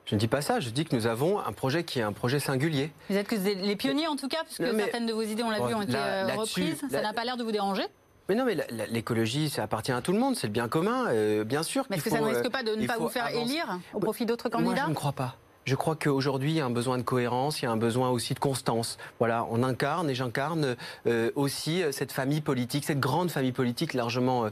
Je 0.06 0.14
ne 0.14 0.20
dis 0.20 0.28
pas 0.28 0.42
ça, 0.42 0.60
je 0.60 0.68
dis 0.68 0.84
que 0.84 0.94
nous 0.94 1.06
avons 1.06 1.38
un 1.38 1.52
projet 1.52 1.84
qui 1.84 1.98
est 1.98 2.02
un 2.02 2.12
projet 2.12 2.38
singulier. 2.38 2.92
Vous 3.08 3.16
êtes 3.16 3.26
que 3.26 3.36
les 3.36 3.76
pionniers 3.76 4.06
en 4.06 4.16
tout 4.16 4.28
cas, 4.28 4.44
puisque 4.44 4.64
certaines 4.76 5.06
de 5.06 5.14
vos 5.14 5.22
idées, 5.22 5.42
on 5.42 5.50
l'a 5.50 5.66
vu, 5.66 5.74
ont 5.74 5.80
été 5.80 5.96
euh, 5.96 6.26
reprises. 6.36 6.82
Ça 6.90 7.00
n'a 7.00 7.14
pas 7.14 7.24
l'air 7.24 7.38
de 7.38 7.44
vous 7.44 7.52
déranger 7.52 7.84
mais 8.28 8.34
non, 8.34 8.44
mais 8.44 8.56
l'écologie, 8.90 9.50
ça 9.50 9.62
appartient 9.62 9.92
à 9.92 10.00
tout 10.00 10.12
le 10.12 10.18
monde, 10.18 10.36
c'est 10.36 10.46
le 10.46 10.52
bien 10.52 10.68
commun, 10.68 11.06
euh, 11.08 11.44
bien 11.44 11.62
sûr. 11.62 11.84
Mais 11.90 11.96
est-ce 11.96 12.04
que 12.04 12.10
ça 12.10 12.20
ne 12.20 12.26
risque 12.26 12.48
pas 12.48 12.62
de 12.62 12.74
ne 12.74 12.86
pas 12.86 12.96
vous 12.96 13.08
faire 13.08 13.28
élire 13.28 13.78
au 13.92 14.00
profit 14.00 14.24
d'autres 14.24 14.48
candidats 14.48 14.70
Moi, 14.70 14.82
je 14.84 14.90
ne 14.90 14.94
crois 14.94 15.12
pas. 15.12 15.36
Je 15.66 15.76
crois 15.76 15.96
qu'aujourd'hui, 15.96 16.50
il 16.50 16.56
y 16.56 16.60
a 16.60 16.66
un 16.66 16.70
besoin 16.70 16.98
de 16.98 17.02
cohérence, 17.02 17.62
il 17.62 17.64
y 17.64 17.68
a 17.68 17.70
un 17.70 17.78
besoin 17.78 18.10
aussi 18.10 18.34
de 18.34 18.38
constance. 18.38 18.98
Voilà, 19.18 19.46
on 19.50 19.62
incarne 19.62 20.10
et 20.10 20.14
j'incarne 20.14 20.76
euh, 21.06 21.30
aussi 21.36 21.82
euh, 21.82 21.90
cette 21.90 22.12
famille 22.12 22.42
politique, 22.42 22.84
cette 22.84 23.00
grande 23.00 23.30
famille 23.30 23.52
politique 23.52 23.94
largement 23.94 24.50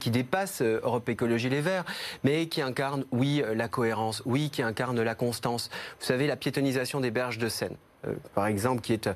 qui 0.00 0.10
dépasse 0.10 0.60
Europe 0.62 1.08
Écologie 1.08 1.48
Les 1.48 1.60
Verts, 1.60 1.84
mais 2.24 2.48
qui 2.48 2.62
incarne, 2.62 3.04
oui, 3.12 3.42
la 3.54 3.68
cohérence, 3.68 4.22
oui, 4.24 4.50
qui 4.50 4.62
incarne 4.62 5.00
la 5.00 5.14
constance. 5.14 5.70
Vous 6.00 6.06
savez, 6.06 6.26
la 6.26 6.36
piétonisation 6.36 7.00
des 7.00 7.12
berges 7.12 7.38
de 7.38 7.48
Seine. 7.48 7.76
Euh, 8.06 8.14
par 8.34 8.46
exemple, 8.46 8.80
qui 8.80 8.92
est 8.92 9.08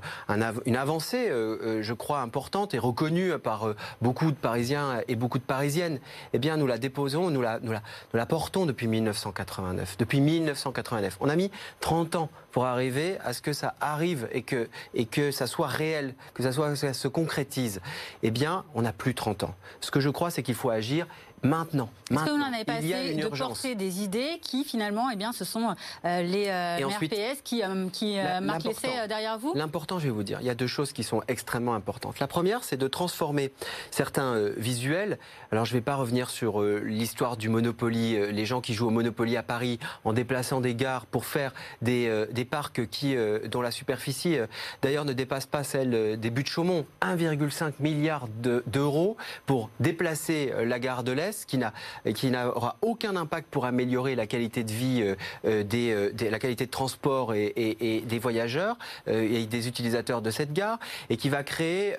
une 0.66 0.76
avancée, 0.76 1.28
euh, 1.28 1.58
euh, 1.62 1.82
je 1.82 1.92
crois, 1.92 2.20
importante 2.20 2.74
et 2.74 2.78
reconnue 2.78 3.38
par 3.38 3.74
beaucoup 4.02 4.30
de 4.30 4.36
Parisiens 4.36 5.00
et 5.08 5.16
beaucoup 5.16 5.38
de 5.38 5.44
Parisiennes, 5.44 6.00
eh 6.32 6.38
bien, 6.38 6.56
nous 6.56 6.66
la 6.66 6.78
déposons, 6.78 7.30
nous 7.30 7.42
la, 7.42 8.26
portons 8.26 8.66
depuis 8.66 8.86
1989. 8.86 9.96
Depuis 9.98 10.20
1989. 10.20 11.16
On 11.20 11.28
a 11.28 11.36
mis 11.36 11.50
30 11.80 12.16
ans 12.16 12.30
pour 12.52 12.66
arriver 12.66 13.18
à 13.24 13.32
ce 13.32 13.42
que 13.42 13.52
ça 13.52 13.74
arrive 13.80 14.28
et 14.32 14.42
que, 14.42 14.68
que 15.10 15.30
ça 15.30 15.46
soit 15.46 15.66
réel, 15.66 16.14
que 16.34 16.42
ça, 16.42 16.52
soit, 16.52 16.74
ça 16.76 16.92
se 16.92 17.08
concrétise. 17.08 17.80
Eh 18.22 18.30
bien, 18.30 18.64
on 18.74 18.82
n'a 18.82 18.92
plus 18.92 19.14
30 19.14 19.44
ans. 19.44 19.54
Ce 19.80 19.90
que 19.90 20.00
je 20.00 20.10
crois, 20.10 20.30
c'est 20.30 20.42
qu'il 20.42 20.54
faut 20.54 20.70
agir 20.70 21.06
maintenant. 21.42 21.90
Est-ce 22.10 22.24
que 22.24 22.30
vous 22.30 22.38
n'en 22.38 22.52
avez 22.52 22.64
pas 22.64 22.74
assez 22.74 23.14
de 23.14 23.28
porter 23.28 23.74
des 23.74 24.02
idées 24.02 24.38
qui 24.42 24.64
finalement, 24.64 25.10
eh 25.10 25.16
bien, 25.16 25.32
ce 25.32 25.44
sont 25.44 25.74
les 26.04 26.46
maires 26.46 26.98
PS 26.98 27.42
qui, 27.42 27.62
qui 27.92 28.16
marquent 28.42 28.64
l'essai 28.64 29.08
derrière 29.08 29.38
vous? 29.38 29.52
L'important, 29.54 29.98
je 29.98 30.04
vais 30.04 30.10
vous 30.10 30.22
dire, 30.22 30.38
il 30.40 30.46
y 30.46 30.50
a 30.50 30.54
deux 30.54 30.66
choses 30.66 30.92
qui 30.92 31.02
sont 31.02 31.22
extrêmement 31.28 31.74
importantes. 31.74 32.18
La 32.20 32.26
première, 32.26 32.64
c'est 32.64 32.76
de 32.76 32.88
transformer 32.88 33.52
certains 33.90 34.38
visuels. 34.56 35.18
Alors, 35.52 35.64
je 35.64 35.72
ne 35.72 35.78
vais 35.78 35.84
pas 35.84 35.96
revenir 35.96 36.30
sur 36.30 36.62
l'histoire 36.62 37.36
du 37.36 37.48
Monopoly, 37.48 38.32
les 38.32 38.46
gens 38.46 38.60
qui 38.60 38.74
jouent 38.74 38.88
au 38.88 38.90
Monopoly 38.90 39.36
à 39.36 39.42
Paris 39.42 39.78
en 40.04 40.12
déplaçant 40.12 40.60
des 40.60 40.74
gares 40.74 41.06
pour 41.06 41.24
faire 41.24 41.52
des, 41.82 42.26
des 42.32 42.44
parcs 42.44 42.86
qui, 42.88 43.16
dont 43.50 43.62
la 43.62 43.70
superficie, 43.70 44.36
d'ailleurs, 44.82 45.04
ne 45.04 45.12
dépasse 45.12 45.46
pas 45.46 45.64
celle 45.64 46.18
des 46.18 46.30
buts 46.30 46.42
de 46.42 46.48
Chaumont. 46.48 46.86
1,5 47.02 47.72
milliard 47.80 48.28
d'euros 48.66 49.16
pour 49.46 49.70
déplacer 49.80 50.52
la 50.64 50.78
gare 50.78 51.04
de 51.04 51.12
l'Est, 51.12 51.27
qui 51.46 52.30
n'aura 52.30 52.76
aucun 52.82 53.16
impact 53.16 53.48
pour 53.50 53.64
améliorer 53.64 54.14
la 54.14 54.26
qualité 54.26 54.64
de 54.64 54.72
vie, 54.72 55.02
euh, 55.02 55.14
euh, 55.44 55.64
euh, 55.72 56.12
des, 56.12 56.30
la 56.30 56.38
qualité 56.38 56.66
de 56.66 56.70
transport 56.70 57.34
et, 57.34 58.04
des 58.06 58.18
voyageurs 58.18 58.76
et 59.06 59.46
des 59.46 59.68
utilisateurs 59.68 60.22
de 60.22 60.30
cette 60.30 60.52
gare, 60.52 60.78
et 61.10 61.16
qui 61.16 61.28
va 61.28 61.42
créer 61.42 61.96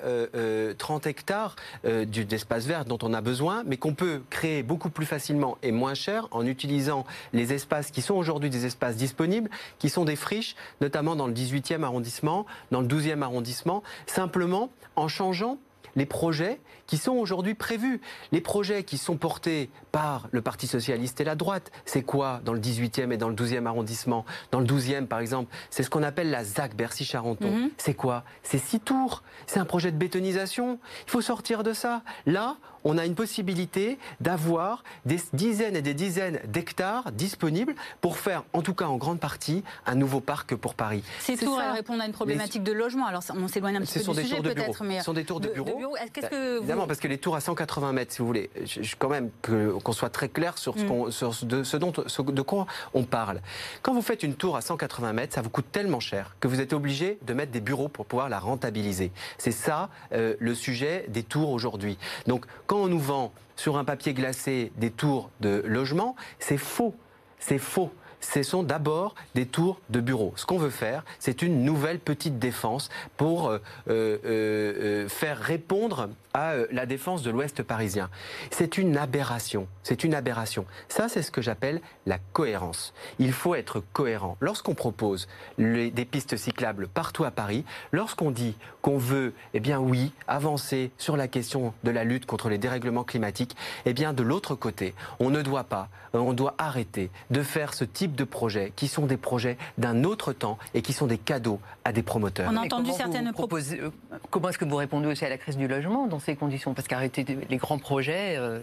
30 0.77 1.07
hectares 1.07 1.55
d'espace 1.83 2.65
vert 2.65 2.85
dont 2.85 2.97
on 3.01 3.13
a 3.13 3.21
besoin, 3.21 3.63
mais 3.65 3.77
qu'on 3.77 3.93
peut 3.93 4.21
créer 4.29 4.63
beaucoup 4.63 4.89
plus 4.89 5.05
facilement 5.05 5.57
et 5.63 5.71
moins 5.71 5.93
cher 5.93 6.27
en 6.31 6.45
utilisant 6.45 7.05
les 7.33 7.53
espaces 7.53 7.91
qui 7.91 8.01
sont 8.01 8.15
aujourd'hui 8.15 8.49
des 8.49 8.65
espaces 8.65 8.95
disponibles, 8.95 9.49
qui 9.79 9.89
sont 9.89 10.05
des 10.05 10.15
friches, 10.15 10.55
notamment 10.81 11.15
dans 11.15 11.27
le 11.27 11.33
18e 11.33 11.83
arrondissement, 11.83 12.45
dans 12.71 12.81
le 12.81 12.87
12e 12.87 13.21
arrondissement, 13.21 13.83
simplement 14.05 14.69
en 14.95 15.07
changeant 15.07 15.57
les 15.95 16.05
projets 16.05 16.59
qui 16.87 16.97
sont 16.97 17.13
aujourd'hui 17.13 17.53
prévus. 17.53 18.01
Les 18.31 18.41
projets 18.41 18.83
qui 18.83 18.97
sont 18.97 19.17
portés 19.17 19.69
par 19.91 20.27
le 20.31 20.41
Parti 20.41 20.67
socialiste 20.67 21.21
et 21.21 21.23
la 21.23 21.35
droite, 21.35 21.71
c'est 21.85 22.01
quoi 22.01 22.41
dans 22.43 22.53
le 22.53 22.59
18e 22.59 23.11
et 23.11 23.17
dans 23.17 23.29
le 23.29 23.35
12e 23.35 23.65
arrondissement? 23.65 24.25
Dans 24.51 24.59
le 24.59 24.65
12e, 24.65 25.05
par 25.05 25.19
exemple, 25.19 25.53
c'est 25.69 25.83
ce 25.83 25.89
qu'on 25.89 26.03
appelle 26.03 26.31
la 26.31 26.43
ZAC 26.43 26.75
Bercy-Charenton. 26.75 27.51
Mhm. 27.51 27.69
C'est 27.77 27.93
quoi? 27.93 28.23
C'est 28.43 28.57
six 28.57 28.79
tours. 28.79 29.23
C'est 29.45 29.59
un 29.59 29.65
projet 29.65 29.91
de 29.91 29.97
bétonisation. 29.97 30.79
Il 31.07 31.11
faut 31.11 31.21
sortir 31.21 31.63
de 31.63 31.73
ça. 31.73 32.01
Là, 32.25 32.57
on 32.83 32.97
a 32.97 33.05
une 33.05 33.15
possibilité 33.15 33.97
d'avoir 34.19 34.83
des 35.05 35.19
dizaines 35.33 35.75
et 35.75 35.81
des 35.81 35.93
dizaines 35.93 36.39
d'hectares 36.47 37.11
disponibles 37.11 37.75
pour 38.01 38.17
faire, 38.17 38.43
en 38.53 38.61
tout 38.61 38.73
cas 38.73 38.85
en 38.85 38.97
grande 38.97 39.19
partie, 39.19 39.63
un 39.85 39.95
nouveau 39.95 40.19
parc 40.19 40.55
pour 40.55 40.75
Paris. 40.75 41.03
Ces 41.19 41.37
tours, 41.37 41.61
elles 41.61 41.71
répondent 41.71 42.01
à 42.01 42.05
une 42.05 42.13
problématique 42.13 42.63
de 42.63 42.71
logement. 42.71 43.05
Alors, 43.05 43.23
on 43.35 43.47
s'éloigne 43.47 43.77
un 43.77 43.81
petit 43.81 43.99
peu 43.99 44.13
du 44.13 44.21
sujet 44.21 44.41
peut-être, 44.41 44.83
mais... 44.83 44.99
Ce 44.99 45.05
sont 45.05 45.13
des 45.13 45.25
tours 45.25 45.39
de, 45.39 45.49
bureaux. 45.49 45.95
que 46.13 46.57
Évidemment, 46.57 46.87
parce 46.87 46.99
que 46.99 47.07
les 47.07 47.17
tours 47.17 47.35
à 47.35 47.41
180 47.41 47.93
mètres, 47.93 48.13
si 48.13 48.19
vous 48.19 48.27
voulez, 48.27 48.49
je, 48.65 48.95
quand 48.97 49.09
même 49.09 49.29
qu'on 49.41 49.91
soit 49.91 50.09
très 50.09 50.29
clair 50.29 50.57
sur, 50.57 50.77
ce, 50.77 50.83
mm. 50.83 51.11
sur 51.11 51.45
de, 51.45 51.63
ce 51.63 51.77
dont, 51.77 51.91
de 51.91 52.41
quoi 52.41 52.67
on 52.93 53.03
parle. 53.03 53.41
Quand 53.81 53.93
vous 53.93 54.01
faites 54.01 54.23
une 54.23 54.35
tour 54.35 54.55
à 54.55 54.61
180 54.61 55.13
mètres, 55.13 55.35
ça 55.35 55.41
vous 55.41 55.49
coûte 55.49 55.71
tellement 55.71 55.99
cher 55.99 56.35
que 56.39 56.47
vous 56.47 56.61
êtes 56.61 56.73
obligé 56.73 57.17
de 57.25 57.33
mettre 57.33 57.51
des 57.51 57.61
bureaux 57.61 57.87
pour 57.87 58.05
pouvoir 58.05 58.29
la 58.29 58.39
rentabiliser. 58.39 59.11
C'est 59.37 59.51
ça 59.51 59.89
euh, 60.13 60.35
le 60.39 60.55
sujet 60.55 61.05
des 61.09 61.23
tours 61.23 61.51
aujourd'hui. 61.51 61.97
Donc, 62.27 62.45
quand 62.69 62.83
on 62.83 62.87
nous 62.87 62.99
vend 62.99 63.33
sur 63.55 63.77
un 63.77 63.83
papier 63.83 64.13
glacé 64.13 64.71
des 64.77 64.91
tours 64.91 65.31
de 65.41 65.63
logement, 65.65 66.15
c'est 66.37 66.59
faux. 66.59 66.93
C'est 67.39 67.57
faux 67.57 67.91
ce 68.19 68.43
sont 68.43 68.63
d'abord 68.63 69.15
des 69.35 69.45
tours 69.45 69.79
de 69.89 69.99
bureaux. 69.99 70.33
Ce 70.35 70.45
qu'on 70.45 70.57
veut 70.57 70.69
faire, 70.69 71.03
c'est 71.19 71.41
une 71.41 71.63
nouvelle 71.63 71.99
petite 71.99 72.39
défense 72.39 72.89
pour 73.17 73.49
euh, 73.49 73.59
euh, 73.89 74.17
euh, 74.25 75.09
faire 75.09 75.37
répondre 75.37 76.09
à 76.33 76.53
la 76.71 76.85
défense 76.85 77.23
de 77.23 77.31
l'Ouest 77.31 77.63
parisien. 77.63 78.09
C'est 78.51 78.77
une 78.77 78.97
aberration. 78.97 79.67
C'est 79.83 80.03
une 80.03 80.13
aberration. 80.13 80.65
Ça, 80.87 81.09
c'est 81.09 81.23
ce 81.23 81.31
que 81.31 81.41
j'appelle 81.41 81.81
la 82.05 82.19
cohérence. 82.33 82.93
Il 83.17 83.33
faut 83.33 83.55
être 83.55 83.81
cohérent. 83.93 84.37
Lorsqu'on 84.39 84.75
propose 84.75 85.27
des 85.57 86.07
pistes 86.09 86.37
cyclables 86.37 86.87
partout 86.87 87.23
à 87.23 87.31
Paris, 87.31 87.65
lorsqu'on 87.91 88.29
dit 88.29 88.55
qu'on 88.81 88.97
veut, 88.97 89.33
eh 89.55 89.59
bien 89.59 89.79
oui, 89.79 90.11
avancer 90.27 90.91
sur 90.97 91.17
la 91.17 91.27
question 91.27 91.73
de 91.83 91.91
la 91.91 92.03
lutte 92.03 92.27
contre 92.27 92.49
les 92.49 92.59
dérèglements 92.59 93.03
climatiques, 93.03 93.55
eh 93.85 93.93
bien 93.93 94.13
de 94.13 94.23
l'autre 94.23 94.53
côté, 94.53 94.93
on 95.19 95.31
ne 95.31 95.41
doit 95.41 95.63
pas, 95.63 95.89
on 96.13 96.33
doit 96.33 96.53
arrêter 96.59 97.09
de 97.31 97.41
faire 97.41 97.73
ce 97.73 97.85
type 97.85 98.08
de 98.15 98.23
projets 98.23 98.73
qui 98.75 98.87
sont 98.87 99.05
des 99.05 99.17
projets 99.17 99.57
d'un 99.77 100.03
autre 100.03 100.33
temps 100.33 100.57
et 100.73 100.81
qui 100.81 100.93
sont 100.93 101.07
des 101.07 101.17
cadeaux 101.17 101.59
à 101.83 101.91
des 101.91 102.03
promoteurs. 102.03 102.49
On 102.51 102.57
a 102.57 102.61
entendu 102.61 102.91
certaines 102.91 103.31
propositions. 103.31 103.91
Euh, 104.11 104.17
comment 104.29 104.49
est-ce 104.49 104.57
que 104.57 104.65
vous 104.65 104.75
répondez 104.75 105.07
aussi 105.07 105.25
à 105.25 105.29
la 105.29 105.37
crise 105.37 105.57
du 105.57 105.67
logement 105.67 106.07
dans 106.07 106.19
ces 106.19 106.35
conditions? 106.35 106.73
Parce 106.73 106.87
qu'arrêter 106.87 107.25
les 107.49 107.57
grands 107.57 107.79
projets. 107.79 108.35
Euh, 108.37 108.59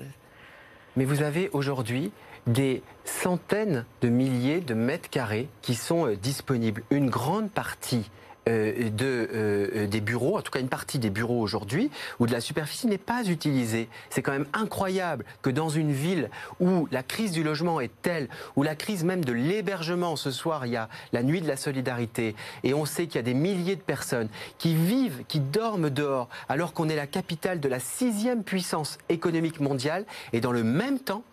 Mais 0.96 1.04
vous 1.04 1.22
avez 1.22 1.50
aujourd'hui 1.52 2.12
des 2.46 2.82
centaines 3.04 3.84
de 4.02 4.08
milliers 4.08 4.60
de 4.60 4.74
mètres 4.74 5.10
carrés 5.10 5.48
qui 5.62 5.74
sont 5.74 6.06
euh, 6.06 6.16
disponibles. 6.16 6.82
Une 6.90 7.10
grande 7.10 7.50
partie 7.50 8.10
euh, 8.48 8.90
de, 8.90 9.28
euh, 9.32 9.86
des 9.86 10.00
bureaux, 10.00 10.38
en 10.38 10.42
tout 10.42 10.52
cas 10.52 10.60
une 10.60 10.68
partie 10.68 10.98
des 10.98 11.10
bureaux 11.10 11.40
aujourd'hui, 11.40 11.90
où 12.20 12.26
de 12.26 12.32
la 12.32 12.40
superficie 12.40 12.86
n'est 12.86 12.96
pas 12.96 13.24
utilisée. 13.24 13.88
C'est 14.10 14.22
quand 14.22 14.32
même 14.32 14.46
incroyable 14.52 15.24
que 15.42 15.50
dans 15.50 15.68
une 15.68 15.92
ville 15.92 16.30
où 16.60 16.86
la 16.90 17.02
crise 17.02 17.32
du 17.32 17.42
logement 17.42 17.80
est 17.80 17.90
telle, 18.02 18.28
où 18.54 18.62
la 18.62 18.76
crise 18.76 19.04
même 19.04 19.24
de 19.24 19.32
l'hébergement, 19.32 20.16
ce 20.16 20.30
soir 20.30 20.66
il 20.66 20.72
y 20.72 20.76
a 20.76 20.88
la 21.12 21.22
nuit 21.22 21.40
de 21.40 21.48
la 21.48 21.56
solidarité, 21.56 22.36
et 22.62 22.72
on 22.74 22.84
sait 22.84 23.06
qu'il 23.06 23.16
y 23.16 23.18
a 23.18 23.22
des 23.22 23.34
milliers 23.34 23.76
de 23.76 23.80
personnes 23.80 24.28
qui 24.58 24.74
vivent, 24.74 25.24
qui 25.26 25.40
dorment 25.40 25.90
dehors, 25.90 26.28
alors 26.48 26.72
qu'on 26.72 26.88
est 26.88 26.96
la 26.96 27.06
capitale 27.06 27.60
de 27.60 27.68
la 27.68 27.80
sixième 27.80 28.44
puissance 28.44 28.98
économique 29.08 29.60
mondiale, 29.60 30.04
et 30.32 30.40
dans 30.40 30.52
le 30.52 30.62
même 30.62 31.00
temps, 31.00 31.24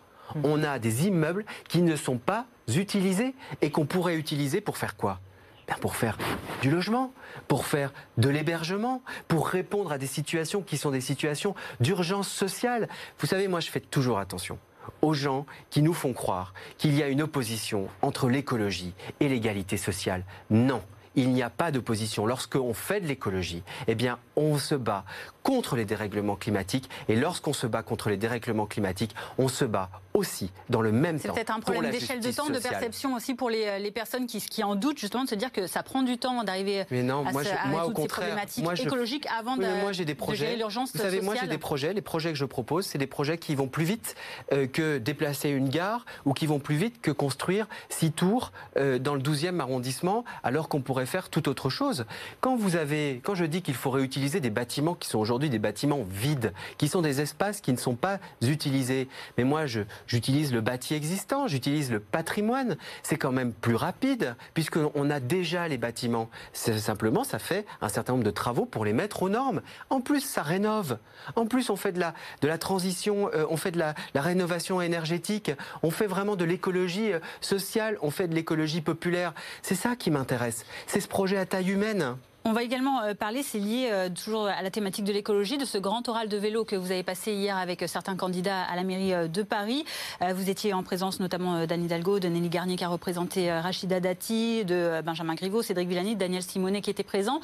on 0.44 0.64
a 0.64 0.80
des 0.80 1.06
immeubles 1.08 1.46
qui 1.68 1.82
ne 1.82 1.96
sont 1.96 2.18
pas 2.18 2.46
utilisés 2.76 3.36
et 3.62 3.70
qu'on 3.70 3.86
pourrait 3.86 4.16
utiliser 4.16 4.62
pour 4.62 4.78
faire 4.78 4.96
quoi? 4.96 5.20
Ben, 5.68 5.76
pour 5.80 5.96
faire 5.96 6.18
du 6.62 6.70
logement, 6.70 7.14
pour 7.48 7.66
faire 7.66 7.94
de 8.18 8.30
l'hébergement, 8.30 9.02
pour 9.28 9.48
répondre 9.48 9.92
à 9.92 9.98
des 9.98 10.08
situations 10.08 10.62
qui 10.62 10.78
sont 10.78 10.92
des 10.92 11.02
situations 11.02 11.56
d'urgence 11.80 12.30
sociale. 12.30 12.88
Vous 13.20 13.28
savez, 13.28 13.48
moi, 13.48 13.60
je 13.60 13.70
fais 13.70 13.80
toujours 13.80 14.20
attention 14.20 14.58
aux 15.02 15.14
gens 15.14 15.46
qui 15.70 15.82
nous 15.82 15.94
font 15.94 16.14
croire 16.14 16.54
qu'il 16.78 16.94
y 16.94 17.04
a 17.04 17.08
une 17.08 17.22
opposition 17.22 17.88
entre 18.02 18.28
l'écologie 18.28 18.94
et 19.22 19.30
l'égalité 19.30 19.78
sociale. 19.78 20.26
Non 20.50 20.82
il 21.16 21.30
n'y 21.30 21.44
a 21.44 21.50
pas 21.50 21.72
d'opposition. 21.72 22.26
Lorsqu'on 22.26 22.74
fait 22.74 23.02
de 23.02 23.08
l'écologie, 23.08 23.64
eh 23.88 23.96
bien, 23.96 24.18
on 24.36 24.58
se 24.58 24.76
bat 24.76 25.06
contre 25.44 25.76
les 25.76 25.86
dérèglements 25.86 26.36
climatiques. 26.36 26.90
Et 27.10 27.16
lorsqu'on 27.16 27.54
se 27.54 27.68
bat 27.68 27.84
contre 27.84 28.10
les 28.10 28.18
dérèglements 28.18 28.66
climatiques, 28.66 29.14
on 29.38 29.48
se 29.48 29.66
bat 29.66 29.90
aussi 30.14 30.52
dans 30.70 30.82
le 30.82 30.92
même 30.92 31.18
temps. 31.18 31.24
C'est 31.24 31.34
peut-être 31.34 31.56
un 31.56 31.60
problème 31.60 31.92
d'échelle 31.92 32.20
de 32.20 32.32
temps, 32.32 32.48
de 32.48 32.60
perception 32.60 33.16
aussi 33.16 33.34
pour 33.34 33.50
les, 33.50 33.80
les 33.80 33.92
personnes 33.92 34.28
qui, 34.28 34.40
qui, 34.40 34.64
en 34.64 34.76
doutent 34.76 35.00
justement 35.00 35.24
de 35.24 35.30
se 35.30 35.36
dire 35.36 35.52
que 35.52 35.68
ça 35.68 35.84
prend 35.84 36.04
du 36.04 36.18
temps 36.18 36.44
d'arriver 36.44 36.82
à, 36.82 36.86
moi, 36.92 37.42
moi, 37.66 37.86
au 37.86 37.92
contraire, 37.92 38.28
problématiques 38.28 38.64
moi, 38.64 38.76
écologiques 38.76 39.28
avant 39.38 39.58
de, 39.58 39.66
moi, 39.82 39.92
j'ai 39.92 40.06
des 40.06 40.16
projets, 40.16 40.56
l'urgence 40.56 40.92
Vous 40.94 41.02
savez, 41.02 41.22
moi 41.22 41.36
j'ai 41.40 41.48
des 41.48 41.58
projets. 41.58 41.94
Les 41.94 42.02
projets 42.02 42.32
que 42.32 42.38
je 42.38 42.46
propose, 42.46 42.86
c'est 42.86 42.98
des 42.98 43.08
projets 43.08 43.38
qui 43.38 43.56
vont 43.56 43.68
plus 43.68 43.86
vite 43.86 44.16
euh, 44.52 44.68
que 44.68 44.98
déplacer 45.00 45.50
une 45.50 45.70
gare 45.70 46.06
ou 46.26 46.34
qui 46.34 46.46
vont 46.46 46.60
plus 46.60 46.76
vite 46.76 47.02
que 47.02 47.12
construire 47.12 47.68
six 47.90 48.12
tours 48.12 48.52
euh, 48.78 49.00
dans 49.00 49.16
le 49.16 49.22
12e 49.22 49.60
arrondissement, 49.60 50.24
alors 50.44 50.70
qu'on 50.70 50.82
pourrait 50.82 51.06
faire 51.06 51.30
tout 51.30 51.50
autre 51.50 51.70
chose. 51.70 52.06
Quand 52.40 52.56
vous 52.56 52.76
avez, 52.76 53.20
quand 53.24 53.36
je 53.36 53.46
dis 53.46 53.62
qu'il 53.62 53.74
faut 53.74 53.90
réutiliser 53.90 54.23
des 54.24 54.50
bâtiments 54.50 54.96
qui 54.96 55.10
sont 55.10 55.20
aujourd'hui 55.20 55.50
des 55.50 55.60
bâtiments 55.60 56.06
vides, 56.10 56.54
qui 56.78 56.88
sont 56.88 57.02
des 57.02 57.22
espaces 57.22 57.62
qui 57.62 57.72
ne 57.72 57.78
sont 57.78 57.96
pas 57.96 58.20
utilisés, 58.42 59.08
mais 59.38 59.44
moi 59.44 59.66
j'utilise 60.08 60.54
le 60.54 60.62
bâti 60.62 60.94
existant, 60.94 61.48
j'utilise 61.48 61.92
le 61.92 62.00
patrimoine. 62.00 62.78
C'est 63.04 63.18
quand 63.18 63.32
même 63.32 63.54
plus 63.54 63.76
rapide 63.76 64.36
puisqu'on 64.54 65.10
a 65.10 65.20
déjà 65.20 65.68
les 65.68 65.78
bâtiments. 65.78 66.30
Simplement, 66.54 67.24
ça 67.24 67.40
fait 67.40 67.66
un 67.82 67.90
certain 67.90 68.14
nombre 68.14 68.24
de 68.24 68.32
travaux 68.32 68.66
pour 68.66 68.86
les 68.86 68.94
mettre 68.94 69.24
aux 69.24 69.30
normes. 69.30 69.62
En 69.90 70.02
plus, 70.02 70.22
ça 70.22 70.42
rénove. 70.42 70.98
En 71.36 71.46
plus, 71.46 71.70
on 71.70 71.76
fait 71.76 71.92
de 71.92 72.00
la, 72.00 72.14
de 72.42 72.48
la 72.48 72.58
transition, 72.58 73.30
euh, 73.34 73.46
on 73.50 73.58
fait 73.58 73.72
de 73.72 73.80
la, 73.80 73.94
la, 74.14 74.22
rénovation 74.22 74.82
énergétique, 74.82 75.52
on 75.82 75.92
fait 75.92 76.08
vraiment 76.08 76.36
de 76.36 76.46
l'écologie 76.46 77.14
euh, 77.14 77.20
sociale, 77.42 77.98
on 78.02 78.12
fait 78.12 78.28
de 78.28 78.36
l'écologie 78.36 78.82
populaire. 78.82 79.34
C'est 79.62 79.76
ça 79.76 79.96
qui 79.96 80.12
m'intéresse. 80.12 80.66
C'est 80.88 81.00
ce 81.00 81.08
projet 81.08 81.38
à 81.38 81.46
taille 81.46 81.72
humaine. 81.72 82.18
On 82.46 82.52
va 82.52 82.62
également 82.62 83.02
euh, 83.04 83.14
parler, 83.14 83.42
c'est 83.42 83.58
lié 83.58 83.88
euh, 83.90 84.10
toujours 84.10 84.48
à 84.48 84.62
la 84.62 84.70
thématique 84.70 85.06
de 85.06 85.14
l'écologie, 85.14 85.58
de 85.58 85.64
ce 85.64 85.78
grand 85.78 86.10
oral 86.10 86.28
de 86.28 86.36
vélo 86.36 86.66
que 86.66 86.76
vous 86.76 86.92
avez 86.92 87.02
passé 87.02 87.32
hier 87.32 87.56
avec 87.56 87.82
euh, 87.82 87.88
certains 87.88 88.18
candidats 88.18 88.64
à 88.64 88.76
la 88.76 88.84
mairie 88.84 89.30
de 89.30 89.44
Paris. 89.44 89.86
Vous 90.36 90.50
étiez 90.50 90.74
en 90.74 90.84
présence 90.84 91.20
notamment 91.20 91.66
d'Anne 91.66 91.86
Hidalgo, 91.86 92.20
de 92.20 92.28
Nelly 92.28 92.50
Garnier 92.50 92.76
qui 92.76 92.84
a 92.84 92.90
représenté 92.90 93.52
Rachida 93.52 94.00
Dati, 94.00 94.66
de 94.66 95.02
Benjamin 95.06 95.36
Griveaux, 95.36 95.62
Cédric 95.62 95.88
Villani, 95.88 96.16
Daniel 96.16 96.42
Simonet 96.42 96.82
qui 96.82 96.90
était 96.90 97.04
présent. 97.04 97.40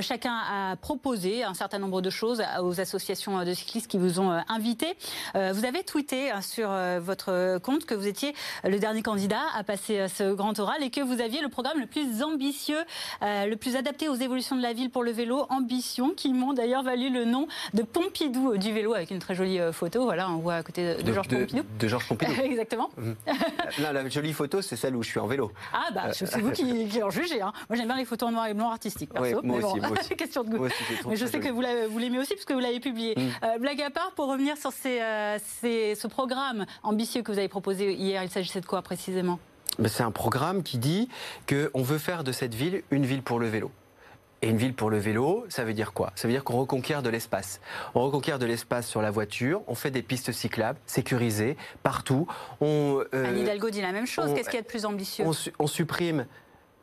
Chacun 0.00 0.34
a 0.34 0.76
proposé 0.76 1.44
un 1.44 1.54
certain 1.54 1.78
nombre 1.78 2.00
de 2.00 2.10
choses 2.10 2.42
aux 2.60 2.80
associations 2.80 3.44
de 3.44 3.54
cyclistes 3.54 3.90
qui 3.90 3.98
vous 3.98 4.20
ont 4.20 4.30
invité. 4.48 4.86
Vous 5.34 5.64
avez 5.64 5.82
tweeté 5.84 6.30
hein, 6.30 6.40
sur 6.40 6.68
votre 7.00 7.58
compte 7.58 7.84
que 7.84 7.94
vous 7.94 8.06
étiez 8.06 8.34
le 8.64 8.78
dernier 8.78 9.02
candidat 9.02 9.42
à 9.54 9.62
passer 9.64 10.08
ce 10.08 10.32
grand 10.32 10.58
oral 10.58 10.82
et 10.82 10.90
que 10.90 11.00
vous 11.00 11.20
aviez 11.20 11.40
le 11.42 11.48
programme 11.48 11.78
le 11.78 11.86
plus 11.86 12.22
ambitieux, 12.22 12.82
le 13.20 13.54
plus 13.54 13.76
adapté 13.76 14.08
aux 14.08 14.14
évolutions 14.14 14.41
de 14.50 14.62
la 14.62 14.72
ville 14.72 14.90
pour 14.90 15.02
le 15.02 15.10
vélo, 15.10 15.46
ambition, 15.48 16.10
qui 16.10 16.32
m'ont 16.32 16.52
d'ailleurs 16.52 16.82
valu 16.82 17.10
le 17.10 17.24
nom 17.24 17.46
de 17.74 17.82
Pompidou 17.82 18.56
du 18.56 18.72
vélo, 18.72 18.94
avec 18.94 19.10
une 19.10 19.18
très 19.18 19.34
jolie 19.34 19.58
photo. 19.72 20.04
Voilà, 20.04 20.30
on 20.30 20.38
voit 20.38 20.54
à 20.54 20.62
côté 20.62 20.94
de, 20.94 21.12
Georges 21.12 21.28
Pompidou. 21.28 21.62
De 21.78 21.88
Georges 21.88 22.08
Pompidou. 22.08 22.32
Exactement. 22.42 22.90
Mhm. 22.96 23.14
la 23.78 24.08
jolie 24.08 24.32
photo, 24.32 24.62
c'est 24.62 24.76
celle 24.76 24.96
où 24.96 25.02
je 25.02 25.08
suis 25.08 25.20
en 25.20 25.26
vélo. 25.26 25.52
Ah, 25.72 25.88
bah, 25.94 26.12
c'est 26.12 26.38
vous 26.38 26.50
qui, 26.50 27.02
en 27.02 27.10
jugez. 27.10 27.40
Hein. 27.40 27.52
Moi, 27.68 27.76
j'aime 27.76 27.86
bien 27.86 27.96
les 27.96 28.04
photos 28.04 28.28
en 28.28 28.32
noir 28.32 28.46
et 28.46 28.54
blanc 28.54 28.70
artistiques, 28.70 29.12
perso. 29.12 29.40
moi, 29.42 29.58
aussi, 29.58 29.80
moi 29.80 29.90
aussi. 29.92 30.16
question 30.22 30.44
de 30.44 30.50
goût. 30.50 30.68
mais 31.08 31.16
je 31.16 31.26
sais 31.26 31.40
que 31.40 31.48
vous 31.48 31.98
l'aimez 31.98 32.18
aussi, 32.18 32.34
puisque 32.34 32.52
vous 32.52 32.60
l'avez 32.60 32.80
publié. 32.80 33.14
Mm. 33.16 33.60
blague 33.60 33.82
à 33.82 33.90
part, 33.90 34.12
pour 34.12 34.28
revenir 34.28 34.56
sur 34.56 34.72
ce 34.72 36.06
programme 36.08 36.66
ambitieux 36.82 37.22
que 37.22 37.32
vous 37.32 37.38
avez 37.38 37.48
proposé 37.48 37.92
hier, 37.92 38.22
il 38.22 38.30
s'agissait 38.30 38.60
de 38.60 38.66
quoi 38.66 38.82
précisément? 38.82 39.38
C'est 39.86 40.02
un 40.02 40.10
programme 40.10 40.62
qui 40.62 40.78
dit 40.78 41.08
qu'on 41.48 41.82
veut 41.82 41.98
faire 41.98 42.24
de 42.24 42.32
cette 42.32 42.54
ville 42.54 42.82
une 42.90 43.06
ville 43.06 43.22
pour 43.22 43.38
le 43.38 43.48
vélo. 43.48 43.70
Et 44.44 44.48
une 44.48 44.56
ville 44.56 44.74
pour 44.74 44.90
le 44.90 44.98
vélo, 44.98 45.46
ça 45.48 45.62
veut 45.62 45.72
dire 45.72 45.92
quoi? 45.92 46.12
Ça 46.16 46.26
veut 46.26 46.34
dire 46.34 46.42
qu'on 46.42 46.56
reconquiert 46.58 47.02
de 47.02 47.08
l'espace. 47.08 47.60
On 47.94 48.02
reconquiert 48.02 48.40
de 48.40 48.46
l'espace 48.46 48.88
sur 48.88 49.00
la 49.00 49.12
voiture, 49.12 49.62
on 49.68 49.76
fait 49.76 49.92
des 49.92 50.02
pistes 50.02 50.32
cyclables 50.32 50.80
sécurisées 50.84 51.56
partout. 51.84 52.26
On, 52.60 53.02
euh, 53.14 53.24
Anne 53.24 53.38
Hidalgo 53.38 53.70
dit 53.70 53.80
la 53.80 53.92
même 53.92 54.06
chose. 54.06 54.34
Qu'est-ce 54.34 54.48
qu'il 54.50 54.56
y 54.56 54.60
a 54.60 54.62
de 54.62 54.66
plus 54.66 54.84
ambitieux? 54.84 55.24
on, 55.24 55.32
on 55.60 55.66
supprime, 55.68 56.26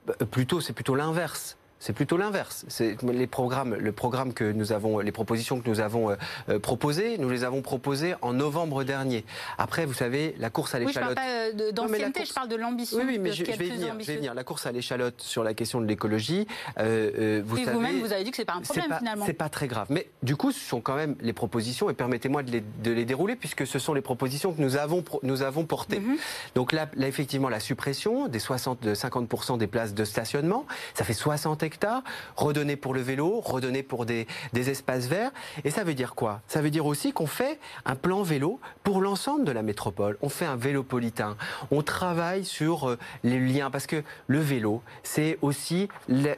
bah, 0.08 0.14
plutôt, 0.32 0.62
c'est 0.62 0.74
plutôt 0.74 0.96
l'inverse. 0.96 1.58
C'est 1.80 1.94
plutôt 1.94 2.18
l'inverse. 2.18 2.66
Les 3.04 3.28
programmes, 3.28 3.74
le 3.76 3.92
programme 3.94 4.34
que 4.34 4.44
nous 4.52 4.74
avons, 4.74 5.00
les 5.00 5.14
propositions 5.14 5.62
que 5.62 5.70
nous 5.70 5.80
avons 5.80 6.10
euh, 6.12 6.16
euh, 6.50 6.60
proposées, 6.60 7.18
nous 7.18 7.30
les 7.30 7.46
avons 7.46 7.62
proposées 7.62 8.16
en 8.22 8.34
novembre 8.34 8.84
dernier. 8.84 9.24
Après, 9.58 9.86
vous 9.86 9.94
savez, 9.94 10.36
la 10.40 10.50
course 10.50 10.76
à 10.76 10.80
l'échalote. 10.80 11.18
Oui, 11.18 11.24
je 11.24 11.54
parle 11.54 11.66
pas 11.66 11.72
d'ancienneté, 11.72 12.26
je 12.26 12.34
parle 12.34 12.50
de 12.50 12.58
l'ambition. 12.58 12.98
Oui, 12.98 13.06
oui, 13.08 13.20
mais 13.20 13.32
je, 13.32 13.46
vais 13.46 13.54
venir, 13.54 13.96
je, 13.98 14.06
vais 14.06 14.16
venir, 14.18 14.34
La 14.34 14.44
course 14.44 14.66
à 14.66 14.74
l'échalote 14.74 15.22
sur 15.22 15.44
la 15.44 15.54
question 15.54 15.80
de 15.80 15.86
l'écologie, 15.86 16.48
euh, 16.80 17.42
vous 17.46 17.58
savez. 17.58 17.72
Vous-même, 17.72 18.00
vous 18.00 18.12
avez 18.12 18.26
dit 18.26 18.32
que 18.32 18.38
c'est 18.38 18.46
pas 18.46 18.56
un 18.56 18.62
problème 18.62 18.94
finalement. 18.98 19.26
C'est 19.26 19.34
pas 19.34 19.50
très 19.50 19.68
grave. 19.68 19.88
Mais 19.90 20.10
du 20.22 20.36
coup, 20.36 20.52
ce 20.52 20.60
sont 20.60 20.82
quand 20.82 20.96
même 20.96 21.16
les 21.22 21.34
propositions, 21.34 21.90
et 21.90 21.94
permettez-moi 21.94 22.44
de 22.44 22.62
les, 22.92 23.06
dérouler, 23.06 23.38
puisque 23.38 23.66
ce 23.66 23.80
sont 23.80 23.94
les 23.94 24.02
propositions 24.02 24.52
que 24.52 24.62
nous 24.62 24.76
avons, 24.76 25.04
nous 25.24 25.44
avons 25.44 25.66
portées. 25.66 26.02
Mhm. 26.02 26.18
Donc 26.56 26.74
là, 26.74 26.90
là, 26.96 27.08
effectivement, 27.08 27.48
la 27.48 27.62
suppression 27.62 28.28
des 28.28 28.40
60, 28.40 28.84
de 28.84 28.94
50% 28.94 29.58
des 29.58 29.68
places 29.68 29.94
de 29.94 30.04
stationnement, 30.04 30.66
ça 30.94 31.06
fait 31.06 31.14
60 31.14 31.64
hectares, 31.70 32.02
redonner 32.36 32.76
pour 32.76 32.96
le 32.96 33.02
vélo, 33.02 33.42
redonner 33.42 33.84
pour 33.84 34.08
des, 34.08 34.26
espaces 34.54 35.06
verts. 35.06 35.32
Et 35.64 35.70
ça 35.70 35.84
veut 35.84 35.94
dire 35.94 36.16
quoi? 36.16 36.42
Ça 36.48 36.62
veut 36.62 36.72
dire 36.72 36.86
aussi 36.86 37.14
qu'on 37.14 37.28
fait 37.28 37.60
un 37.86 37.96
plan 37.96 38.24
vélo 38.24 38.60
pour 38.84 39.02
l'ensemble 39.02 39.46
de 39.46 39.52
la 39.52 39.62
métropole. 39.62 40.18
On 40.22 40.30
fait 40.30 40.46
un 40.46 40.56
vélopolitain. 40.56 41.38
On 41.70 41.84
travaille 41.84 42.44
sur 42.44 42.90
euh, 42.90 42.98
les 43.24 43.40
liens 43.40 43.70
parce 43.70 43.88
que 43.88 44.04
le 44.28 44.40
vélo, 44.40 44.82
c'est 45.04 45.38
aussi 45.42 45.88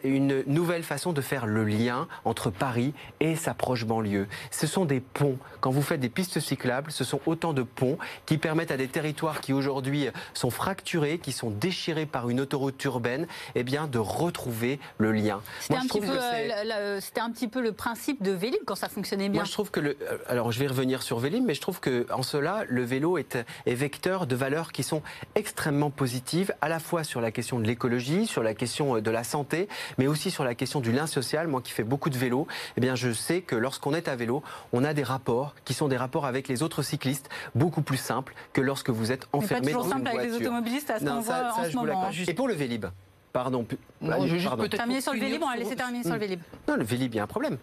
une 0.04 0.44
nouvelle 0.46 0.84
façon 0.84 1.14
de 1.14 1.22
faire 1.22 1.46
le 1.46 1.64
lien 1.64 2.08
entre 2.26 2.50
Paris 2.50 2.94
et 3.22 3.36
sa 3.36 3.54
proche 3.54 3.86
banlieue. 3.86 4.28
Ce 4.52 4.68
sont 4.68 4.86
des 4.86 5.00
ponts. 5.00 5.38
Quand 5.62 5.72
vous 5.72 5.82
faites 5.82 6.00
des 6.00 6.10
pistes 6.10 6.40
cyclables, 6.40 6.92
ce 6.92 7.04
sont 7.04 7.22
autant 7.26 7.54
de 7.54 7.64
ponts 7.64 7.98
qui 8.26 8.38
permettent 8.38 8.72
à 8.72 8.78
des 8.78 8.88
territoires 8.88 9.42
qui 9.42 9.54
aujourd'hui 9.54 10.10
sont 10.34 10.50
fracturés, 10.50 11.20
qui 11.20 11.32
sont 11.32 11.50
déchirés 11.50 12.06
par 12.06 12.30
une 12.30 12.42
autoroute 12.42 12.84
urbaine, 12.84 13.28
eh 13.56 13.64
bien, 13.64 13.88
de 13.88 14.00
retrouver 14.00 14.80
le 14.98 15.12
lien. 15.12 15.21
C'était 15.60 15.76
un, 15.76 15.82
petit 15.82 16.00
peu, 16.00 16.08
euh, 16.10 17.00
un 17.18 17.32
petit 17.32 17.48
peu 17.48 17.62
le 17.62 17.72
principe 17.72 18.22
de 18.24 18.32
Vélib 18.32 18.60
quand 18.66 18.76
ça 18.76 18.90
fonctionnait 18.90 19.30
bien. 19.30 19.42
Moi, 19.42 19.46
je 19.46 19.52
trouve 19.52 19.72
que 19.72 19.80
le, 19.80 19.98
euh, 20.02 20.18
alors 20.28 20.52
je 20.52 20.60
vais 20.60 20.68
revenir 20.68 21.02
sur 21.02 21.20
Vélib, 21.20 21.44
mais 21.46 21.54
je 21.54 21.62
trouve 21.62 21.80
que 21.80 22.06
en 22.12 22.24
cela, 22.24 22.64
le 22.68 22.84
vélo 22.84 23.18
est, 23.18 23.38
est 23.66 23.74
vecteur 23.74 24.28
de 24.28 24.36
valeurs 24.36 24.72
qui 24.72 24.84
sont 24.84 25.02
extrêmement 25.36 25.90
positives, 25.90 26.54
à 26.62 26.70
la 26.70 26.80
fois 26.80 27.04
sur 27.04 27.22
la 27.22 27.32
question 27.32 27.60
de 27.60 27.66
l'écologie, 27.66 28.28
sur 28.28 28.44
la 28.44 28.54
question 28.54 28.98
euh, 28.98 29.02
de 29.02 29.12
la 29.12 29.24
santé, 29.24 29.68
mais 29.98 30.08
aussi 30.08 30.32
sur 30.32 30.44
la 30.44 30.56
question 30.56 30.80
du 30.80 30.92
lien 30.92 31.08
social. 31.08 31.48
Moi, 31.48 31.62
qui 31.62 31.72
fais 31.72 31.84
beaucoup 31.84 32.10
de 32.10 32.18
vélo, 32.18 32.48
eh 32.78 32.82
bien, 32.82 32.96
je 32.96 33.12
sais 33.12 33.42
que 33.42 33.56
lorsqu'on 33.56 33.94
est 33.94 34.08
à 34.08 34.16
vélo, 34.16 34.44
on 34.74 34.84
a 34.84 34.94
des 34.94 35.04
rapports 35.04 35.56
qui 35.66 35.74
sont 35.74 35.88
des 35.88 35.98
rapports 35.98 36.26
avec 36.26 36.48
les 36.48 36.64
autres 36.64 36.82
cyclistes 36.82 37.30
beaucoup 37.56 37.82
plus 37.82 37.98
simples 37.98 38.34
que 38.54 38.62
lorsque 38.62 38.90
vous 38.90 39.12
êtes 39.12 39.28
enfermé 39.34 39.68
mais 39.68 39.72
pas 39.72 39.78
toujours 39.78 39.94
simple 39.94 40.08
avec 40.08 40.22
les 40.24 40.36
automobilistes 40.36 40.90
à 40.90 41.00
ce 41.00 41.06
qu'on 41.06 41.20
voit 41.20 41.54
en 41.56 41.64
ce 41.64 41.76
moment. 41.76 42.06
Hein. 42.08 42.12
Et 42.28 42.34
pour 42.34 42.48
le 42.48 42.54
Vélib, 42.54 42.86
Pardon. 43.34 43.66
Non, 44.02 44.28
je 44.28 44.38
juste 44.38 44.56
peut-être 44.56 44.78
terminer 44.78 45.02
sur 45.02 45.14
le 45.14 45.20
Vélib. 45.20 45.42
On 45.44 45.50
va 45.50 45.56
laisser 45.56 45.76
terminer 45.76 46.04
sur 46.04 46.14
le 46.14 46.20
Vélib? 46.20 46.42
Non, 46.68 46.76
le 46.76 46.84
Vélib, 46.84 47.14
il 47.14 47.18
y 47.18 47.20
a 47.20 47.24
un 47.24 47.28
problème. 47.28 47.58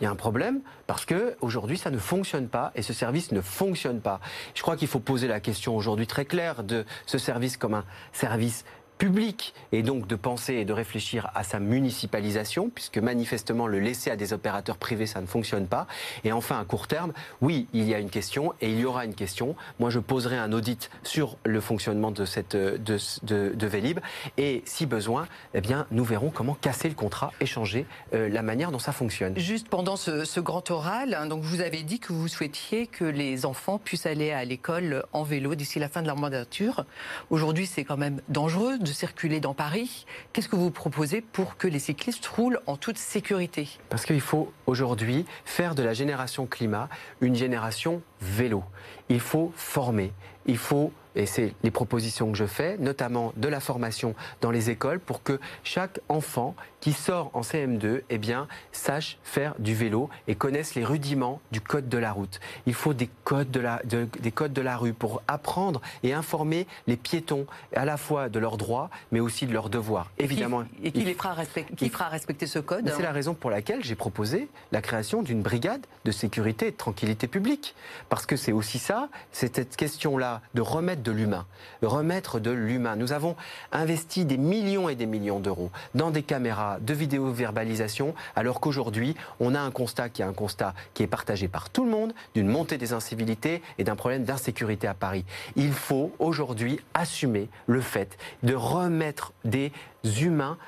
Il 0.00 0.04
y 0.04 0.06
a 0.06 0.10
un 0.10 0.16
problème 0.16 0.60
parce 0.86 1.06
que 1.06 1.36
aujourd'hui 1.40 1.78
ça 1.78 1.90
ne 1.90 1.96
fonctionne 1.96 2.48
pas 2.48 2.70
et 2.74 2.82
ce 2.82 2.92
service 2.92 3.32
ne 3.32 3.40
fonctionne 3.40 4.00
pas. 4.00 4.20
Je 4.54 4.60
crois 4.60 4.76
qu'il 4.76 4.88
faut 4.88 5.00
poser 5.00 5.26
la 5.26 5.40
question 5.40 5.74
aujourd'hui 5.74 6.06
très 6.06 6.26
claire 6.26 6.64
de 6.64 6.84
ce 7.06 7.16
service 7.16 7.56
comme 7.56 7.72
un 7.72 7.84
service 8.12 8.66
public 8.98 9.54
et 9.72 9.82
donc 9.82 10.06
de 10.06 10.16
penser 10.16 10.54
et 10.54 10.64
de 10.64 10.72
réfléchir 10.72 11.30
à 11.34 11.44
sa 11.44 11.60
municipalisation, 11.60 12.70
puisque 12.74 12.98
manifestement 12.98 13.66
le 13.66 13.78
laisser 13.78 14.10
à 14.10 14.16
des 14.16 14.32
opérateurs 14.32 14.78
privés, 14.78 15.06
ça 15.06 15.20
ne 15.20 15.26
fonctionne 15.26 15.66
pas. 15.66 15.86
Et 16.24 16.32
enfin, 16.32 16.58
à 16.60 16.64
court 16.64 16.86
terme, 16.86 17.12
oui, 17.40 17.66
il 17.72 17.84
y 17.88 17.94
a 17.94 17.98
une 17.98 18.10
question 18.10 18.54
et 18.60 18.70
il 18.70 18.80
y 18.80 18.84
aura 18.84 19.04
une 19.04 19.14
question. 19.14 19.56
Moi, 19.78 19.90
je 19.90 19.98
poserai 19.98 20.38
un 20.38 20.52
audit 20.52 20.90
sur 21.02 21.36
le 21.44 21.60
fonctionnement 21.60 22.10
de, 22.10 22.24
cette, 22.24 22.56
de, 22.56 22.98
de, 23.22 23.66
Vélib 23.66 23.98
et 24.38 24.62
si 24.64 24.86
besoin, 24.86 25.26
eh 25.54 25.60
bien, 25.60 25.86
nous 25.90 26.04
verrons 26.04 26.30
comment 26.30 26.54
casser 26.54 26.88
le 26.88 26.94
contrat 26.94 27.32
et 27.40 27.46
changer 27.46 27.86
euh, 28.14 28.28
la 28.28 28.42
manière 28.42 28.70
dont 28.70 28.78
ça 28.78 28.92
fonctionne. 28.92 29.36
Juste 29.38 29.68
pendant 29.68 29.96
ce, 29.96 30.24
ce 30.24 30.40
grand 30.40 30.70
oral, 30.70 31.14
hein, 31.14 31.26
donc 31.26 31.42
vous 31.42 31.60
avez 31.60 31.82
dit 31.82 31.98
que 31.98 32.12
vous 32.12 32.28
souhaitiez 32.28 32.86
que 32.86 33.04
les 33.04 33.44
enfants 33.44 33.78
puissent 33.78 34.06
aller 34.06 34.30
à 34.30 34.44
l'école 34.44 35.04
en 35.12 35.22
vélo 35.22 35.54
d'ici 35.54 35.78
la 35.78 35.88
fin 35.88 36.00
de 36.00 36.06
leur 36.06 36.16
mandature. 36.16 36.84
Aujourd'hui, 37.30 37.66
c'est 37.66 37.84
quand 37.84 37.96
même 37.96 38.20
dangereux 38.28 38.78
de 38.86 38.92
circuler 38.92 39.40
dans 39.40 39.54
Paris. 39.54 40.06
Qu'est-ce 40.32 40.48
que 40.48 40.56
vous 40.56 40.70
proposez 40.70 41.20
pour 41.20 41.56
que 41.56 41.68
les 41.68 41.78
cyclistes 41.78 42.26
roulent 42.26 42.60
en 42.66 42.76
toute 42.76 42.98
sécurité? 42.98 43.68
Parce 43.88 44.06
qu'il 44.06 44.20
faut 44.20 44.52
aujourd'hui 44.66 45.26
faire 45.44 45.74
de 45.74 45.82
la 45.82 45.92
génération 45.92 46.46
climat 46.46 46.88
une 47.20 47.34
génération 47.34 48.02
vélo. 48.20 48.64
Il 49.08 49.20
faut 49.20 49.52
former, 49.56 50.12
il 50.46 50.58
faut 50.58 50.92
et 51.16 51.26
c'est 51.26 51.54
les 51.62 51.70
propositions 51.70 52.30
que 52.30 52.38
je 52.38 52.44
fais, 52.44 52.76
notamment 52.78 53.32
de 53.36 53.48
la 53.48 53.60
formation 53.60 54.14
dans 54.40 54.50
les 54.50 54.70
écoles, 54.70 55.00
pour 55.00 55.22
que 55.22 55.40
chaque 55.64 56.00
enfant 56.08 56.54
qui 56.80 56.92
sort 56.92 57.30
en 57.34 57.40
CM2 57.40 58.02
eh 58.08 58.18
bien, 58.18 58.46
sache 58.70 59.18
faire 59.24 59.54
du 59.58 59.74
vélo 59.74 60.08
et 60.28 60.36
connaisse 60.36 60.74
les 60.76 60.84
rudiments 60.84 61.40
du 61.50 61.60
code 61.60 61.88
de 61.88 61.98
la 61.98 62.12
route. 62.12 62.38
Il 62.66 62.74
faut 62.74 62.94
des 62.94 63.10
codes 63.24 63.50
de 63.50 63.58
la, 63.58 63.82
des 63.84 64.30
codes 64.30 64.52
de 64.52 64.60
la 64.60 64.76
rue 64.76 64.92
pour 64.92 65.22
apprendre 65.26 65.80
et 66.04 66.12
informer 66.12 66.66
les 66.86 66.96
piétons 66.96 67.46
à 67.74 67.84
la 67.84 67.96
fois 67.96 68.28
de 68.28 68.38
leurs 68.38 68.56
droits, 68.56 68.90
mais 69.10 69.20
aussi 69.20 69.46
de 69.46 69.52
leurs 69.52 69.68
devoirs. 69.70 70.10
Évidemment. 70.18 70.64
Et 70.82 70.92
qui, 70.92 71.02
les 71.02 71.14
fera, 71.14 71.32
respecter, 71.32 71.74
qui 71.74 71.88
fera 71.88 72.08
respecter 72.08 72.46
ce 72.46 72.58
code 72.58 72.88
C'est 72.94 73.02
la 73.02 73.12
raison 73.12 73.34
pour 73.34 73.50
laquelle 73.50 73.82
j'ai 73.82 73.96
proposé 73.96 74.48
la 74.70 74.80
création 74.80 75.22
d'une 75.22 75.42
brigade 75.42 75.84
de 76.04 76.12
sécurité 76.12 76.68
et 76.68 76.70
de 76.70 76.76
tranquillité 76.76 77.26
publique. 77.26 77.74
Parce 78.08 78.26
que 78.26 78.36
c'est 78.36 78.52
aussi 78.52 78.78
ça, 78.78 79.08
c'est 79.32 79.56
cette 79.56 79.76
question-là 79.76 80.40
de 80.54 80.60
remettre 80.60 81.02
de 81.06 81.12
l'humain, 81.12 81.46
remettre 81.82 82.40
de 82.40 82.50
l'humain. 82.50 82.96
Nous 82.96 83.12
avons 83.12 83.36
investi 83.72 84.24
des 84.24 84.36
millions 84.36 84.88
et 84.88 84.96
des 84.96 85.06
millions 85.06 85.40
d'euros 85.40 85.70
dans 85.94 86.10
des 86.10 86.22
caméras 86.22 86.78
de 86.80 86.94
vidéo-verbalisation, 86.94 88.14
alors 88.34 88.60
qu'aujourd'hui, 88.60 89.14
on 89.40 89.54
a 89.54 89.60
un 89.60 89.70
constat 89.70 90.08
qui 90.08 90.22
est 90.22 90.24
un 90.24 90.32
constat 90.32 90.74
qui 90.94 91.02
est 91.02 91.06
partagé 91.06 91.48
par 91.48 91.70
tout 91.70 91.84
le 91.84 91.90
monde, 91.90 92.12
d'une 92.34 92.48
montée 92.48 92.76
des 92.76 92.92
incivilités 92.92 93.62
et 93.78 93.84
d'un 93.84 93.96
problème 93.96 94.24
d'insécurité 94.24 94.88
à 94.88 94.94
Paris. 94.94 95.24
Il 95.54 95.72
faut 95.72 96.12
aujourd'hui 96.18 96.80
assumer 96.94 97.48
le 97.66 97.80
fait 97.80 98.18
de 98.42 98.54
remettre 98.54 99.32
des 99.44 99.72
humains 100.20 100.58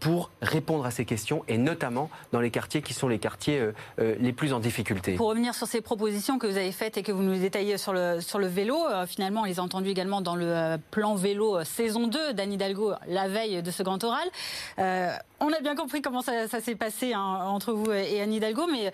pour 0.00 0.30
répondre 0.40 0.86
à 0.86 0.90
ces 0.90 1.04
questions 1.04 1.44
et 1.48 1.58
notamment 1.58 2.10
dans 2.32 2.40
les 2.40 2.50
quartiers 2.50 2.82
qui 2.82 2.94
sont 2.94 3.08
les 3.08 3.18
quartiers 3.18 3.58
euh, 3.58 4.14
les 4.18 4.32
plus 4.32 4.52
en 4.52 4.60
difficulté. 4.60 5.14
Pour 5.14 5.28
revenir 5.28 5.54
sur 5.54 5.66
ces 5.66 5.80
propositions 5.80 6.38
que 6.38 6.46
vous 6.46 6.56
avez 6.56 6.72
faites 6.72 6.96
et 6.96 7.02
que 7.02 7.12
vous 7.12 7.22
nous 7.22 7.38
détaillez 7.38 7.78
sur 7.78 7.92
le, 7.92 8.20
sur 8.20 8.38
le 8.38 8.46
vélo, 8.46 8.78
finalement 9.06 9.42
on 9.42 9.44
les 9.44 9.58
a 9.58 9.62
entendues 9.62 9.90
également 9.90 10.20
dans 10.20 10.36
le 10.36 10.76
plan 10.90 11.14
vélo 11.14 11.64
saison 11.64 12.06
2 12.06 12.32
d'Anne 12.32 12.52
Hidalgo 12.52 12.92
la 13.06 13.28
veille 13.28 13.62
de 13.62 13.70
ce 13.70 13.82
grand 13.82 14.02
oral. 14.04 14.28
on 14.78 15.52
a 15.52 15.60
bien 15.62 15.74
compris 15.74 16.02
comment 16.02 16.22
ça, 16.22 16.48
s'est 16.48 16.74
passé 16.74 17.12
hein, 17.12 17.38
entre 17.46 17.72
vous 17.72 17.90
et 17.90 18.20
Anne 18.20 18.32
Hidalgo, 18.32 18.66
mais 18.70 18.92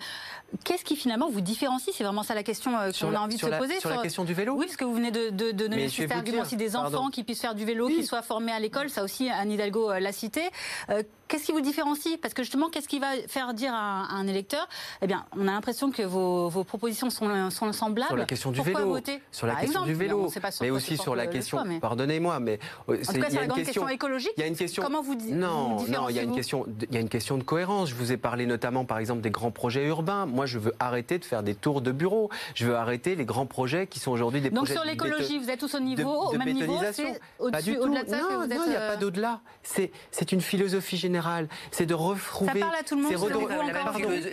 qu'est-ce 0.63 0.83
qui 0.83 0.95
finalement 0.95 1.29
vous 1.29 1.41
différencie? 1.41 1.95
C'est 1.95 2.03
vraiment 2.03 2.23
ça 2.23 2.35
la 2.35 2.43
question 2.43 2.71
qu'on 2.71 3.13
a 3.13 3.19
envie 3.19 3.35
de 3.35 3.41
se 3.41 3.45
poser. 3.45 3.79
Sur, 3.79 3.89
la 3.89 4.01
question 4.01 4.23
du 4.23 4.33
vélo? 4.33 4.53
Oui, 4.55 4.65
parce 4.65 4.77
que 4.77 4.85
vous 4.85 4.93
venez 4.93 5.11
de, 5.11 5.29
de, 5.29 5.51
donner 5.51 5.89
cet 5.89 6.11
argument 6.11 6.41
aussi 6.41 6.57
des 6.57 6.75
enfants 6.75 7.09
qui 7.09 7.23
puissent 7.23 7.41
faire 7.41 7.55
du 7.55 7.65
vélo, 7.65 7.87
qui 7.87 8.05
soient 8.05 8.21
formés 8.21 8.51
à 8.51 8.59
l'école, 8.59 8.89
ça 8.89 9.03
aussi 9.03 9.29
Anne 9.29 9.51
Hidalgo 9.51 9.91
l'a 9.99 10.11
cité. 10.11 10.48
Euh, 10.89 11.03
qu'est-ce 11.27 11.45
qui 11.45 11.51
vous 11.51 11.61
différencie? 11.61 12.17
Parce 12.21 12.33
que 12.33 12.43
justement, 12.43 12.69
qu'est-ce 12.69 12.87
qui 12.87 12.99
va 12.99 13.07
faire 13.27 13.53
dire 13.53 13.73
à 13.73 14.13
un, 14.13 14.27
électeur? 14.27 14.67
Eh 15.01 15.07
bien, 15.07 15.25
on 15.37 15.47
a 15.47 15.51
l'impression 15.51 15.91
que 15.91 16.03
vos, 16.03 16.49
propositions 16.63 17.09
sont, 17.09 17.49
sont, 17.49 17.71
semblables. 17.71 18.09
Sur 18.09 18.17
la 18.17 18.25
question 18.25 18.51
du 18.51 18.61
vélo. 18.61 18.89
Voter? 18.89 19.21
Sur 19.31 19.47
la 19.47 19.55
question 19.55 19.83
du 19.83 19.93
vélo. 19.93 20.29
mais 20.61 20.69
aussi 20.69 20.97
sur 20.97 21.15
la 21.15 21.27
question. 21.27 21.63
Pardonnez-moi, 21.79 22.39
mais 22.39 22.59
euh, 22.89 22.97
en 23.07 23.13
tout 23.13 23.19
cas, 23.19 23.29
sur 23.29 23.39
la 23.39 23.47
grande 23.47 23.63
question 23.63 23.87
écologique. 23.87 24.33
Il 24.37 24.41
y 24.41 24.43
a 24.43 24.47
une 24.47 24.55
question. 24.55 24.83
Comment 24.83 25.01
vous 25.01 25.15
dites 25.15 25.33
Non, 25.33 25.77
non, 25.87 26.09
il 26.09 26.15
y 26.15 26.19
a 26.19 26.23
une 26.23 26.35
question. 26.35 26.65
Il 26.89 26.93
y 26.93 26.97
a 26.97 27.01
une 27.01 27.09
question 27.09 27.37
de 27.37 27.43
cohérence. 27.43 27.89
Je 27.89 27.95
vous 27.95 28.11
ai 28.11 28.17
parlé 28.17 28.45
notamment, 28.45 28.85
par 28.85 28.99
exemple, 28.99 29.21
des 29.21 29.31
grands 29.31 29.51
projets 29.51 29.85
urbains. 29.85 30.25
Moi, 30.25 30.45
je 30.45 30.57
veux 30.57 30.73
arrêter 30.79 31.19
de 31.19 31.25
faire 31.25 31.43
des 31.43 31.55
tours 31.55 31.81
de 31.81 31.91
bureaux. 31.91 32.29
Je 32.55 32.65
veux 32.65 32.75
arrêter 32.75 33.15
les 33.15 33.25
grands 33.25 33.45
projets 33.45 33.87
qui 33.87 33.99
sont 33.99 34.11
aujourd'hui 34.11 34.41
des 34.41 34.49
projets. 34.49 34.73
Donc 34.73 34.83
sur 34.83 34.89
l'écologie, 34.89 35.37
vous 35.37 35.49
êtes 35.49 35.59
tous 35.59 35.75
au 35.75 35.79
niveau, 35.79 36.29
au 36.29 36.37
même 36.37 36.53
niveau, 36.53 36.77
au-dessus, 37.39 37.77
au-delà 37.77 38.03
de 38.03 38.09
ça. 38.09 38.17
Non, 38.17 38.43
il 38.65 38.69
n'y 38.69 38.75
a 38.75 38.79
pas 38.79 38.93
euh, 38.93 38.97
d'au-delà. 38.97 39.41
C'est 39.63 39.91
c'est 40.29 40.35
une 40.35 40.41
philosophie 40.41 40.97
générale. 40.97 41.47
C'est 41.71 41.87
de 41.87 41.95
retrouver. 41.95 42.59
Ça 42.59 42.59
parle 42.59 42.75
à 42.75 42.83
tout 42.83 42.95
le 42.95 43.01
monde. 43.01 43.13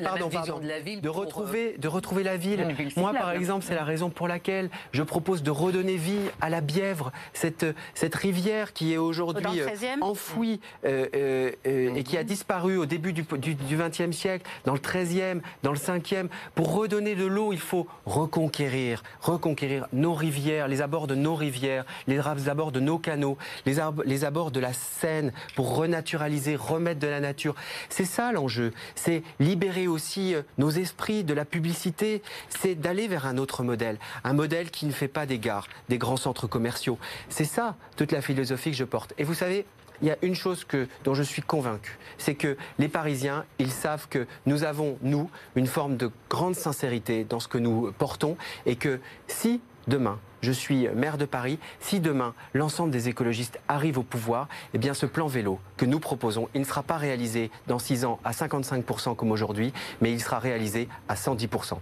Pardon, 0.03 0.29
pardon, 0.29 0.59
de, 0.59 0.67
la 0.69 0.79
ville 0.79 1.01
de 1.01 1.09
retrouver, 1.09 1.77
de 1.79 1.89
retrouver 1.89 2.23
la 2.23 2.37
ville. 2.37 2.67
Moi, 2.97 3.13
par 3.15 3.31
exemple, 3.31 3.65
c'est 3.67 3.75
la 3.75 3.85
raison 3.85 4.11
pour 4.11 4.29
laquelle 4.29 4.69
je 4.93 5.03
propose 5.03 5.43
de 5.43 5.51
redonner 5.51 5.97
vie 5.97 6.19
à 6.41 6.51
la 6.51 6.61
Bièvre, 6.61 7.13
cette 7.33 7.65
cette 7.95 8.15
rivière 8.15 8.73
qui 8.73 8.93
est 8.93 8.99
aujourd'hui 8.99 9.61
euh, 9.61 9.69
enfouie 10.03 10.61
euh, 10.85 11.07
euh, 11.15 11.95
et 11.95 12.03
qui 12.03 12.19
a 12.19 12.25
disparu 12.25 12.77
au 12.77 12.87
début 12.87 13.13
du 13.13 13.25
XXe 13.25 14.15
siècle, 14.15 14.47
dans 14.65 14.75
le 14.75 14.81
XIIIe, 14.81 15.41
dans 15.63 15.73
le 15.73 15.79
5e. 15.79 16.29
Pour 16.55 16.75
redonner 16.75 17.15
de 17.15 17.25
l'eau, 17.25 17.53
il 17.53 17.59
faut 17.59 17.87
reconquérir, 18.05 19.03
reconquérir 19.21 19.87
nos 19.93 20.15
rivières, 20.15 20.69
les 20.69 20.83
abords 20.83 21.07
de 21.07 21.15
nos 21.15 21.35
rivières, 21.35 21.85
les 22.07 22.21
abords 22.49 22.73
de 22.73 22.81
nos 22.81 22.99
canaux, 22.99 23.39
les, 23.65 23.77
les 24.05 24.25
abords 24.25 24.51
de 24.51 24.61
la 24.61 24.73
Seine, 24.73 25.33
pour 25.55 25.75
renaturaliser, 25.87 26.57
remettre 26.57 27.01
de 27.01 27.07
la 27.07 27.21
nature. 27.21 27.55
C'est 27.89 28.05
ça 28.05 28.33
l'enjeu. 28.33 28.73
C'est 28.95 29.23
libérer 29.41 29.87
aussi 29.87 30.35
nos 30.59 30.71
esprits 30.71 31.25
de 31.25 31.35
la 31.35 31.45
publicité. 31.45 32.23
C'est 32.49 32.75
d'aller 32.75 33.09
vers 33.09 33.27
un 33.27 33.39
autre 33.39 33.63
modèle. 33.63 33.99
Un 34.25 34.33
modèle 34.33 34.71
qui 34.71 34.87
ne 34.87 34.93
fait 34.93 35.09
pas 35.09 35.27
des 35.27 35.39
gares, 35.39 35.69
des 35.89 35.99
grands 35.99 36.17
centres 36.17 36.47
commerciaux. 36.47 36.99
C'est 37.29 37.45
ça 37.45 37.77
toute 37.97 38.13
la 38.13 38.21
philosophie 38.21 38.71
que 38.71 38.77
je 38.77 38.85
porte. 38.85 39.15
Et 39.19 39.25
vous 39.25 39.35
savez, 39.35 39.65
il 40.03 40.09
y 40.09 40.11
a 40.11 40.17
une 40.23 40.35
chose 40.35 40.65
que, 40.65 40.89
dont 41.05 41.15
je 41.15 41.23
suis 41.23 41.43
convaincu, 41.43 41.99
c'est 42.19 42.35
que 42.35 42.57
les 42.79 42.89
Parisiens, 42.89 43.45
ils 43.59 43.73
savent 43.73 44.09
que 44.09 44.27
nous 44.45 44.65
avons, 44.65 44.99
nous, 45.03 45.31
une 45.55 45.67
forme 45.67 45.97
de 45.97 46.11
grande 46.29 46.55
sincérité 46.55 47.25
dans 47.25 47.41
ce 47.41 47.49
que 47.49 47.59
nous 47.59 47.93
portons 47.99 48.37
et 48.67 48.77
que 48.77 49.01
si 49.27 49.61
demain, 49.89 50.19
je 50.47 50.53
suis 50.53 50.89
maire 50.95 51.19
de 51.19 51.25
Paris, 51.25 51.59
si 51.81 51.99
demain 51.99 52.33
l'ensemble 52.55 52.93
des 52.93 53.09
écologistes 53.09 53.59
arrivent 53.67 53.99
au 53.99 54.05
pouvoir, 54.05 54.47
eh 54.75 54.79
bien 54.79 54.95
ce 54.95 55.05
plan 55.05 55.27
vélo 55.27 55.59
que 55.77 55.85
nous 55.85 55.99
proposons, 55.99 56.49
il 56.55 56.61
ne 56.61 56.65
sera 56.65 56.85
pas 56.85 56.99
réalisé 56.99 57.51
dans 57.67 57.81
6 57.81 58.05
ans 58.05 58.21
à 58.25 58.31
55% 58.31 59.17
comme 59.17 59.33
aujourd'hui, 59.33 59.73
mais 60.01 60.13
il 60.13 60.21
sera 60.21 60.39
réalisé 60.39 60.89
à 61.09 61.17
110%. 61.17 61.79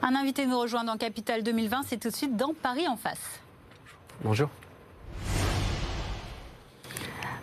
Un 0.00 0.14
invité 0.14 0.46
nous 0.46 0.58
rejoint 0.58 0.84
dans 0.84 0.96
Capital 0.96 1.42
2020, 1.42 1.82
c'est 1.86 1.98
tout 1.98 2.08
de 2.08 2.14
suite 2.14 2.36
dans 2.36 2.54
Paris 2.54 2.88
en 2.88 2.96
face. 2.96 3.40
Bonjour. 4.24 4.48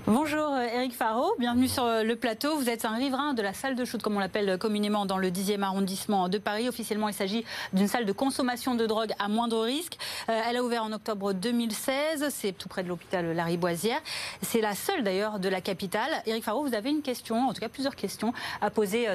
Bonjour 0.06 0.54
Eric 0.58 0.92
euh, 0.92 0.96
Faro, 0.98 1.34
bienvenue 1.40 1.70
sur 1.70 1.86
euh, 1.86 2.04
le 2.04 2.18
plateau. 2.18 2.58
Vous 2.58 2.68
êtes 2.68 2.84
un 2.84 2.94
riverain 2.94 3.34
de 3.34 3.42
la 3.42 3.54
salle 3.54 3.76
de 3.76 3.86
shoot, 3.86 4.02
comme 4.02 4.18
on 4.18 4.20
l'appelle 4.20 4.58
communément 4.58 5.06
dans 5.06 5.18
le 5.18 5.30
10e 5.30 5.62
arrondissement 5.62 6.28
de 6.28 6.38
Paris. 6.40 6.68
Officiellement, 6.68 7.08
il 7.08 7.14
s'agit 7.14 7.46
d'une 7.72 7.88
salle 7.88 8.04
de 8.04 8.12
consommation 8.12 8.76
de 8.76 8.86
drogue 8.86 9.12
à 9.18 9.30
moindre 9.30 9.62
risque. 9.64 9.98
Euh, 10.28 10.42
elle 10.50 10.58
a 10.58 10.64
ouvert 10.64 10.84
en 10.84 10.92
octobre 10.92 11.32
2016, 11.32 12.28
c'est 12.32 12.52
tout 12.52 12.68
près 12.68 12.84
de 12.84 12.90
l'hôpital 12.90 13.34
Lariboisière. 13.34 14.02
C'est 14.42 14.60
la 14.60 14.76
seule 14.76 15.06
d'ailleurs 15.06 15.40
de 15.40 15.48
la 15.48 15.62
capitale. 15.62 16.12
Eric 16.26 16.44
Faro, 16.44 16.68
vous 16.68 16.76
avez 16.76 16.90
une 16.90 17.02
question, 17.02 17.48
en 17.48 17.54
tout 17.54 17.62
cas 17.62 17.70
plusieurs 17.70 17.96
questions 17.96 18.34
à 18.60 18.70
poser 18.70 19.08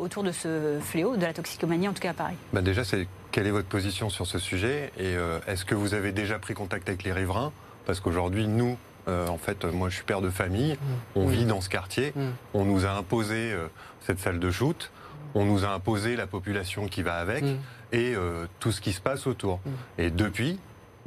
autour 0.00 0.22
de 0.22 0.30
ce 0.30 0.78
fléau 0.80 1.16
de 1.16 1.22
la 1.22 1.32
toxicomanie, 1.32 1.88
en 1.88 1.94
tout 1.94 2.02
cas 2.02 2.10
à 2.10 2.14
Paris. 2.14 2.36
Bah 2.52 2.62
déjà, 2.62 2.84
c'est 2.84 3.08
quelle 3.32 3.48
est 3.48 3.50
votre 3.50 3.66
position 3.66 4.08
sur 4.08 4.28
ce 4.28 4.38
sujet? 4.38 4.92
Et 5.00 5.14
est-ce 5.48 5.64
que 5.64 5.74
vous 5.74 5.94
avez 5.94 6.12
déjà 6.12 6.38
pris 6.38 6.54
contact 6.54 6.88
avec 6.88 7.02
les 7.02 7.12
riverains? 7.12 7.50
Parce 7.86 8.00
qu'aujourd'hui, 8.00 8.46
nous, 8.46 8.76
euh, 9.08 9.28
en 9.28 9.38
fait, 9.38 9.64
moi, 9.64 9.88
je 9.88 9.96
suis 9.96 10.04
père 10.04 10.20
de 10.20 10.30
famille. 10.30 10.74
Mmh. 10.74 10.76
On 11.16 11.26
vit 11.26 11.44
dans 11.44 11.60
ce 11.60 11.68
quartier. 11.68 12.12
Mmh. 12.14 12.22
On 12.54 12.64
nous 12.64 12.86
a 12.86 12.90
imposé 12.90 13.52
euh, 13.52 13.68
cette 14.00 14.18
salle 14.18 14.38
de 14.38 14.50
shoot. 14.50 14.90
On 15.34 15.44
nous 15.44 15.64
a 15.64 15.68
imposé 15.68 16.16
la 16.16 16.26
population 16.26 16.86
qui 16.86 17.02
va 17.02 17.14
avec 17.14 17.42
mmh. 17.42 17.56
et 17.92 18.14
euh, 18.14 18.46
tout 18.60 18.72
ce 18.72 18.80
qui 18.80 18.92
se 18.92 19.00
passe 19.00 19.26
autour. 19.26 19.60
Et 19.98 20.10
depuis, 20.10 20.58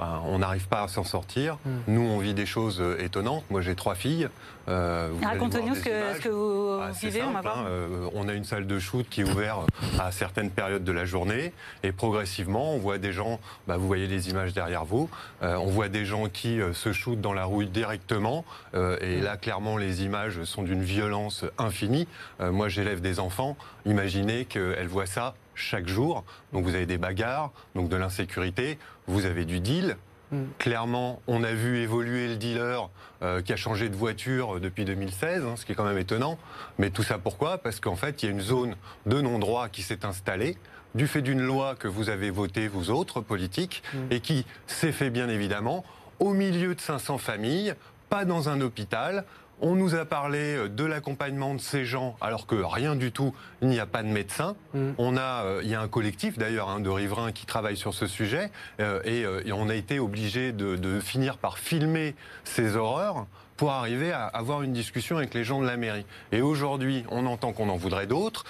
ben, 0.02 0.20
on 0.26 0.40
n'arrive 0.40 0.68
pas 0.68 0.82
à 0.82 0.88
s'en 0.88 1.04
sortir. 1.04 1.60
Hmm. 1.64 1.78
Nous, 1.88 2.02
on 2.02 2.18
vit 2.18 2.34
des 2.34 2.48
choses 2.48 2.82
euh, 2.82 3.00
étonnantes. 3.00 3.44
Moi, 3.52 3.62
j'ai 3.62 3.76
trois 3.76 3.94
filles. 3.94 4.30
Euh, 4.68 5.12
Racontez-nous 5.24 5.76
ce, 5.76 5.84
que, 5.84 6.30
vous 6.30 6.80
ah, 6.82 6.90
vivez. 7.00 7.22
on, 7.22 7.38
hein. 7.38 7.66
euh, 7.68 8.10
on, 8.16 8.28
a 8.28 8.34
une 8.34 8.44
salle 8.44 8.66
de 8.66 8.80
shoot 8.80 9.06
qui 9.08 9.22
est 9.22 9.24
ouverte 9.24 9.68
à 10.00 10.12
certaines 10.12 10.50
périodes 10.50 10.84
de 10.84 10.92
la 10.92 11.06
journée. 11.06 11.54
Et 11.84 11.92
progressivement, 11.92 12.74
on 12.74 12.80
voit 12.80 12.98
des 12.98 13.14
gens, 13.14 13.40
bah, 13.68 13.78
vous 13.78 13.86
voyez 13.86 14.08
les 14.08 14.32
images 14.32 14.54
derrière 14.54 14.86
vous, 14.86 15.08
on 15.42 15.68
voit 15.68 15.88
des 15.88 16.06
gens 16.06 16.30
qui 16.30 16.60
se 16.74 16.94
shootent 16.94 17.22
dans 17.22 17.34
la 17.34 17.46
rouille 17.46 17.70
directement. 17.70 18.44
et 18.74 18.78
hmm. 18.78 19.24
là, 19.24 19.38
clairement, 19.38 19.78
les 19.78 20.04
images 20.04 20.44
sont 20.46 20.64
d'une 20.64 20.84
violence 20.84 21.46
infinie. 21.60 22.08
moi, 22.40 22.70
j'élève 22.70 23.02
des 23.02 23.20
enfants. 23.20 23.56
Imaginez 23.86 24.46
qu'elles 24.46 24.88
voient 24.88 25.06
ça 25.06 25.36
chaque 25.62 25.88
jour. 25.88 26.24
Donc 26.54 26.64
vous 26.66 26.76
avez 26.76 26.86
des 26.86 26.98
bagarres, 26.98 27.52
donc 27.76 27.90
de 27.90 27.96
l'insécurité, 27.96 28.78
vous 29.08 29.26
avez 29.26 29.46
du 29.46 29.60
deal. 29.60 29.98
Mm. 30.32 30.44
Clairement, 30.60 31.22
on 31.28 31.44
a 31.44 31.54
vu 31.54 31.80
évoluer 31.80 32.28
le 32.28 32.36
dealer 32.38 32.90
euh, 33.22 33.42
qui 33.42 33.54
a 33.54 33.58
changé 33.58 33.90
de 33.90 33.96
voiture 33.96 34.60
depuis 34.60 34.86
2016, 34.86 35.44
hein, 35.46 35.56
ce 35.56 35.66
qui 35.66 35.74
est 35.74 35.76
quand 35.76 35.86
même 35.86 35.98
étonnant. 35.98 36.38
Mais 36.78 36.90
tout 36.90 37.04
ça 37.04 37.18
pourquoi? 37.18 37.58
Parce 37.58 37.80
qu'en 37.80 37.96
fait, 37.96 38.24
il 38.24 38.26
y 38.26 38.30
a 38.30 38.32
une 38.32 38.42
zone 38.42 38.76
de 39.06 39.22
non-droit 39.22 39.70
qui 39.70 39.82
s'est 39.82 40.06
installée 40.06 40.58
du 40.94 41.08
fait 41.08 41.22
d'une 41.22 41.42
loi 41.42 41.76
que 41.76 41.88
vous 41.88 42.10
avez 42.10 42.32
votée, 42.32 42.68
vous 42.68 42.90
autres, 42.90 43.22
politiques, 43.22 43.84
mm. 43.94 43.98
et 44.12 44.20
qui 44.20 44.46
s'est 44.68 44.92
fait 44.92 45.10
bien 45.10 45.30
évidemment 45.30 45.86
au 46.20 46.34
milieu 46.34 46.76
de 46.76 46.80
500 46.80 47.18
familles, 47.18 47.74
pas 48.10 48.26
dans 48.26 48.48
un 48.48 48.62
hôpital, 48.62 49.26
on 49.62 49.76
nous 49.76 49.96
a 49.96 50.06
parlé 50.06 50.56
euh, 50.56 50.68
de 50.68 50.84
l'accompagnement 50.84 51.54
de 51.54 51.62
ces 51.62 51.86
gens, 51.86 52.16
alors 52.20 52.48
que 52.48 52.56
rien 52.56 52.96
du 52.96 53.12
tout, 53.12 53.34
il 53.62 53.70
n'y 53.70 53.80
a 53.80 53.86
pas 53.86 54.04
de 54.04 54.08
médecin. 54.08 54.56
Mm. 54.74 54.92
On 54.98 55.18
a, 55.18 55.44
euh, 55.44 55.62
il 55.64 55.70
y 55.70 55.76
a 55.76 55.82
un 55.82 55.88
collectif 55.88 56.38
d'ailleurs 56.38 56.70
hein, 56.70 56.80
de 56.80 56.90
riverains 56.90 57.32
qui 57.32 57.46
travaille 57.46 57.78
sur 57.78 57.94
ce 57.94 58.08
sujet, 58.08 58.52
euh, 58.80 59.02
et, 59.06 59.52
on 59.54 59.70
a 59.70 59.76
été 59.76 60.00
obligé 60.00 60.52
de, 60.52 61.00
finir 61.00 61.38
par 61.38 61.58
filmer 61.58 62.16
ces 62.44 62.76
horreurs 62.76 63.28
pour 63.58 63.72
arriver 63.72 64.12
à 64.12 64.26
avoir 64.26 64.64
une 64.64 64.74
discussion 64.74 65.18
avec 65.18 65.34
les 65.34 65.44
gens 65.44 65.62
de 65.62 65.68
la 65.68 65.78
mairie. 65.78 66.06
Et 66.32 66.42
aujourd'hui, 66.42 67.04
on 67.10 67.26
entend 67.28 67.52
qu'on 67.54 67.70
en 67.70 67.76
voudrait 67.76 68.08
d'autres. 68.08 68.46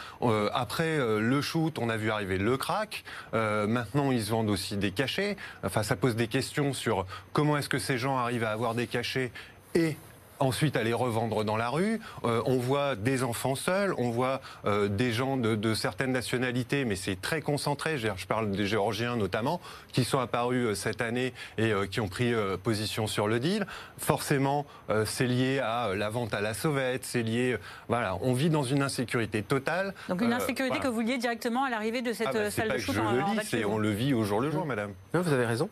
après 0.53 0.97
le 0.97 1.41
shoot, 1.41 1.77
on 1.79 1.89
a 1.89 1.97
vu 1.97 2.11
arriver 2.11 2.37
le 2.37 2.55
crack. 2.55 3.03
maintenant, 3.33 4.11
ils 4.11 4.23
vendent 4.23 4.49
aussi 4.49 4.77
des 4.77 4.91
cachets. 4.91 5.35
Enfin, 5.63 5.83
ça 5.83 5.95
pose 5.95 6.15
des 6.15 6.27
questions 6.27 6.73
sur 6.73 7.05
comment 7.33 7.57
est-ce 7.57 7.69
que 7.69 7.79
ces 7.79 7.97
gens 7.97 8.17
arrivent 8.17 8.45
à 8.45 8.51
avoir 8.51 8.73
des 8.73 8.87
cachets 8.87 9.31
et 9.75 9.97
ensuite 10.41 10.75
à 10.75 10.83
les 10.83 10.93
revendre 10.93 11.43
dans 11.43 11.57
la 11.57 11.69
rue. 11.69 11.99
Euh, 12.23 12.41
on 12.45 12.57
voit 12.57 12.95
des 12.95 13.23
enfants 13.23 13.55
seuls, 13.55 13.93
on 13.97 14.09
voit 14.09 14.41
euh, 14.65 14.87
des 14.87 15.11
gens 15.11 15.37
de, 15.37 15.73
certaines 15.73 16.11
nationalités, 16.11 16.85
mais 16.85 16.95
c'est 16.95 17.19
très 17.19 17.41
concentré. 17.41 17.97
Je, 17.97 18.09
parle 18.27 18.51
des 18.51 18.65
Géorgiens 18.65 19.15
notamment, 19.15 19.61
qui 19.91 20.03
sont 20.03 20.19
apparus 20.19 20.67
euh, 20.67 20.75
cette 20.75 21.01
année 21.01 21.33
et 21.57 21.71
qui 21.89 21.99
ont 21.99 22.07
pris 22.07 22.33
position 22.63 23.07
sur 23.07 23.27
le 23.27 23.39
deal. 23.39 23.65
Forcément, 23.97 24.65
c'est 25.05 25.27
lié 25.27 25.59
à 25.59 25.93
la 25.95 26.09
vente 26.09 26.33
à 26.33 26.41
la 26.41 26.53
sauvette, 26.53 27.05
c'est 27.05 27.23
lié. 27.23 27.57
voilà, 27.87 28.17
on 28.21 28.33
vit 28.33 28.49
dans 28.49 28.63
une 28.63 28.81
insécurité 28.81 29.43
totale. 29.43 29.93
Donc 30.09 30.21
une 30.21 30.33
insécurité 30.33 30.79
que 30.79 30.87
vous 30.87 31.01
liez 31.01 31.17
directement 31.17 31.63
à 31.63 31.69
l'arrivée 31.69 32.01
de 32.01 32.13
cette 32.13 32.27
ah 32.29 32.33
bah, 32.33 32.51
salle 32.51 32.69
de 32.69 32.77
shoot. 32.77 32.95
Je 32.95 33.01
le 33.01 33.59
lis, 33.59 33.65
on 33.65 33.77
le 33.77 33.91
vit 33.91 34.13
au 34.13 34.23
jour 34.23 34.39
le 34.39 34.51
jour, 34.51 34.65
madame. 34.65 34.93
vous 35.13 35.33
avez 35.33 35.45
raison. 35.45 35.69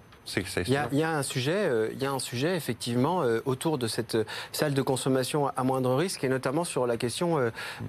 Il 0.68 0.74
y, 0.74 1.04
a, 1.04 1.12
un 1.12 1.24
sujet, 1.24 1.56
euh, 1.56 1.90
il 1.94 2.02
y 2.02 2.06
a 2.06 2.12
un 2.12 2.20
sujet 2.20 2.56
effectivement 2.56 3.24
euh, 3.24 3.40
autour 3.46 3.78
de 3.78 3.88
cette 3.88 4.16
euh, 4.16 4.24
salle 4.52 4.74
de 4.74 4.82
consommation 4.82 5.48
à 5.48 5.64
moindre 5.64 5.96
risque 5.96 6.24
et 6.24 6.30
notamment 6.30 6.64
sur 6.64 6.86
la 6.86 6.98
question 6.98 7.40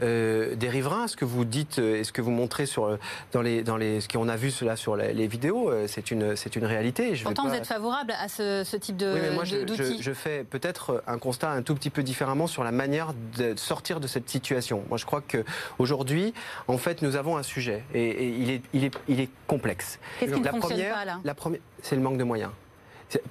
des 0.00 0.68
riverains. 0.68 1.08
Ce 1.08 1.16
que 1.16 1.24
vous 1.24 1.44
dites 1.44 1.78
et 1.78 2.04
ce 2.04 2.12
que 2.12 2.22
vous 2.22 2.30
montrez 2.30 2.66
sur 2.66 2.98
dans 3.32 3.42
les 3.42 3.62
dans 3.62 3.76
les 3.76 4.00
ce 4.00 4.08
qu'on 4.08 4.28
a 4.28 4.36
vu 4.36 4.50
cela 4.50 4.76
sur 4.76 4.96
les, 4.96 5.26
vidéos, 5.26 5.72
c'est 5.86 6.10
une 6.10 6.36
c'est 6.36 6.56
une 6.56 6.64
réalité. 6.64 7.14
Je 7.14 7.24
Pourtant, 7.24 7.48
vous 7.48 7.54
êtes 7.54 7.66
favorable 7.66 8.14
à 8.18 8.28
ce, 8.28 8.76
type 8.76 8.96
de 8.96 9.12
oui, 9.12 9.20
mais 9.22 9.30
moi, 9.30 9.44
je, 9.44 9.56
je, 10.00 10.12
fais 10.12 10.44
peut-être 10.44 11.02
un 11.06 11.18
constat 11.18 11.50
un 11.50 11.62
tout 11.62 11.74
petit 11.74 11.90
peu 11.90 12.02
différemment 12.02 12.46
sur 12.46 12.64
la 12.64 12.72
manière 12.72 13.12
de 13.36 13.54
sortir 13.56 14.00
de 14.00 14.06
cette 14.06 14.28
situation. 14.28 14.82
Moi, 14.88 14.98
je 14.98 15.06
crois 15.06 15.20
que 15.20 15.44
aujourd'hui, 15.78 16.32
en 16.68 16.78
fait, 16.78 17.02
nous 17.02 17.16
avons 17.16 17.36
un 17.36 17.42
sujet 17.42 17.84
et, 17.94 18.28
il 18.28 18.50
est 18.50 18.62
il 18.72 18.84
est 18.84 18.94
il 19.08 19.20
est 19.20 19.30
complexe. 19.46 19.98
Qu'est-ce 20.18 20.34
qui 20.34 20.40
ne 20.40 20.48
fonctionne 20.48 20.92
pas 20.92 21.04
là? 21.04 21.20
La 21.24 21.34
première, 21.34 21.60
c'est 21.82 21.96
le 21.96 22.02
manque 22.02 22.18
de 22.18 22.24
moyens. 22.24 22.50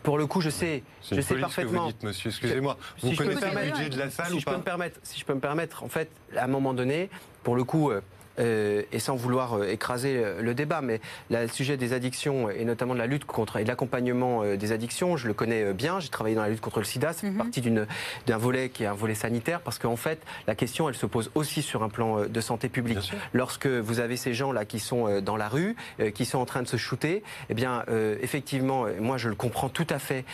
Pour 0.04 0.18
le 0.18 0.28
coup, 0.28 0.42
je 0.42 0.50
sais, 0.50 0.84
je 1.10 1.22
sais 1.22 1.36
parfaitement. 1.36 1.72
Que 1.72 1.86
vous 1.86 1.92
dites, 1.94 2.04
monsieur, 2.04 2.30
excusez-moi. 2.30 2.78
Vous 3.02 3.16
connaissez 3.16 3.46
le 3.46 3.72
budget 3.72 3.90
de 3.90 3.98
la 3.98 4.10
salle 4.10 4.34
ou 4.34 4.40
je 4.40 4.46
Peux 4.46 4.58
me 4.58 4.62
permettre, 4.62 5.00
si 5.04 5.20
je 5.20 5.26
peux 5.26 5.34
me 5.34 5.40
permettre, 5.40 5.84
en 5.84 5.88
fait, 5.88 6.10
à 6.36 6.44
un 6.44 6.48
moment 6.48 6.74
donné, 6.74 7.10
pour 7.44 7.56
le 7.56 7.64
coup, 7.64 7.92
euh, 8.40 8.84
et 8.92 9.00
sans 9.00 9.16
vouloir 9.16 9.54
euh, 9.54 9.70
écraser 9.70 10.18
euh, 10.18 10.42
le 10.42 10.54
débat, 10.54 10.82
mais 10.82 11.02
le 11.30 11.48
sujet 11.48 11.78
des 11.78 11.94
addictions 11.94 12.50
et 12.50 12.64
notamment 12.66 12.94
de 12.94 13.00
la 13.00 13.08
lutte 13.08 13.26
contre 13.26 13.58
et 13.58 13.64
de 13.64 13.68
l'accompagnement 13.68 14.44
des 14.56 14.72
addictions, 14.72 15.18
je 15.18 15.28
le 15.28 15.34
connais 15.34 15.74
bien. 15.74 16.00
J'ai 16.00 16.10
travaillé 16.10 16.36
dans 16.36 16.42
la 16.42 16.50
lutte 16.50 16.62
contre 16.62 16.80
le 16.80 16.86
SIDA, 16.86 17.14
c'est 17.14 17.30
mhm. 17.30 17.38
partie 17.38 17.62
d'un 17.62 18.38
volet 18.38 18.70
qui 18.70 18.84
est 18.84 18.88
un 18.88 18.94
volet 18.94 19.16
sanitaire, 19.16 19.62
parce 19.62 19.80
qu'en 19.80 19.96
fait, 19.96 20.22
la 20.48 20.56
question, 20.56 20.90
elle 20.90 20.96
se 20.96 21.06
pose 21.06 21.32
aussi 21.36 21.62
sur 21.62 21.84
un 21.84 21.90
plan 21.90 22.26
de 22.26 22.42
santé 22.42 22.70
publique. 22.70 23.12
Lorsque 23.34 23.68
vous 23.68 24.00
avez 24.00 24.18
ces 24.18 24.34
gens 24.34 24.52
là 24.52 24.66
qui 24.66 24.80
sont 24.80 25.22
dans 25.22 25.38
la 25.38 25.48
rue, 25.48 25.76
qui 26.14 26.26
sont 26.26 26.40
en 26.40 26.46
train 26.46 26.62
de 26.62 26.68
se 26.68 26.78
shooter, 26.78 27.24
eh 27.50 27.54
bien, 27.54 27.84
effectivement, 28.22 28.86
moi, 29.00 29.18
je 29.18 29.30
le 29.30 29.36
comprends 29.36 29.70
tout 29.70 29.88
à 29.90 30.00
fait. 30.00 30.26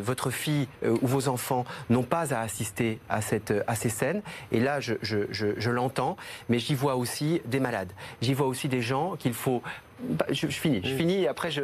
votre 0.00 0.30
fille 0.30 0.68
ou 0.84 1.06
vos 1.06 1.28
enfants 1.28 1.64
n'ont 1.90 2.02
pas 2.02 2.34
à 2.34 2.40
assister 2.40 2.98
à 3.08 3.20
cette 3.20 3.52
à 3.66 3.74
ces 3.74 3.88
scènes, 3.88 4.22
et 4.52 4.60
là, 4.60 4.80
je, 4.80 4.94
je, 5.02 5.18
je, 5.30 5.48
je 5.56 5.70
l'entends, 5.70 6.16
mais 6.48 6.58
j'y 6.58 6.74
vois 6.74 6.96
aussi 6.96 7.13
des 7.44 7.60
malades. 7.60 7.92
J'y 8.20 8.34
vois 8.34 8.46
aussi 8.46 8.68
des 8.68 8.80
gens 8.80 9.16
qu'il 9.16 9.34
faut 9.34 9.62
bah, 10.00 10.26
je, 10.30 10.46
finis, 10.48 10.80
je 10.84 10.94
finis 10.94 11.22
et 11.22 11.28
après 11.28 11.50
je, 11.50 11.62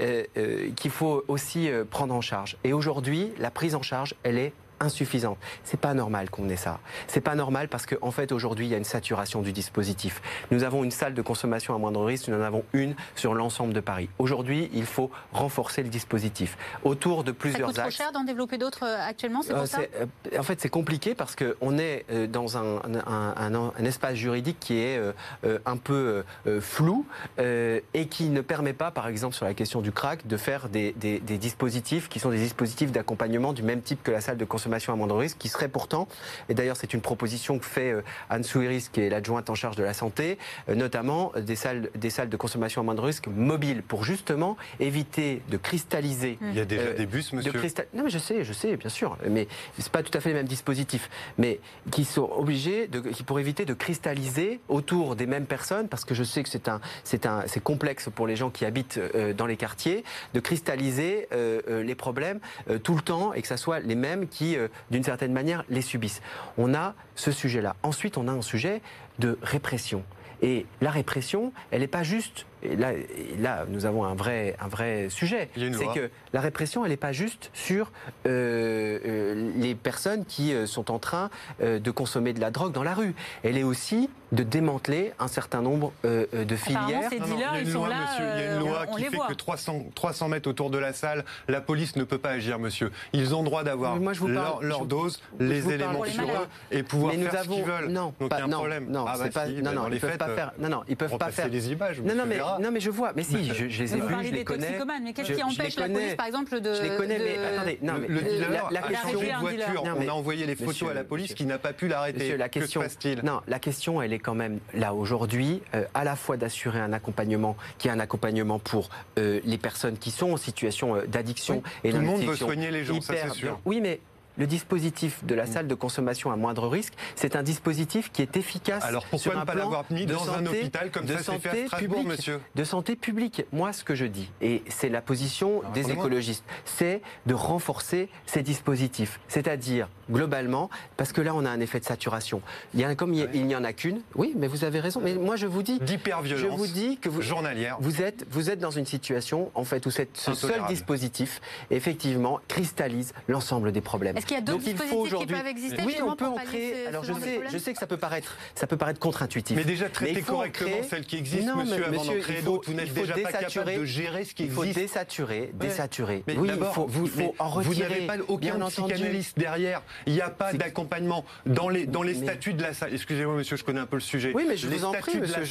euh, 0.00 0.24
euh, 0.36 0.70
qu'il 0.76 0.90
faut 0.90 1.24
aussi 1.28 1.68
euh, 1.68 1.84
prendre 1.84 2.14
en 2.14 2.20
charge. 2.20 2.56
Et 2.64 2.72
aujourd'hui, 2.72 3.32
la 3.38 3.50
prise 3.50 3.74
en 3.74 3.82
charge, 3.82 4.14
elle 4.22 4.38
est 4.38 4.52
insuffisante. 4.80 5.38
C'est 5.64 5.80
pas 5.80 5.94
normal 5.94 6.30
qu'on 6.30 6.48
ait 6.48 6.56
ça. 6.56 6.80
C'est 7.06 7.20
pas 7.20 7.34
normal 7.34 7.68
parce 7.68 7.86
qu'en 7.86 7.96
en 8.08 8.10
fait 8.10 8.32
aujourd'hui 8.32 8.66
il 8.66 8.70
y 8.70 8.74
a 8.74 8.78
une 8.78 8.84
saturation 8.84 9.42
du 9.42 9.52
dispositif. 9.52 10.22
Nous 10.50 10.64
avons 10.64 10.84
une 10.84 10.90
salle 10.90 11.14
de 11.14 11.22
consommation 11.22 11.74
à 11.74 11.78
moindre 11.78 12.04
risque, 12.04 12.28
nous 12.28 12.36
en 12.36 12.42
avons 12.42 12.64
une 12.72 12.94
sur 13.14 13.34
l'ensemble 13.34 13.72
de 13.72 13.80
Paris. 13.80 14.08
Aujourd'hui, 14.18 14.70
il 14.72 14.86
faut 14.86 15.10
renforcer 15.32 15.82
le 15.82 15.88
dispositif 15.88 16.56
autour 16.84 17.24
de 17.24 17.32
plusieurs 17.32 17.68
axes. 17.68 17.76
Ça 17.76 17.82
coûte 17.82 17.92
trop 17.92 18.04
cher 18.04 18.12
d'en 18.12 18.24
développer 18.24 18.58
d'autres 18.58 18.84
euh, 18.84 19.08
actuellement, 19.08 19.42
c'est 19.42 19.52
pour 19.52 19.62
euh, 19.62 19.66
ça 19.66 19.80
euh, 20.00 20.38
En 20.38 20.42
fait, 20.42 20.60
c'est 20.60 20.68
compliqué 20.68 21.14
parce 21.14 21.36
qu'on 21.36 21.78
est 21.78 22.04
dans 22.28 22.56
un, 22.56 22.80
un, 23.06 23.84
espace 23.84 24.14
juridique 24.14 24.58
qui 24.60 24.78
est 24.78 25.00
un 25.44 25.76
peu 25.76 26.24
flou 26.60 27.06
et 27.38 28.06
qui 28.10 28.28
ne 28.28 28.40
permet 28.40 28.72
pas, 28.72 28.90
par 28.90 29.08
exemple, 29.08 29.34
sur 29.34 29.44
la 29.44 29.54
question 29.54 29.80
du 29.80 29.92
crack, 29.92 30.26
de 30.26 30.36
faire 30.36 30.68
des, 30.68 30.92
des, 30.92 31.20
des 31.20 31.38
dispositifs 31.38 32.08
qui 32.08 32.18
sont 32.18 32.30
des 32.30 32.38
dispositifs 32.38 32.92
d'accompagnement 32.92 33.52
du 33.52 33.62
même 33.62 33.82
type 33.82 34.02
que 34.02 34.10
la 34.10 34.20
salle 34.20 34.36
de 34.36 34.44
consommation 34.44 34.63
à 34.92 34.96
moindre 34.96 35.16
risque, 35.16 35.38
qui 35.38 35.48
serait 35.48 35.68
pourtant, 35.68 36.08
et 36.48 36.54
d'ailleurs 36.54 36.76
c'est 36.76 36.94
une 36.94 37.00
proposition 37.00 37.58
que 37.58 37.64
fait 37.64 37.94
Anne 38.30 38.44
Souiris, 38.44 38.88
qui 38.92 39.00
est 39.00 39.10
l'adjointe 39.10 39.50
en 39.50 39.54
charge 39.54 39.76
de 39.76 39.84
la 39.84 39.94
santé, 39.94 40.38
notamment 40.68 41.32
des 41.36 41.56
salles, 41.56 41.90
des 41.94 42.10
salles 42.10 42.28
de 42.28 42.36
consommation 42.36 42.80
à 42.80 42.84
moindre 42.84 43.04
risque 43.04 43.28
mobiles 43.28 43.82
pour 43.82 44.04
justement 44.04 44.56
éviter 44.80 45.42
de 45.48 45.56
cristalliser. 45.56 46.38
Il 46.42 46.54
y 46.54 46.60
a 46.60 46.64
déjà 46.64 46.92
des 46.92 47.06
bus, 47.06 47.32
monsieur. 47.32 47.52
non, 47.94 48.04
mais 48.04 48.10
je 48.10 48.18
sais, 48.18 48.44
je 48.44 48.52
sais, 48.52 48.76
bien 48.76 48.90
sûr, 48.90 49.16
mais 49.28 49.48
c'est 49.78 49.92
pas 49.92 50.02
tout 50.02 50.16
à 50.16 50.20
fait 50.20 50.30
les 50.30 50.34
mêmes 50.34 50.46
dispositifs, 50.46 51.10
mais 51.38 51.60
qui 51.90 52.04
sont 52.04 52.30
obligés 52.36 52.88
de, 52.88 53.00
qui 53.00 53.22
pour 53.22 53.38
éviter 53.40 53.64
de 53.64 53.74
cristalliser 53.74 54.60
autour 54.68 55.16
des 55.16 55.26
mêmes 55.26 55.46
personnes, 55.46 55.88
parce 55.88 56.04
que 56.04 56.14
je 56.14 56.22
sais 56.22 56.42
que 56.42 56.48
c'est 56.48 56.68
un, 56.68 56.80
c'est 57.04 57.26
un, 57.26 57.44
c'est 57.46 57.62
complexe 57.62 58.08
pour 58.14 58.26
les 58.26 58.36
gens 58.36 58.50
qui 58.50 58.64
habitent 58.64 59.00
dans 59.36 59.46
les 59.46 59.56
quartiers, 59.56 60.04
de 60.32 60.40
cristalliser 60.40 61.28
les 61.68 61.94
problèmes 61.94 62.40
tout 62.82 62.94
le 62.94 63.02
temps 63.02 63.32
et 63.32 63.42
que 63.42 63.48
ce 63.48 63.56
soit 63.56 63.80
les 63.80 63.94
mêmes 63.94 64.28
qui, 64.28 64.53
d'une 64.90 65.04
certaine 65.04 65.32
manière, 65.32 65.64
les 65.68 65.82
subissent. 65.82 66.22
On 66.58 66.74
a 66.74 66.94
ce 67.14 67.30
sujet-là. 67.30 67.76
Ensuite, 67.82 68.18
on 68.18 68.28
a 68.28 68.32
un 68.32 68.42
sujet 68.42 68.82
de 69.18 69.38
répression. 69.42 70.02
Et 70.42 70.66
la 70.80 70.90
répression, 70.90 71.52
elle 71.70 71.80
n'est 71.80 71.86
pas 71.86 72.02
juste 72.02 72.46
et 72.64 72.76
là, 72.76 72.92
là, 73.38 73.64
nous 73.68 73.86
avons 73.86 74.04
un 74.04 74.14
vrai, 74.14 74.56
un 74.60 74.68
vrai 74.68 75.08
sujet. 75.10 75.48
C'est 75.54 75.92
que 75.94 76.10
la 76.32 76.40
répression, 76.40 76.84
elle 76.84 76.90
n'est 76.90 76.96
pas 76.96 77.12
juste 77.12 77.50
sur 77.52 77.92
euh, 78.26 78.98
euh, 79.04 79.50
les 79.56 79.74
personnes 79.74 80.24
qui 80.24 80.54
euh, 80.54 80.66
sont 80.66 80.90
en 80.90 80.98
train 80.98 81.30
de 81.60 81.90
consommer 81.90 82.32
de 82.32 82.40
la 82.40 82.50
drogue 82.50 82.72
dans 82.72 82.82
la 82.82 82.94
rue. 82.94 83.14
Elle 83.42 83.58
est 83.58 83.62
aussi 83.62 84.08
de 84.32 84.42
démanteler 84.42 85.12
un 85.18 85.28
certain 85.28 85.62
nombre 85.62 85.92
de 86.02 86.56
filières. 86.56 87.08
Ces 87.10 87.20
dealers, 87.20 87.58
ils 87.60 87.70
sont 87.70 87.86
là. 87.86 87.96
il 88.18 88.40
y 88.40 88.46
a 88.46 88.54
une 88.54 88.60
loi 88.60 88.86
qui 88.86 89.04
fait 89.04 89.18
que 89.28 89.34
300, 89.34 89.86
300 89.94 90.28
mètres 90.28 90.48
autour 90.48 90.70
de 90.70 90.78
la 90.78 90.92
salle, 90.92 91.24
la 91.48 91.60
police 91.60 91.96
ne 91.96 92.04
peut 92.04 92.18
pas 92.18 92.30
agir, 92.30 92.58
monsieur. 92.58 92.90
Ils 93.12 93.34
ont 93.34 93.42
droit 93.42 93.62
d'avoir 93.62 93.96
leur, 93.98 94.62
leur 94.62 94.86
dose, 94.86 95.22
les 95.38 95.70
éléments 95.70 96.04
sur 96.04 96.24
eux 96.24 96.48
et 96.70 96.82
pouvoir 96.82 97.14
faire 97.14 97.44
ce 97.44 97.48
qu'ils 97.48 97.64
veulent. 97.64 97.88
Non, 97.88 98.12
Donc 98.18 98.32
il 98.32 98.38
y 98.38 98.40
a 98.40 98.44
un 98.44 98.48
problème. 98.48 98.86
Non, 98.88 99.04
ah 99.06 99.16
bah 99.18 99.28
pas, 99.32 99.46
non, 99.46 99.72
non, 99.72 99.88
ils 99.90 100.00
peuvent 100.00 100.18
pas 100.18 100.34
faire. 100.34 100.52
Non, 100.58 100.68
non, 100.68 100.82
ils 100.88 100.96
peuvent 100.96 101.18
pas 101.18 101.30
faire. 101.30 101.48
les 101.48 101.70
images. 101.70 102.00
Non, 102.00 102.14
non, 102.14 102.24
mais 102.26 102.40
non, 102.60 102.70
mais 102.70 102.80
je 102.80 102.90
vois. 102.90 103.12
Mais 103.14 103.22
si, 103.22 103.44
je, 103.54 103.68
je 103.68 103.82
les 103.82 103.94
ai 103.94 104.00
vus, 104.00 104.14
je 104.24 104.32
les 104.32 104.44
connais. 104.44 104.78
Mais 105.02 105.12
qu'est-ce 105.12 105.32
qui 105.32 105.42
empêche 105.42 105.76
la 105.76 105.88
police, 105.88 106.14
par 106.14 106.26
exemple, 106.26 106.60
de. 106.60 106.74
Je 106.74 106.82
les 106.82 106.96
connais, 106.96 107.18
mais 107.18 107.38
attendez. 107.38 107.78
Non, 107.82 107.94
mais 108.00 108.08
le 108.08 108.20
dealer 108.20 108.68
la, 108.70 108.82
question 108.82 109.20
de 109.20 109.40
voiture, 109.40 109.84
on 109.84 110.08
a 110.08 110.12
envoyé 110.12 110.46
les 110.46 110.56
photos 110.56 110.90
à 110.90 110.94
la 110.94 111.04
police 111.04 111.34
qui 111.34 111.44
n'a 111.44 111.58
pas 111.58 111.72
pu 111.72 111.88
l'arrêter. 111.88 112.36
La 112.36 112.48
question, 112.48 112.80
que 112.80 112.88
se 112.88 112.94
passe-t-il? 112.94 113.24
Non, 113.24 113.40
la 113.46 113.58
question, 113.58 114.02
elle 114.02 114.12
est 114.12 114.18
quand 114.18 114.34
même 114.34 114.58
là 114.74 114.94
aujourd'hui, 114.94 115.62
euh, 115.74 115.84
à 115.94 116.04
la 116.04 116.16
fois 116.16 116.36
d'assurer 116.36 116.80
un 116.80 116.92
accompagnement 116.92 117.56
qui 117.78 117.88
est 117.88 117.90
un 117.90 118.00
accompagnement 118.00 118.58
pour 118.58 118.88
euh, 119.18 119.40
les 119.44 119.58
personnes 119.58 119.98
qui 119.98 120.10
sont 120.10 120.32
en 120.32 120.36
situation 120.36 120.96
euh, 120.96 121.06
d'addiction 121.06 121.62
et 121.84 121.90
Tout 121.90 121.98
le 121.98 122.02
monde 122.02 122.22
veut 122.22 122.36
soigner 122.36 122.70
les 122.70 122.84
gens, 122.84 123.00
ça 123.00 123.14
c'est 123.14 123.34
sûr. 123.34 123.60
Oui, 123.64 123.80
mais 123.80 124.00
le 124.36 124.46
dispositif 124.46 125.24
de 125.24 125.34
la 125.34 125.46
salle 125.46 125.68
de 125.68 125.74
consommation 125.74 126.30
à 126.30 126.36
moindre 126.36 126.68
risque, 126.68 126.94
c'est 127.14 127.36
un 127.36 127.42
dispositif 127.42 128.10
qui 128.12 128.22
est 128.22 128.36
efficace. 128.36 128.84
Alors 128.84 129.04
pourquoi 129.06 129.34
ne 129.36 129.44
pas 129.44 129.54
l'avoir 129.54 129.84
mis 129.90 130.06
dans 130.06 130.30
un 130.30 130.44
hôpital 130.46 130.90
comme 130.90 131.06
ça 131.06 131.18
s'est 131.18 131.38
fait 131.38 131.64
à 131.64 131.66
Strasbourg, 131.66 131.98
publique, 131.98 132.08
monsieur 132.08 132.40
De 132.54 132.64
santé 132.64 132.96
publique. 132.96 133.44
Moi, 133.52 133.72
ce 133.72 133.84
que 133.84 133.94
je 133.94 134.06
dis, 134.06 134.30
et 134.40 134.62
c'est 134.68 134.88
la 134.88 135.00
position 135.00 135.62
des 135.72 135.90
écologistes, 135.90 136.44
c'est 136.64 137.02
de 137.26 137.34
renforcer 137.34 138.08
ces 138.26 138.42
dispositifs. 138.42 139.20
C'est-à-dire, 139.28 139.88
globalement, 140.10 140.70
parce 140.96 141.12
que 141.12 141.20
là, 141.20 141.34
on 141.34 141.44
a 141.44 141.50
un 141.50 141.60
effet 141.60 141.80
de 141.80 141.84
saturation. 141.84 142.42
Il 142.74 142.80
y 142.80 142.84
a, 142.84 142.94
comme 142.94 143.14
il 143.14 143.46
n'y 143.46 143.56
en 143.56 143.64
a 143.64 143.72
qu'une, 143.72 144.00
oui, 144.14 144.32
mais 144.36 144.46
vous 144.46 144.64
avez 144.64 144.80
raison. 144.80 145.00
Mais 145.02 145.14
moi, 145.14 145.36
je 145.36 145.46
vous 145.46 145.62
dis, 145.62 145.80
je 146.24 146.46
vous 146.46 146.66
dis 146.66 146.98
que 146.98 147.08
vous, 147.08 147.22
journalière. 147.22 147.76
Vous 147.80 148.02
êtes, 148.02 148.26
vous 148.30 148.50
êtes 148.50 148.58
dans 148.58 148.70
une 148.70 148.86
situation, 148.86 149.50
en 149.54 149.64
fait, 149.64 149.86
où 149.86 149.90
cette, 149.90 150.16
ce 150.16 150.34
seul 150.34 150.60
dispositif, 150.68 151.40
effectivement, 151.70 152.40
cristallise 152.48 153.12
l'ensemble 153.28 153.72
des 153.72 153.80
problèmes. 153.80 154.16
Est-ce 154.24 154.28
qu'il 154.28 154.36
y 154.36 154.38
a 154.38 154.52
d'autres 154.52 154.64
dispositifs 154.64 155.18
qui 155.18 155.26
peuvent 155.26 155.46
exister 155.46 155.82
Oui, 155.84 155.96
on 156.02 156.16
peut 156.16 156.24
en 156.24 156.36
créer. 156.36 156.86
Alors 156.86 157.04
je 157.04 157.12
sais, 157.12 157.40
je 157.52 157.58
sais 157.58 157.72
que 157.74 157.78
ça 157.78 157.86
peut 157.86 157.98
paraître, 157.98 158.36
ça 158.54 158.66
peut 158.66 158.76
paraître 158.76 158.98
contre-intuitif. 158.98 159.56
Mais 159.56 159.64
déjà 159.64 159.88
traiter 159.90 160.22
correctement 160.22 160.82
celles 160.88 161.04
qui 161.04 161.16
existent, 161.16 161.56
monsieur, 161.56 161.86
avant 161.86 162.04
d'en 162.04 162.18
créer 162.20 162.42
d'autres. 162.42 162.70
Vous 162.70 162.76
n'êtes 162.76 162.94
déjà 162.94 163.14
pas 163.14 163.32
capable 163.32 163.76
de 163.76 163.84
gérer 163.84 164.24
ce 164.24 164.34
qui 164.34 164.44
existe. 164.44 164.62
Il 164.64 164.72
faut 164.72 164.80
désaturer, 164.80 165.50
désaturer. 165.54 166.24
oui, 166.26 166.48
il 166.48 166.64
faut, 166.72 166.86
vous, 166.86 167.06
faut 167.06 167.34
en 167.38 167.50
retirer. 167.50 167.74
Vous 167.74 167.80
n'avez 167.80 168.06
pas 168.06 168.16
aucun 168.28 168.58
psychanalyste 168.68 169.38
derrière. 169.38 169.82
Il 170.06 170.14
n'y 170.14 170.20
a 170.20 170.30
pas 170.30 170.52
d'accompagnement 170.52 171.24
dans 171.44 171.68
les 171.68 171.86
dans 171.86 172.02
les 172.02 172.14
statuts 172.14 172.54
de 172.54 172.62
la 172.62 172.72
salle. 172.72 172.94
Excusez-moi, 172.94 173.34
monsieur, 173.34 173.56
je 173.56 173.64
connais 173.64 173.80
un 173.80 173.86
peu 173.86 173.96
le 173.96 174.02
sujet. 174.02 174.32
Oui, 174.34 174.44
mais 174.48 174.56
je 174.56 174.68
vous 174.68 174.84
en 174.84 174.92
prie, 174.92 175.18
monsieur. 175.18 175.44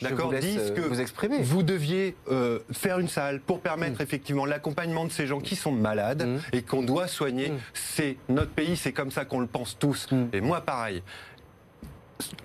D'accord, 0.00 0.32
disent 0.34 0.72
que 0.74 0.80
vous 0.80 1.00
exprimer. 1.00 1.38
Vous 1.42 1.62
deviez 1.62 2.16
euh, 2.30 2.58
faire 2.72 2.98
une 2.98 3.08
salle 3.08 3.40
pour 3.40 3.60
permettre 3.60 4.00
mm. 4.00 4.02
effectivement 4.02 4.46
l'accompagnement 4.46 5.04
de 5.04 5.12
ces 5.12 5.26
gens 5.26 5.40
qui 5.40 5.54
sont 5.54 5.72
malades 5.72 6.26
mm. 6.26 6.56
et 6.56 6.62
qu'on 6.62 6.82
doit 6.82 7.06
soigner. 7.06 7.52
C'est 8.00 8.16
notre 8.30 8.52
pays, 8.52 8.78
c'est 8.78 8.94
comme 8.94 9.10
ça 9.10 9.26
qu'on 9.26 9.40
le 9.40 9.46
pense 9.46 9.78
tous. 9.78 10.10
Mm. 10.10 10.28
Et 10.32 10.40
moi, 10.40 10.62
pareil. 10.62 11.02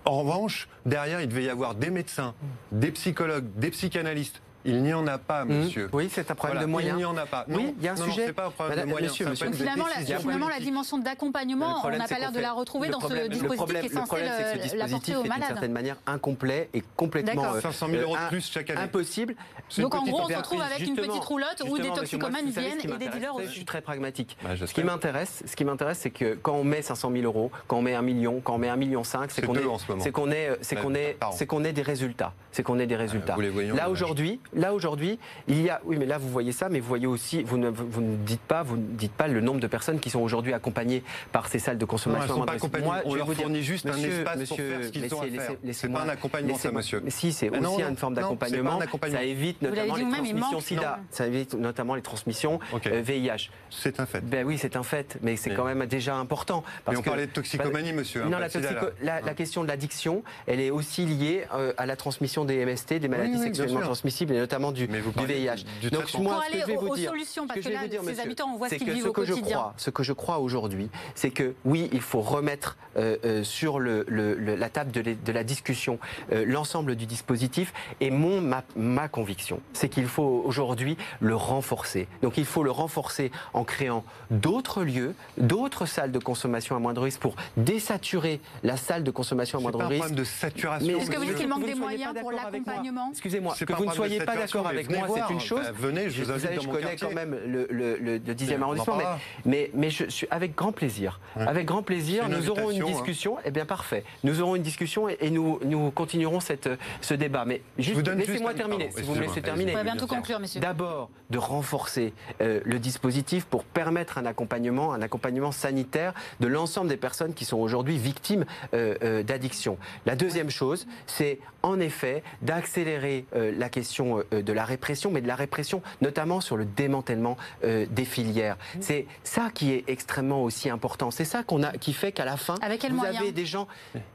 En 0.03 0.20
revanche, 0.20 0.68
derrière, 0.86 1.22
il 1.22 1.30
devait 1.30 1.45
y 1.45 1.49
avoir 1.49 1.76
des 1.76 1.89
médecins, 1.91 2.34
des 2.74 2.91
psychologues, 2.91 3.45
des 3.56 3.70
psychanalystes, 3.72 4.41
il 4.66 4.82
n'y 4.82 4.93
en 4.93 5.05
a 5.07 5.18
pas, 5.18 5.45
mmh. 5.45 5.53
monsieur. 5.53 5.89
Oui, 5.93 6.09
c'est 6.11 6.30
un 6.32 6.36
problème 6.36 6.61
de 6.61 6.66
moyens. 6.66 6.95
Il 6.95 6.97
n'y 6.97 7.05
en 7.05 7.18
a 7.18 7.26
pas. 7.26 7.45
oui, 7.47 7.74
il 7.78 7.84
y 7.84 7.88
a 7.88 7.93
un 7.93 7.95
sujet. 7.95 8.28
C'est 8.28 8.34
pas 8.34 8.47
un 8.47 8.51
problème 8.51 8.80
de 8.80 8.86
moyens. 8.86 9.11
Monsieur, 9.11 9.30
monsieur. 9.30 9.51
Finalement, 9.51 9.86
la, 9.88 10.20
finalement 10.20 10.49
la, 10.49 10.59
dimension 10.59 10.97
d'accompagnement, 10.97 11.82
on 11.84 11.89
n'a 11.89 12.07
pas 12.07 12.20
l'air 12.20 12.32
de 12.32 12.39
la 12.39 12.51
retrouver 12.51 12.89
dans 12.89 12.99
ce 12.99 13.28
dispositif 13.28 13.80
qui 13.80 13.86
est 13.86 13.89
censé 13.89 14.76
l'apporter 14.76 15.16
aux 15.16 15.24
malades. 15.24 15.39
d'une 15.39 15.47
certaine 15.47 15.72
manière 15.72 15.97
incomplet 16.07 16.70
et 16.74 16.84
complètement 16.95 17.59
500 17.59 17.88
000 17.89 18.01
euros 18.01 18.16
de 18.16 18.30
plus 18.30 18.49
chaque 18.51 18.70
année. 18.70 18.82
Impossible. 18.82 19.36
Donc 19.78 19.95
en 19.95 20.03
gros, 20.03 20.22
on 20.22 20.30
se 20.30 20.36
retrouve 20.36 20.61
avec 20.61 20.80
une 20.80 20.95
petite 20.95 21.24
roulotte 21.24 21.63
où 21.68 21.78
des 21.78 21.91
toxicomanes 21.91 22.49
viennent 22.49 22.80
et 22.84 22.88
des 22.88 23.09
dealers 23.09 23.36
aussi. 23.36 23.47
Je 23.47 23.51
suis 23.51 23.66
très 23.66 23.82
pragmatique. 23.82 24.38
Bah, 24.43 24.49
ce 24.55 24.74
qui 24.74 24.84
m'intéresse, 24.84 25.43
ce 25.45 25.55
qui 25.55 25.66
m'intéresse, 25.66 25.99
c'est 25.99 26.09
que 26.09 26.36
quand 26.41 26.53
on 26.53 26.63
met 26.63 26.82
500 26.82 27.11
000 27.11 27.24
euros, 27.24 27.51
quand 27.68 27.78
on 27.78 27.82
met 27.82 27.95
un 27.95 28.01
million, 28.01 28.41
quand 28.41 28.55
on 28.55 28.57
met 28.57 28.70
un 28.70 28.76
million 28.76 29.03
cinq, 29.03 29.32
c'est 29.32 29.41
qu'on 29.41 29.55
est, 29.55 29.63
c'est 29.99 30.11
qu'on 30.11 30.32
est, 30.32 30.57
c'est 30.61 30.76
qu'on 30.76 30.93
est, 30.95 31.18
c'est 31.32 31.45
qu'on 31.45 31.63
est 31.63 31.74
des 31.74 31.82
résultats. 31.82 32.34
C'est 32.51 32.63
qu'on 32.63 32.80
est 32.80 32.88
des 32.88 32.95
résultats. 32.95 33.36
Là 33.76 33.89
aujourd'hui, 33.89 34.39
là 34.56 34.74
aujourd'hui, 34.74 35.20
il 35.47 35.62
y 35.62 35.70
a, 35.70 35.82
oui, 35.86 35.97
mais 35.97 36.06
là 36.06 36.18
vous 36.18 36.30
voyez 36.30 36.51
ça, 36.51 36.70
mais 36.70 36.80
vous 36.80 36.88
voyez 36.88 37.08
aussi, 37.08 37.43
vous 37.43 37.58
ne, 37.58 37.70
vous 37.70 38.01
ne 38.01 38.16
dites 38.16 38.41
pas, 38.41 38.64
vous 38.64 38.78
ne 38.78 38.84
dites 38.84 39.12
pas 39.12 39.28
le 39.28 39.41
nombre 39.41 39.60
de 39.60 39.68
personnes 39.68 39.99
qui 39.99 40.10
sont 40.10 40.20
aujourd'hui 40.20 40.53
accompagnées 40.53 41.03
par 41.32 41.47
ces 41.47 41.60
salles 41.60 41.78
de 41.78 41.86
consommation. 41.86 42.38
Non, 42.38 42.45
elles 42.51 42.60
sont 42.60 42.70
pas 42.70 42.80
Moi, 42.80 43.01
on 43.06 43.12
je 43.12 43.18
leur 43.18 43.34
fournit 43.34 43.64
juste 43.64 43.86
un 43.86 43.97
espace 43.97 44.38
monsieur, 44.38 44.56
pour 44.56 44.66
faire 44.66 44.84
ce 44.86 44.89
qu'ils 44.89 45.16
ont 45.16 45.22
à 45.22 45.26
faire. 45.26 45.51
C'est 45.72 45.91
pas 45.91 46.01
un 46.01 46.10
accompagnement, 46.10 46.58
ça, 46.58 46.72
monsieur. 46.72 47.01
Mais 47.03 47.12
si, 47.12 47.34
c'est 47.34 47.49
aussi 47.49 47.82
une 47.82 47.97
forme 47.97 48.16
d'accompagnement. 48.16 48.80
Ça 49.12 49.24
évite 49.24 49.62
notamment 49.62 49.95
les 49.95 50.10
transmissions 50.10 50.62
SIDA. 50.62 50.99
Ça 51.12 51.28
évite 51.28 51.53
notamment 51.53 51.95
les 51.95 52.01
transmissions 52.01 52.60
VIH. 52.84 53.49
C'est 53.70 53.99
un 53.99 54.06
fait. 54.06 54.22
Ben 54.22 54.45
oui, 54.45 54.58
c'est 54.58 54.76
un 54.76 54.84
fait, 54.84 55.18
mais 55.22 55.36
c'est 55.36 55.51
quand 55.51 55.66
même 55.66 55.86
déjà 55.86 56.16
important. 56.16 56.64
Mais 56.88 56.97
on 56.97 57.01
parlait 57.01 57.28
de 57.28 57.32
toxicomanie, 57.32 57.93
monsieur. 57.93 58.24
Non, 58.26 58.38
la 58.39 59.34
question 59.34 59.64
de 59.64 59.68
l'addiction, 59.68 60.24
elle 60.47 60.60
est 60.60 60.72
aussi 60.72 61.06
liée 61.06 61.45
euh, 61.53 61.74
à 61.78 61.86
la 61.86 61.95
transmission 61.95 62.45
des 62.45 62.66
MST, 62.66 62.95
des 62.95 63.08
maladies 63.08 63.39
sexuellement 63.39 63.82
transmissibles, 63.82 64.45
notamment 64.46 64.72
du 64.72 64.86
VIH. 64.86 65.66
Donc 65.91 66.14
moi, 66.20 66.43
ce 66.46 66.52
que 66.54 66.60
je 66.60 66.66
vais 66.66 66.76
vous 66.76 66.96
dire, 66.96 67.10
solutions, 67.10 67.48
parce 67.48 67.60
que, 67.60 67.70
là, 67.70 67.80
ces 68.04 68.20
habitants, 68.20 68.52
on 68.54 68.58
voit 68.58 68.70
ce 68.70 68.76
qu'ils 68.76 68.91
vivent 68.91 69.08
au 69.08 69.14
quotidien. 69.14 69.74
ce 69.78 69.89
que 69.89 70.04
je 70.04 70.14
crois 70.14 70.39
aujourd'hui, 70.39 70.89
c'est 71.16 71.32
que 71.32 71.56
oui, 71.66 71.89
il 71.91 72.02
faut 72.02 72.22
remettre 72.22 72.78
euh, 72.98 73.18
euh, 73.26 73.43
sur 73.43 73.80
le, 73.80 74.06
la 74.08 74.70
table 74.70 74.91
de, 74.91 75.32
la 75.32 75.43
discussion 75.43 76.00
euh, 76.32 76.46
l'ensemble 76.46 76.96
du 76.96 77.06
dispositif. 77.06 77.74
Et 78.00 78.12
mon 78.12 78.41
ma, 78.41 78.64
ma 78.76 79.08
conviction, 79.08 79.60
c'est 79.74 79.89
qu'il 79.89 80.08
faut 80.08 80.43
aujourd'hui 80.46 80.98
le 81.20 81.36
renforcer. 81.36 82.08
Donc 82.22 82.38
il 82.38 82.46
faut 82.46 82.64
le 82.64 82.72
renforcer 82.72 83.32
en 83.54 83.64
créant 83.64 84.04
d'autres 84.32 84.84
lieux, 84.84 85.16
d'autres 85.38 85.86
salles 85.86 86.12
de 86.12 86.20
consommation 86.20 86.76
à 86.76 86.80
moindre 86.80 87.02
risque 87.02 87.20
pour 87.20 87.36
désaturer 87.58 88.39
la 88.64 88.78
salle 88.78 89.04
de 89.04 89.12
consommation 89.12 89.60
à 89.60 89.62
moindre 89.62 89.80
risque. 89.80 89.91
C'est 89.91 90.00
pas 90.00 90.06
un 90.06 90.08
problème 90.08 90.20
de 90.20 90.24
saturation. 90.24 91.00
Est-ce 91.00 91.12
que 91.12 91.18
vous 91.18 91.26
dites 91.26 91.36
qu'il 91.36 91.48
manque 91.48 91.66
des 91.66 91.76
moyens 91.76 92.14
pour 92.20 92.32
l'accompagnement? 92.32 93.10
Excusez-moi, 93.12 93.56
que 93.66 93.74
vous 93.74 93.86
ne 93.86 93.91
soyez 93.91 94.20
n'êtes 94.26 94.36
pas 94.36 94.41
d'accord 94.41 94.67
avec 94.67 94.89
moi, 94.89 95.07
c'est 95.13 95.34
une 95.34 95.39
chose. 95.39 95.61
venez, 95.76 96.09
je 96.09 96.23
vous 96.23 96.32
invite 96.32 96.61
je 96.61 96.67
connais 96.67 96.95
quand 96.95 97.13
même 97.13 97.38
le, 97.45 97.67
le, 97.69 98.19
10e 98.19 98.61
arrondissement, 98.61 98.97
mais, 99.45 99.71
mais, 99.73 99.89
je 99.89 100.09
suis 100.09 100.28
avec 100.32 100.55
grand 100.55 100.71
plaisir. 100.71 101.19
Avec 101.36 101.65
grand 101.65 101.84
plaisir, 101.84 102.28
nous 102.30 102.49
aurons 102.49 102.71
une 102.71 102.82
hein. 102.82 102.86
discussion. 102.86 103.38
Eh 103.45 103.51
bien, 103.51 103.65
parfait. 103.65 104.03
Nous 104.23 104.41
aurons 104.41 104.55
une 104.55 104.63
discussion 104.63 105.07
et, 105.09 105.30
nous, 105.30 105.59
nous 105.63 105.91
continuerons 105.91 106.39
cette, 106.39 106.69
ce 107.01 107.13
débat. 107.13 107.45
Mais 107.45 107.61
juste, 107.78 108.07
laissez-moi 108.07 108.53
terminer. 108.53 108.89
Si 108.95 109.01
vous 109.03 109.15
me 109.15 109.21
laissez 109.21 109.41
terminer. 109.41 109.73
On 109.73 109.78
va 109.78 109.84
bientôt 109.84 110.07
conclure, 110.07 110.39
messieurs. 110.39 110.61
D'abord, 110.61 111.09
de 111.30 111.38
renforcer 111.38 112.13
euh, 112.41 112.59
le 112.63 112.80
dispositif 112.80 113.45
pour 113.45 113.63
permettre 113.63 114.17
un 114.17 114.26
accompagnement, 114.26 114.93
un 114.93 115.01
accompagnement 115.01 115.51
sanitaire 115.51 116.13
de 116.39 116.47
l'ensemble 116.47 116.89
des 116.89 116.97
personnes 116.97 117.34
qui 117.34 117.45
sont 117.45 117.57
aujourd'hui 117.57 117.97
victimes 117.97 118.45
euh, 118.73 118.95
euh, 119.03 119.23
d'addiction. 119.23 119.78
La 120.05 120.15
deuxième 120.15 120.49
chose, 120.49 120.88
c'est 121.07 121.39
en 121.63 121.80
effet 121.80 122.23
d'accélérer 122.43 123.26
la 123.34 123.69
question 123.69 124.14
de 124.32 124.53
la 124.53 124.66
répression, 124.66 125.11
mais 125.11 125.22
de 125.22 125.28
la 125.28 125.36
répression 125.36 125.82
notamment 126.01 126.41
sur 126.41 126.57
le 126.57 126.66
démantèlement 126.66 127.38
des 127.63 128.05
filières. 128.05 128.55
Mmh. 128.55 128.78
C'est 128.82 129.05
ça 129.24 129.49
qui 129.53 129.72
est 129.74 129.84
extrêmement 129.88 130.43
aussi 130.43 130.70
important. 130.70 131.11
C'est 131.11 131.26
ça 131.26 131.43
qu'on 131.43 131.63
a, 131.63 131.72
qui 131.74 131.93
fait 131.93 132.11
qu'à 132.11 132.26
la 132.26 132.38
fin, 132.38 132.55
vous 132.55 133.05
avez 133.05 133.32
des 133.32 133.45
gens. 133.45 133.68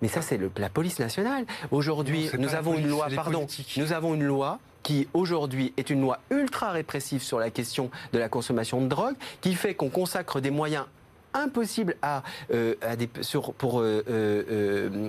Mais 0.03 0.09
ça, 0.09 0.22
c'est 0.22 0.38
la 0.57 0.68
police 0.68 0.98
nationale. 0.98 1.44
Aujourd'hui, 1.70 2.30
nous 2.38 2.55
avons 2.55 2.74
une 2.74 2.88
loi. 2.88 3.09
Pardon, 3.14 3.46
nous 3.76 3.92
avons 3.92 4.14
une 4.14 4.24
loi 4.24 4.59
qui 4.82 5.09
aujourd'hui 5.12 5.74
est 5.76 5.90
une 5.90 6.01
loi 6.01 6.20
ultra 6.30 6.70
répressive 6.72 7.22
sur 7.22 7.38
la 7.38 7.51
question 7.51 7.90
de 8.12 8.18
la 8.18 8.28
consommation 8.28 8.80
de 8.80 8.86
drogue, 8.86 9.14
qui 9.40 9.55
fait 9.55 9.74
qu'on 9.74 9.90
consacre 9.90 10.40
des 10.40 10.51
moyens 10.51 10.86
impossible 11.35 11.97
à, 12.03 12.22
euh, 12.53 12.74
des, 12.99 13.09
sur, 13.22 13.53
pour 13.55 13.81
euh, 13.81 14.05
euh, 14.09 15.09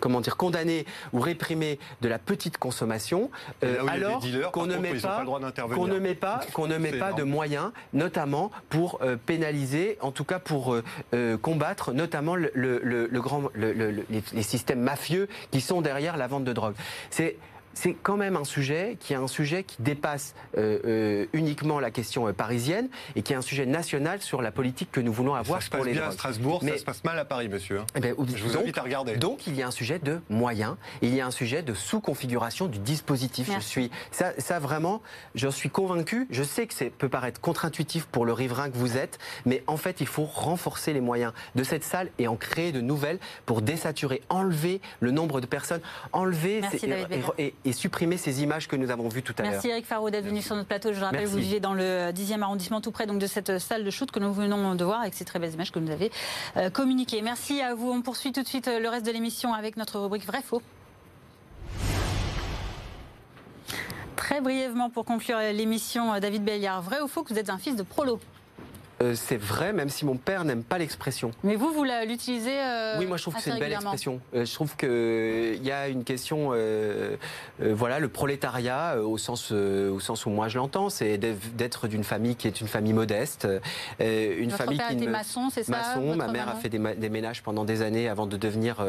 comment 0.00 0.20
dire 0.20 0.36
condamner 0.36 0.86
ou 1.12 1.20
réprimer 1.20 1.78
de 2.00 2.08
la 2.08 2.18
petite 2.18 2.58
consommation 2.58 3.30
alors 3.62 4.22
qu'on 4.52 4.66
ne, 4.66 4.76
met 4.76 4.94
pas 4.94 5.24
qu'on 5.74 5.86
ne 5.86 5.98
met 5.98 6.14
pas 6.14 6.40
qu'on 6.52 6.66
ne 6.66 6.78
met 6.78 6.92
pas 6.92 7.12
de 7.12 7.22
moyens 7.22 7.72
notamment 7.92 8.50
pour 8.68 9.00
pénaliser 9.26 9.98
en 10.00 10.12
tout 10.12 10.24
cas 10.24 10.38
pour 10.38 10.76
combattre 11.42 11.92
notamment 11.92 12.34
le, 12.36 12.50
le, 12.54 13.20
grand 13.20 13.44
les, 13.54 14.04
les 14.32 14.42
systèmes 14.42 14.80
mafieux 14.80 15.28
qui 15.50 15.60
sont 15.60 15.80
derrière 15.80 16.16
la 16.16 16.26
vente 16.26 16.44
de 16.44 16.52
drogue. 16.52 16.74
C'est 17.10 17.36
c'est 17.74 17.94
quand 17.94 18.16
même 18.16 18.36
un 18.36 18.44
sujet 18.44 18.96
qui 19.00 19.12
est 19.12 19.16
un 19.16 19.28
sujet 19.28 19.62
qui 19.64 19.76
dépasse 19.80 20.34
euh, 20.56 20.78
euh, 20.84 21.26
uniquement 21.32 21.80
la 21.80 21.90
question 21.90 22.26
euh, 22.26 22.32
parisienne 22.32 22.88
et 23.16 23.22
qui 23.22 23.32
est 23.32 23.36
un 23.36 23.42
sujet 23.42 23.66
national 23.66 24.20
sur 24.20 24.42
la 24.42 24.50
politique 24.50 24.90
que 24.90 25.00
nous 25.00 25.12
voulons 25.12 25.34
avoir 25.34 25.60
ça 25.60 25.66
se 25.66 25.70
passe 25.70 25.86
bien 25.86 26.08
à 26.08 26.10
Strasbourg, 26.10 26.62
ça 26.62 26.78
se 26.78 26.84
passe 26.84 27.04
mal 27.04 27.18
à 27.18 27.24
Paris, 27.24 27.48
monsieur. 27.48 27.80
Hein. 27.80 27.86
Eh 27.94 28.00
ben, 28.00 28.14
Je 28.34 28.44
vous 28.44 28.56
invite 28.56 28.78
à 28.78 28.82
regarder. 28.82 29.16
Donc 29.16 29.46
il 29.46 29.54
y 29.54 29.62
a 29.62 29.66
un 29.66 29.70
sujet 29.70 29.98
de 29.98 30.20
moyens, 30.28 30.76
il 31.02 31.14
y 31.14 31.20
a 31.20 31.26
un 31.26 31.30
sujet 31.30 31.62
de 31.62 31.74
sous-configuration 31.74 32.66
du 32.66 32.78
dispositif. 32.78 33.50
Je 33.54 33.60
suis 33.60 33.90
ça, 34.10 34.32
ça 34.38 34.58
vraiment, 34.58 35.02
je 35.34 35.48
suis 35.48 35.70
convaincu. 35.70 36.26
Je 36.30 36.42
sais 36.42 36.66
que 36.66 36.74
ça 36.74 36.86
peut 36.98 37.08
paraître 37.08 37.40
contre-intuitif 37.40 38.06
pour 38.06 38.26
le 38.26 38.32
riverain 38.32 38.70
que 38.70 38.76
vous 38.76 38.96
êtes, 38.96 39.18
mais 39.46 39.62
en 39.66 39.76
fait 39.76 40.00
il 40.00 40.06
faut 40.06 40.24
renforcer 40.24 40.92
les 40.92 41.00
moyens 41.00 41.32
de 41.54 41.62
cette 41.62 41.84
salle 41.84 42.10
et 42.18 42.26
en 42.26 42.36
créer 42.36 42.72
de 42.72 42.80
nouvelles 42.80 43.18
pour 43.46 43.62
désaturer, 43.62 44.22
enlever 44.28 44.80
le 45.00 45.10
nombre 45.10 45.40
de 45.40 45.46
personnes, 45.46 45.80
enlever 46.12 46.62
et, 47.38 47.46
et 47.48 47.54
supprimer 47.72 48.16
ces 48.16 48.42
images 48.42 48.68
que 48.68 48.76
nous 48.76 48.90
avons 48.90 49.08
vues 49.08 49.22
tout 49.22 49.34
à 49.38 49.42
l'heure. 49.42 49.52
Merci 49.52 49.68
Eric 49.68 49.86
Faro 49.86 50.10
d'être 50.10 50.24
venu 50.24 50.42
sur 50.42 50.56
notre 50.56 50.68
plateau. 50.68 50.92
Je 50.92 51.00
rappelle, 51.00 51.26
vous 51.26 51.38
vivez 51.38 51.60
dans 51.60 51.74
le 51.74 52.10
10e 52.10 52.42
arrondissement, 52.42 52.80
tout 52.80 52.90
près 52.90 53.06
donc, 53.06 53.18
de 53.18 53.26
cette 53.26 53.58
salle 53.58 53.84
de 53.84 53.90
shoot 53.90 54.10
que 54.10 54.18
nous 54.18 54.32
venons 54.32 54.74
de 54.74 54.84
voir 54.84 55.00
avec 55.00 55.14
ces 55.14 55.24
très 55.24 55.38
belles 55.38 55.52
images 55.52 55.72
que 55.72 55.78
nous 55.78 55.90
avez 55.90 56.10
euh, 56.56 56.70
communiquées. 56.70 57.22
Merci 57.22 57.60
à 57.60 57.74
vous. 57.74 57.90
On 57.90 58.02
poursuit 58.02 58.32
tout 58.32 58.42
de 58.42 58.48
suite 58.48 58.68
euh, 58.68 58.80
le 58.80 58.88
reste 58.88 59.06
de 59.06 59.12
l'émission 59.12 59.52
avec 59.52 59.76
notre 59.76 60.00
rubrique 60.00 60.26
Vrai-Faux. 60.26 60.62
Très 64.16 64.40
brièvement 64.40 64.90
pour 64.90 65.04
conclure 65.04 65.38
l'émission, 65.52 66.14
euh, 66.14 66.20
David 66.20 66.44
Belliard, 66.44 66.82
vrai 66.82 67.00
ou 67.00 67.08
faux 67.08 67.22
que 67.22 67.32
vous 67.32 67.38
êtes 67.38 67.50
un 67.50 67.58
fils 67.58 67.76
de 67.76 67.82
prolo 67.82 68.20
euh, 69.02 69.14
c'est 69.14 69.38
vrai, 69.38 69.72
même 69.72 69.88
si 69.88 70.04
mon 70.04 70.16
père 70.16 70.44
n'aime 70.44 70.62
pas 70.62 70.76
l'expression. 70.76 71.30
Mais 71.42 71.56
vous, 71.56 71.72
vous 71.72 71.84
l'utilisez 71.84 72.60
euh, 72.60 72.98
Oui, 72.98 73.06
moi 73.06 73.16
je 73.16 73.22
trouve 73.22 73.34
que 73.34 73.40
c'est 73.40 73.50
une 73.50 73.58
belle 73.58 73.72
expression. 73.72 74.20
Euh, 74.34 74.44
je 74.44 74.54
trouve 74.54 74.76
qu'il 74.76 75.64
y 75.64 75.70
a 75.70 75.88
une 75.88 76.04
question, 76.04 76.52
voilà, 77.58 77.98
le 77.98 78.08
prolétariat 78.08 78.98
au 79.02 79.16
sens, 79.16 79.52
au 79.52 80.00
sens 80.00 80.26
où 80.26 80.30
moi 80.30 80.48
je 80.48 80.58
l'entends, 80.58 80.90
c'est 80.90 81.16
d'être 81.18 81.88
d'une 81.88 82.04
famille 82.04 82.36
qui 82.36 82.46
est 82.46 82.60
une 82.60 82.68
famille 82.68 82.92
modeste, 82.92 83.48
une 84.00 84.50
famille 84.50 84.78
père 84.78 84.88
qui 84.88 84.94
était 84.94 85.06
maçon, 85.06 85.48
c'est 85.50 85.62
ça 85.62 85.72
Maçon. 85.72 86.16
Ma 86.16 86.28
mère 86.28 86.48
a 86.48 86.56
fait 86.56 86.68
des, 86.68 87.08
ménages 87.08 87.42
pendant 87.42 87.64
des 87.64 87.82
années 87.82 88.08
avant 88.08 88.26
de 88.26 88.36
devenir, 88.36 88.84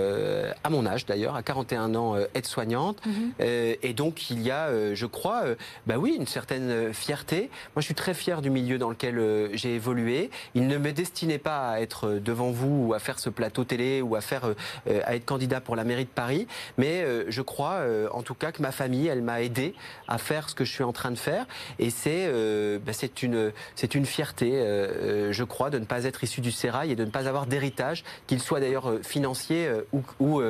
à 0.63 0.69
mon 0.69 0.85
âge 0.85 1.05
d'ailleurs, 1.05 1.35
à 1.35 1.43
41 1.43 1.95
ans, 1.95 2.15
aide-soignante. 2.35 2.99
Mhm. 3.05 3.31
et 3.39 3.93
donc 3.93 4.29
il 4.29 4.41
y 4.41 4.51
a, 4.51 4.93
je 4.93 5.05
crois, 5.05 5.43
bah 5.87 5.95
oui, 5.97 6.15
une 6.17 6.27
certaine 6.27 6.93
fierté. 6.93 7.49
Moi, 7.75 7.81
je 7.81 7.85
suis 7.85 7.95
très 7.95 8.13
fier 8.13 8.41
du 8.41 8.49
milieu 8.49 8.77
dans 8.77 8.89
lequel 8.89 9.49
j'ai 9.53 9.75
évolué 9.75 10.00
il 10.55 10.67
ne 10.67 10.77
me 10.77 10.91
destinait 10.91 11.37
pas 11.37 11.71
à 11.71 11.81
être 11.81 12.09
devant 12.09 12.51
vous 12.51 12.87
ou 12.87 12.93
à 12.93 12.99
faire 12.99 13.19
ce 13.19 13.29
plateau 13.29 13.63
télé 13.63 14.01
ou 14.01 14.15
à 14.15 14.21
faire 14.21 14.45
euh, 14.45 15.01
à 15.05 15.15
être 15.15 15.25
candidat 15.25 15.61
pour 15.61 15.75
la 15.75 15.83
mairie 15.83 16.05
de 16.05 16.09
Paris, 16.09 16.47
mais 16.77 17.01
euh, 17.03 17.25
je 17.27 17.41
crois 17.41 17.73
euh, 17.73 18.07
en 18.11 18.23
tout 18.23 18.33
cas 18.33 18.51
que 18.51 18.61
ma 18.61 18.71
famille, 18.71 19.07
elle 19.07 19.21
m'a 19.21 19.41
aidé 19.41 19.73
à 20.07 20.17
faire 20.17 20.49
ce 20.49 20.55
que 20.55 20.65
je 20.65 20.71
suis 20.71 20.83
en 20.83 20.93
train 20.93 21.11
de 21.11 21.17
faire. 21.17 21.45
Et 21.79 21.89
c'est 21.89 22.31
c'est 22.93 23.23
une 23.23 23.51
une 23.93 24.05
fierté, 24.05 24.51
je 24.51 25.43
crois, 25.43 25.69
de 25.69 25.79
ne 25.79 25.85
pas 25.85 26.05
être 26.05 26.23
issu 26.23 26.41
du 26.41 26.51
sérail 26.51 26.91
et 26.91 26.95
de 26.95 27.05
ne 27.05 27.09
pas 27.09 27.27
avoir 27.27 27.45
d'héritage, 27.45 28.03
qu'il 28.27 28.39
soit 28.39 28.59
d'ailleurs 28.59 28.99
financier 29.03 29.69
ou 30.19 30.41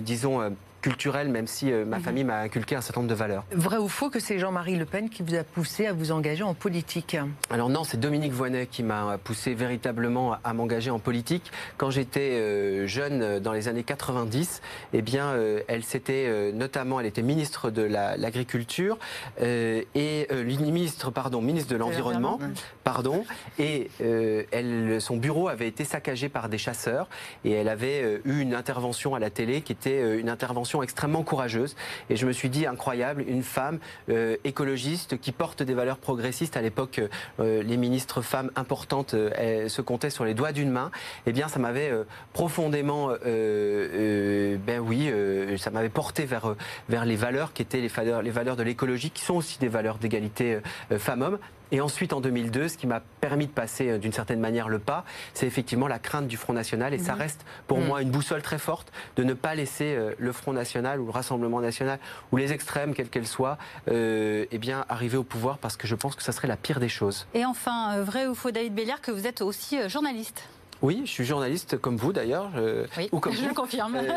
disons 0.00 0.52
culturel, 0.80 1.28
même 1.28 1.46
si 1.46 1.72
euh, 1.72 1.84
ma 1.84 1.98
mhm. 1.98 2.02
famille 2.02 2.24
m'a 2.24 2.40
inculqué 2.40 2.74
un 2.74 2.80
certain 2.80 3.00
nombre 3.00 3.10
de 3.10 3.16
valeurs. 3.16 3.44
Vrai 3.52 3.76
ou 3.76 3.88
faux 3.88 4.10
que 4.10 4.20
c'est 4.20 4.38
Jean-Marie 4.38 4.76
Le 4.76 4.86
Pen 4.86 5.08
qui 5.08 5.22
vous 5.22 5.34
a 5.34 5.44
poussé 5.44 5.86
à 5.86 5.92
vous 5.92 6.12
engager 6.12 6.42
en 6.42 6.54
politique? 6.54 7.16
Alors 7.50 7.68
non, 7.68 7.84
c'est 7.84 7.98
Dominique 7.98 8.32
Voynet 8.32 8.66
qui 8.66 8.82
m'a 8.82 9.18
poussé 9.18 9.54
véritablement 9.54 10.36
à, 10.42 10.52
m'engager 10.52 10.90
en 10.90 10.98
politique. 10.98 11.52
Quand 11.76 11.90
j'étais 11.90 12.32
euh, 12.32 12.86
jeune, 12.86 13.22
euh, 13.22 13.40
dans 13.40 13.52
les 13.52 13.68
années 13.68 13.84
90, 13.84 14.62
eh 14.92 15.02
bien, 15.02 15.34
elle 15.68 15.84
s'était 15.84 16.52
notamment, 16.52 17.00
elle 17.00 17.06
était 17.06 17.22
ministre 17.22 17.70
de 17.70 17.82
l'agriculture 17.82 18.98
et 19.40 20.28
ministre, 20.44 21.10
pardon, 21.10 21.40
ministre 21.40 21.72
de 21.72 21.76
l'environnement, 21.76 22.38
pardon, 22.84 23.24
et 23.58 23.90
elle, 24.00 25.00
son 25.00 25.16
bureau 25.16 25.48
avait 25.48 25.68
été 25.68 25.84
saccagé 25.84 26.28
par 26.28 26.48
des 26.48 26.58
chasseurs 26.58 27.08
et 27.44 27.52
elle 27.52 27.68
avait 27.68 28.20
eu 28.24 28.40
une 28.40 28.54
intervention 28.54 29.14
à 29.14 29.18
la 29.18 29.30
télé 29.30 29.62
qui 29.62 29.72
était 29.72 30.18
une 30.18 30.28
intervention 30.28 30.69
extrêmement 30.82 31.22
courageuse. 31.22 31.76
Et 32.08 32.16
je 32.16 32.26
me 32.26 32.32
suis 32.32 32.48
dit, 32.48 32.66
incroyable, 32.66 33.24
une 33.26 33.42
femme 33.42 33.78
euh, 34.08 34.36
écologiste 34.44 35.20
qui 35.20 35.32
porte 35.32 35.62
des 35.62 35.74
valeurs 35.74 35.98
progressistes. 35.98 36.56
À 36.56 36.62
l'époque, 36.62 37.00
euh, 37.40 37.62
les 37.62 37.76
ministres 37.76 38.22
femmes 38.22 38.50
importantes 38.56 39.14
euh, 39.14 39.68
se 39.68 39.82
comptaient 39.82 40.10
sur 40.10 40.24
les 40.24 40.34
doigts 40.34 40.52
d'une 40.52 40.70
main. 40.70 40.90
Eh 41.26 41.32
bien, 41.32 41.48
ça 41.48 41.58
m'avait 41.58 41.92
profondément, 42.32 43.08
ben 43.24 44.78
oui, 44.80 45.12
ça 45.58 45.70
m'avait 45.70 45.88
porté 45.88 46.24
vers, 46.24 46.54
vers 46.88 47.04
les 47.04 47.16
valeurs 47.16 47.52
qui 47.52 47.62
étaient 47.62 47.80
les 47.80 47.88
valeurs, 47.88 48.22
les 48.22 48.30
valeurs 48.30 48.56
de 48.56 48.62
l'écologie, 48.62 49.10
qui 49.10 49.22
sont 49.22 49.34
aussi 49.34 49.58
des 49.58 49.68
valeurs 49.68 49.98
d'égalité 49.98 50.58
femmes-hommes. 50.98 51.38
Et 51.72 51.80
ensuite, 51.80 52.12
en 52.12 52.20
2002, 52.20 52.68
ce 52.68 52.76
qui 52.76 52.86
m'a 52.86 53.00
permis 53.20 53.46
de 53.46 53.52
passer 53.52 53.88
euh, 53.88 53.98
d'une 53.98 54.12
certaine 54.12 54.40
manière 54.40 54.68
le 54.68 54.78
pas, 54.78 55.04
c'est 55.34 55.46
effectivement 55.46 55.86
la 55.86 55.98
crainte 55.98 56.26
du 56.26 56.36
Front 56.36 56.52
National. 56.52 56.94
Et 56.94 56.98
ça 56.98 57.14
reste 57.14 57.44
pour 57.66 57.78
mhm. 57.78 57.86
moi 57.86 58.02
une 58.02 58.10
boussole 58.10 58.42
très 58.42 58.58
forte 58.58 58.92
de 59.16 59.24
ne 59.24 59.34
pas 59.34 59.54
laisser 59.54 59.94
euh, 59.94 60.14
le 60.18 60.32
Front 60.32 60.52
National 60.52 61.00
ou 61.00 61.06
le 61.06 61.12
Rassemblement 61.12 61.60
National 61.60 61.98
ou 62.32 62.36
les 62.36 62.52
extrêmes, 62.52 62.94
quels 62.94 63.08
qu'elles 63.08 63.26
soient, 63.26 63.58
euh, 63.88 64.46
eh 64.50 64.58
bien, 64.58 64.84
arriver 64.88 65.16
au 65.16 65.24
pouvoir 65.24 65.58
parce 65.58 65.76
que 65.76 65.86
je 65.86 65.94
pense 65.94 66.16
que 66.16 66.22
ça 66.22 66.32
serait 66.32 66.48
la 66.48 66.56
pire 66.56 66.80
des 66.80 66.88
choses. 66.88 67.26
Et 67.34 67.44
enfin, 67.44 68.00
vrai 68.00 68.26
ou 68.26 68.34
faux, 68.34 68.50
David 68.50 68.74
Béliard, 68.74 69.00
que 69.00 69.10
vous 69.10 69.26
êtes 69.26 69.42
aussi 69.42 69.88
journaliste 69.88 70.48
oui, 70.82 71.02
je 71.04 71.10
suis 71.10 71.24
journaliste 71.24 71.78
comme 71.78 71.96
vous 71.96 72.12
d'ailleurs. 72.12 72.50
Oui, 72.96 73.08
ou 73.12 73.20
comme 73.20 73.32
je 73.40 73.46
le 73.46 73.54
confirme. 73.54 73.96
Euh, 73.96 74.08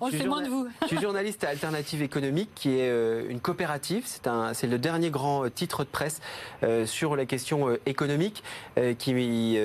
On 0.00 0.10
sait 0.10 0.26
moins 0.26 0.42
de 0.42 0.48
vous. 0.48 0.66
je 0.82 0.88
suis 0.88 1.00
journaliste 1.00 1.44
à 1.44 1.48
Alternative 1.48 2.02
économique, 2.02 2.50
qui 2.54 2.78
est 2.78 2.88
euh, 2.90 3.28
une 3.28 3.40
coopérative. 3.40 4.04
C'est 4.52 4.66
le 4.66 4.78
dernier 4.78 5.10
grand 5.10 5.48
titre 5.52 5.84
de 5.84 5.88
presse 5.88 6.20
euh, 6.62 6.86
sur 6.86 7.16
la 7.16 7.26
question 7.26 7.76
économique 7.86 8.42
qui, 8.98 9.58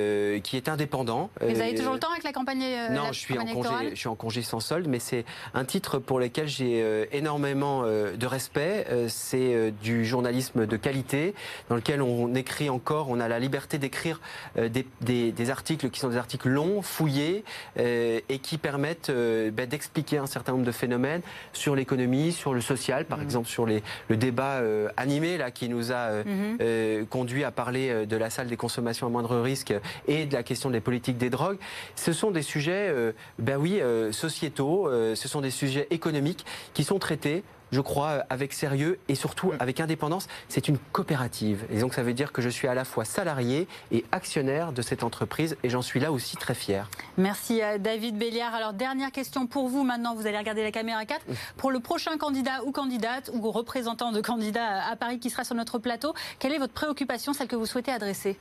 qui 0.43 0.57
est 0.57 0.69
indépendant. 0.69 1.29
vous 1.41 1.61
avez 1.61 1.75
toujours 1.75 1.93
le 1.93 1.99
temps 1.99 2.11
avec 2.11 2.23
la 2.23 2.31
campagne 2.31 2.63
Non, 2.91 3.11
je, 3.11 3.19
suis 3.19 3.37
en 3.37 3.45
congé, 3.45 3.89
je 3.91 3.95
suis 3.95 4.07
en 4.07 4.15
congé 4.15 4.41
sans 4.41 4.59
solde, 4.59 4.87
mais 4.87 4.99
c'est 4.99 5.25
un 5.53 5.65
titre 5.65 5.99
pour 5.99 6.19
lequel 6.19 6.47
j'ai 6.47 7.07
énormément 7.11 7.83
de 7.83 8.25
respect. 8.25 8.87
c'est 9.07 9.73
du 9.81 10.05
journalisme 10.05 10.65
de 10.65 10.77
qualité, 10.77 11.33
dans 11.69 11.75
lequel 11.75 12.01
on 12.01 12.33
écrit 12.35 12.69
encore, 12.69 13.09
on 13.09 13.19
a 13.19 13.27
la 13.27 13.39
liberté 13.39 13.77
d'écrire 13.77 14.19
des, 14.55 14.85
des 15.01 15.49
articles 15.49 15.89
qui 15.89 15.99
sont 15.99 16.09
des 16.09 16.17
articles 16.17 16.42
longs, 16.45 16.81
fouillés, 16.81 17.43
euh, 17.77 18.19
et 18.29 18.39
qui 18.39 18.57
permettent 18.57 19.09
euh, 19.09 19.51
ben, 19.51 19.67
d'expliquer 19.67 20.17
un 20.17 20.25
certain 20.25 20.53
nombre 20.53 20.65
de 20.65 20.71
phénomènes 20.71 21.21
sur 21.53 21.75
l'économie, 21.75 22.31
sur 22.31 22.53
le 22.53 22.61
social, 22.61 23.05
par 23.05 23.19
mmh. 23.19 23.23
exemple 23.23 23.47
sur 23.47 23.65
les, 23.65 23.83
le 24.09 24.17
débat 24.17 24.57
euh, 24.57 24.89
animé 24.97 25.37
là, 25.37 25.51
qui 25.51 25.69
nous 25.69 25.91
a 25.91 26.23
mmh. 26.23 27.05
conduit 27.09 27.43
à 27.43 27.51
parler 27.51 28.05
de 28.05 28.17
la 28.17 28.29
salle 28.29 28.47
des 28.47 28.57
consommations 28.57 29.07
à 29.07 29.09
moindre 29.09 29.39
risque 29.39 29.73
et 30.07 30.25
de 30.25 30.33
la 30.33 30.43
question 30.43 30.69
des 30.69 30.81
politiques 30.81 31.17
des 31.17 31.29
drogues. 31.29 31.57
Ce 31.95 32.13
sont 32.13 32.31
des 32.31 32.41
sujets, 32.41 32.93
ben 33.39 33.57
oui, 33.57 33.81
sociétaux, 34.11 34.89
ce 35.15 35.27
sont 35.27 35.41
des 35.41 35.51
sujets 35.51 35.87
économiques 35.91 36.45
qui 36.73 36.83
sont 36.83 36.99
traités 36.99 37.43
je 37.73 37.81
crois, 37.81 38.23
avec 38.29 38.53
sérieux 38.53 38.99
et 39.09 39.15
surtout 39.15 39.51
avec 39.59 39.79
indépendance. 39.79 40.27
C'est 40.47 40.67
une 40.67 40.77
coopérative. 40.77 41.65
Et 41.69 41.79
donc 41.79 41.93
ça 41.93 42.03
veut 42.03 42.13
dire 42.13 42.31
que 42.31 42.41
je 42.41 42.49
suis 42.49 42.67
à 42.67 42.73
la 42.73 42.85
fois 42.85 43.03
salarié 43.03 43.67
et 43.91 44.05
actionnaire 44.11 44.71
de 44.71 44.81
cette 44.81 45.03
entreprise 45.03 45.57
et 45.63 45.69
j'en 45.69 45.81
suis 45.81 45.99
là 45.99 46.11
aussi 46.11 46.37
très 46.37 46.53
fier. 46.53 46.89
Merci 47.17 47.61
David 47.79 48.17
Béliard. 48.17 48.53
Alors 48.53 48.73
dernière 48.73 49.11
question 49.11 49.47
pour 49.47 49.67
vous 49.67 49.83
maintenant, 49.83 50.15
vous 50.15 50.27
allez 50.27 50.37
regarder 50.37 50.63
la 50.63 50.71
caméra 50.71 51.05
4. 51.05 51.27
Mm. 51.27 51.33
Pour 51.57 51.71
le 51.71 51.79
prochain 51.79 52.17
candidat 52.17 52.63
ou 52.65 52.71
candidate 52.71 53.31
ou 53.33 53.51
représentant 53.51 54.11
de 54.11 54.21
candidat 54.21 54.85
à 54.89 54.95
Paris 54.95 55.19
qui 55.19 55.29
sera 55.29 55.43
sur 55.43 55.55
notre 55.55 55.79
plateau, 55.79 56.13
quelle 56.39 56.53
est 56.53 56.59
votre 56.59 56.73
préoccupation, 56.73 57.33
celle 57.33 57.47
que 57.47 57.55
vous 57.55 57.65
souhaitez 57.65 57.91
adresser? 57.91 58.37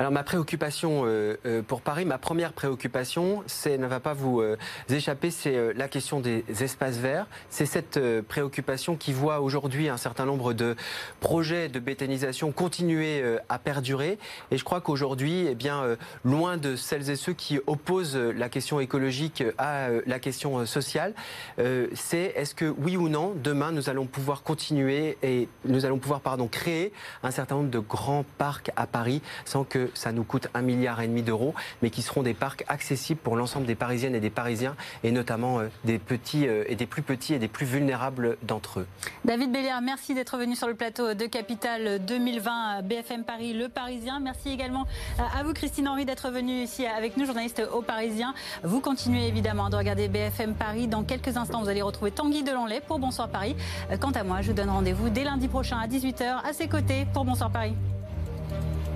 Alors 0.00 0.12
ma 0.12 0.22
préoccupation 0.22 1.02
euh, 1.04 1.36
euh, 1.44 1.60
pour 1.60 1.82
Paris, 1.82 2.06
ma 2.06 2.16
première 2.16 2.54
préoccupation, 2.54 3.42
c'est 3.46 3.76
ne 3.76 3.86
va 3.86 4.00
pas 4.00 4.14
vous 4.14 4.40
euh, 4.40 4.56
échapper, 4.88 5.30
c'est 5.30 5.74
la 5.74 5.88
question 5.88 6.20
des 6.20 6.42
espaces 6.62 6.96
verts. 6.96 7.26
C'est 7.50 7.66
cette 7.66 8.00
préoccupation 8.22 8.96
qui 8.96 9.12
voit 9.12 9.42
aujourd'hui 9.42 9.90
un 9.90 9.98
certain 9.98 10.24
nombre 10.24 10.54
de 10.54 10.74
projets 11.20 11.68
de 11.68 11.78
bétonisation 11.80 12.50
continuer 12.50 13.22
à 13.50 13.58
perdurer. 13.58 14.18
Et 14.50 14.56
je 14.56 14.64
crois 14.64 14.80
qu'aujourd'hui, 14.80 15.46
eh 15.46 15.54
bien, 15.54 15.82
loin 16.24 16.56
de 16.56 16.76
celles 16.76 17.10
et 17.10 17.16
ceux 17.16 17.34
qui 17.34 17.58
opposent 17.66 18.16
la 18.16 18.48
question 18.48 18.80
écologique 18.80 19.44
à 19.58 19.88
la 20.06 20.18
question 20.18 20.64
sociale, 20.64 21.12
c'est 21.94 22.32
est-ce 22.36 22.54
que 22.54 22.64
oui 22.78 22.96
ou 22.96 23.08
non, 23.08 23.34
demain, 23.36 23.70
nous 23.70 23.90
allons 23.90 24.06
pouvoir 24.06 24.42
continuer 24.42 25.18
et 25.22 25.48
nous 25.66 25.84
allons 25.84 25.98
pouvoir 25.98 26.20
pardon 26.20 26.48
créer 26.48 26.92
un 27.22 27.30
certain 27.30 27.56
nombre 27.56 27.70
de 27.70 27.80
grands 27.80 28.24
parcs 28.38 28.70
à 28.76 28.86
Paris 28.86 29.20
sans 29.44 29.64
que 29.64 29.89
ça 29.94 30.12
nous 30.12 30.24
coûte 30.24 30.48
un 30.54 30.62
milliard 30.62 31.00
et 31.00 31.08
demi 31.08 31.22
d'euros, 31.22 31.54
mais 31.82 31.90
qui 31.90 32.02
seront 32.02 32.22
des 32.22 32.34
parcs 32.34 32.64
accessibles 32.68 33.20
pour 33.20 33.36
l'ensemble 33.36 33.66
des 33.66 33.74
Parisiennes 33.74 34.14
et 34.14 34.20
des 34.20 34.30
Parisiens, 34.30 34.76
et 35.04 35.12
notamment 35.12 35.60
euh, 35.60 35.68
des 35.84 35.98
petits 35.98 36.46
euh, 36.46 36.64
et 36.68 36.76
des 36.76 36.86
plus 36.86 37.02
petits 37.02 37.34
et 37.34 37.38
des 37.38 37.48
plus 37.48 37.66
vulnérables 37.66 38.36
d'entre 38.42 38.80
eux. 38.80 38.86
David 39.24 39.52
Béliard, 39.52 39.82
merci 39.82 40.14
d'être 40.14 40.36
venu 40.36 40.56
sur 40.56 40.66
le 40.66 40.74
plateau 40.74 41.14
de 41.14 41.26
Capital 41.26 42.04
2020 42.04 42.82
BFM 42.82 43.24
Paris, 43.24 43.52
Le 43.52 43.68
Parisien. 43.68 44.20
Merci 44.20 44.50
également 44.50 44.86
euh, 45.18 45.38
à 45.38 45.42
vous, 45.42 45.52
Christine 45.52 45.88
Henry, 45.88 46.04
d'être 46.04 46.30
venue 46.30 46.62
ici 46.62 46.86
avec 46.86 47.16
nous, 47.16 47.26
journaliste 47.26 47.62
au 47.72 47.82
Parisien. 47.82 48.34
Vous 48.62 48.80
continuez 48.80 49.28
évidemment 49.28 49.70
de 49.70 49.76
regarder 49.76 50.08
BFM 50.08 50.54
Paris. 50.54 50.88
Dans 50.88 51.04
quelques 51.04 51.36
instants, 51.36 51.62
vous 51.62 51.68
allez 51.68 51.82
retrouver 51.82 52.10
Tanguy 52.10 52.42
Delanlay 52.42 52.80
pour 52.80 52.98
Bonsoir 52.98 53.28
Paris. 53.28 53.56
Quant 54.00 54.10
à 54.12 54.24
moi, 54.24 54.42
je 54.42 54.48
vous 54.48 54.56
donne 54.56 54.70
rendez-vous 54.70 55.08
dès 55.08 55.24
lundi 55.24 55.48
prochain 55.48 55.78
à 55.78 55.86
18h 55.86 56.44
à 56.44 56.52
ses 56.52 56.68
côtés 56.68 57.06
pour 57.12 57.24
Bonsoir 57.24 57.50
Paris. 57.50 57.74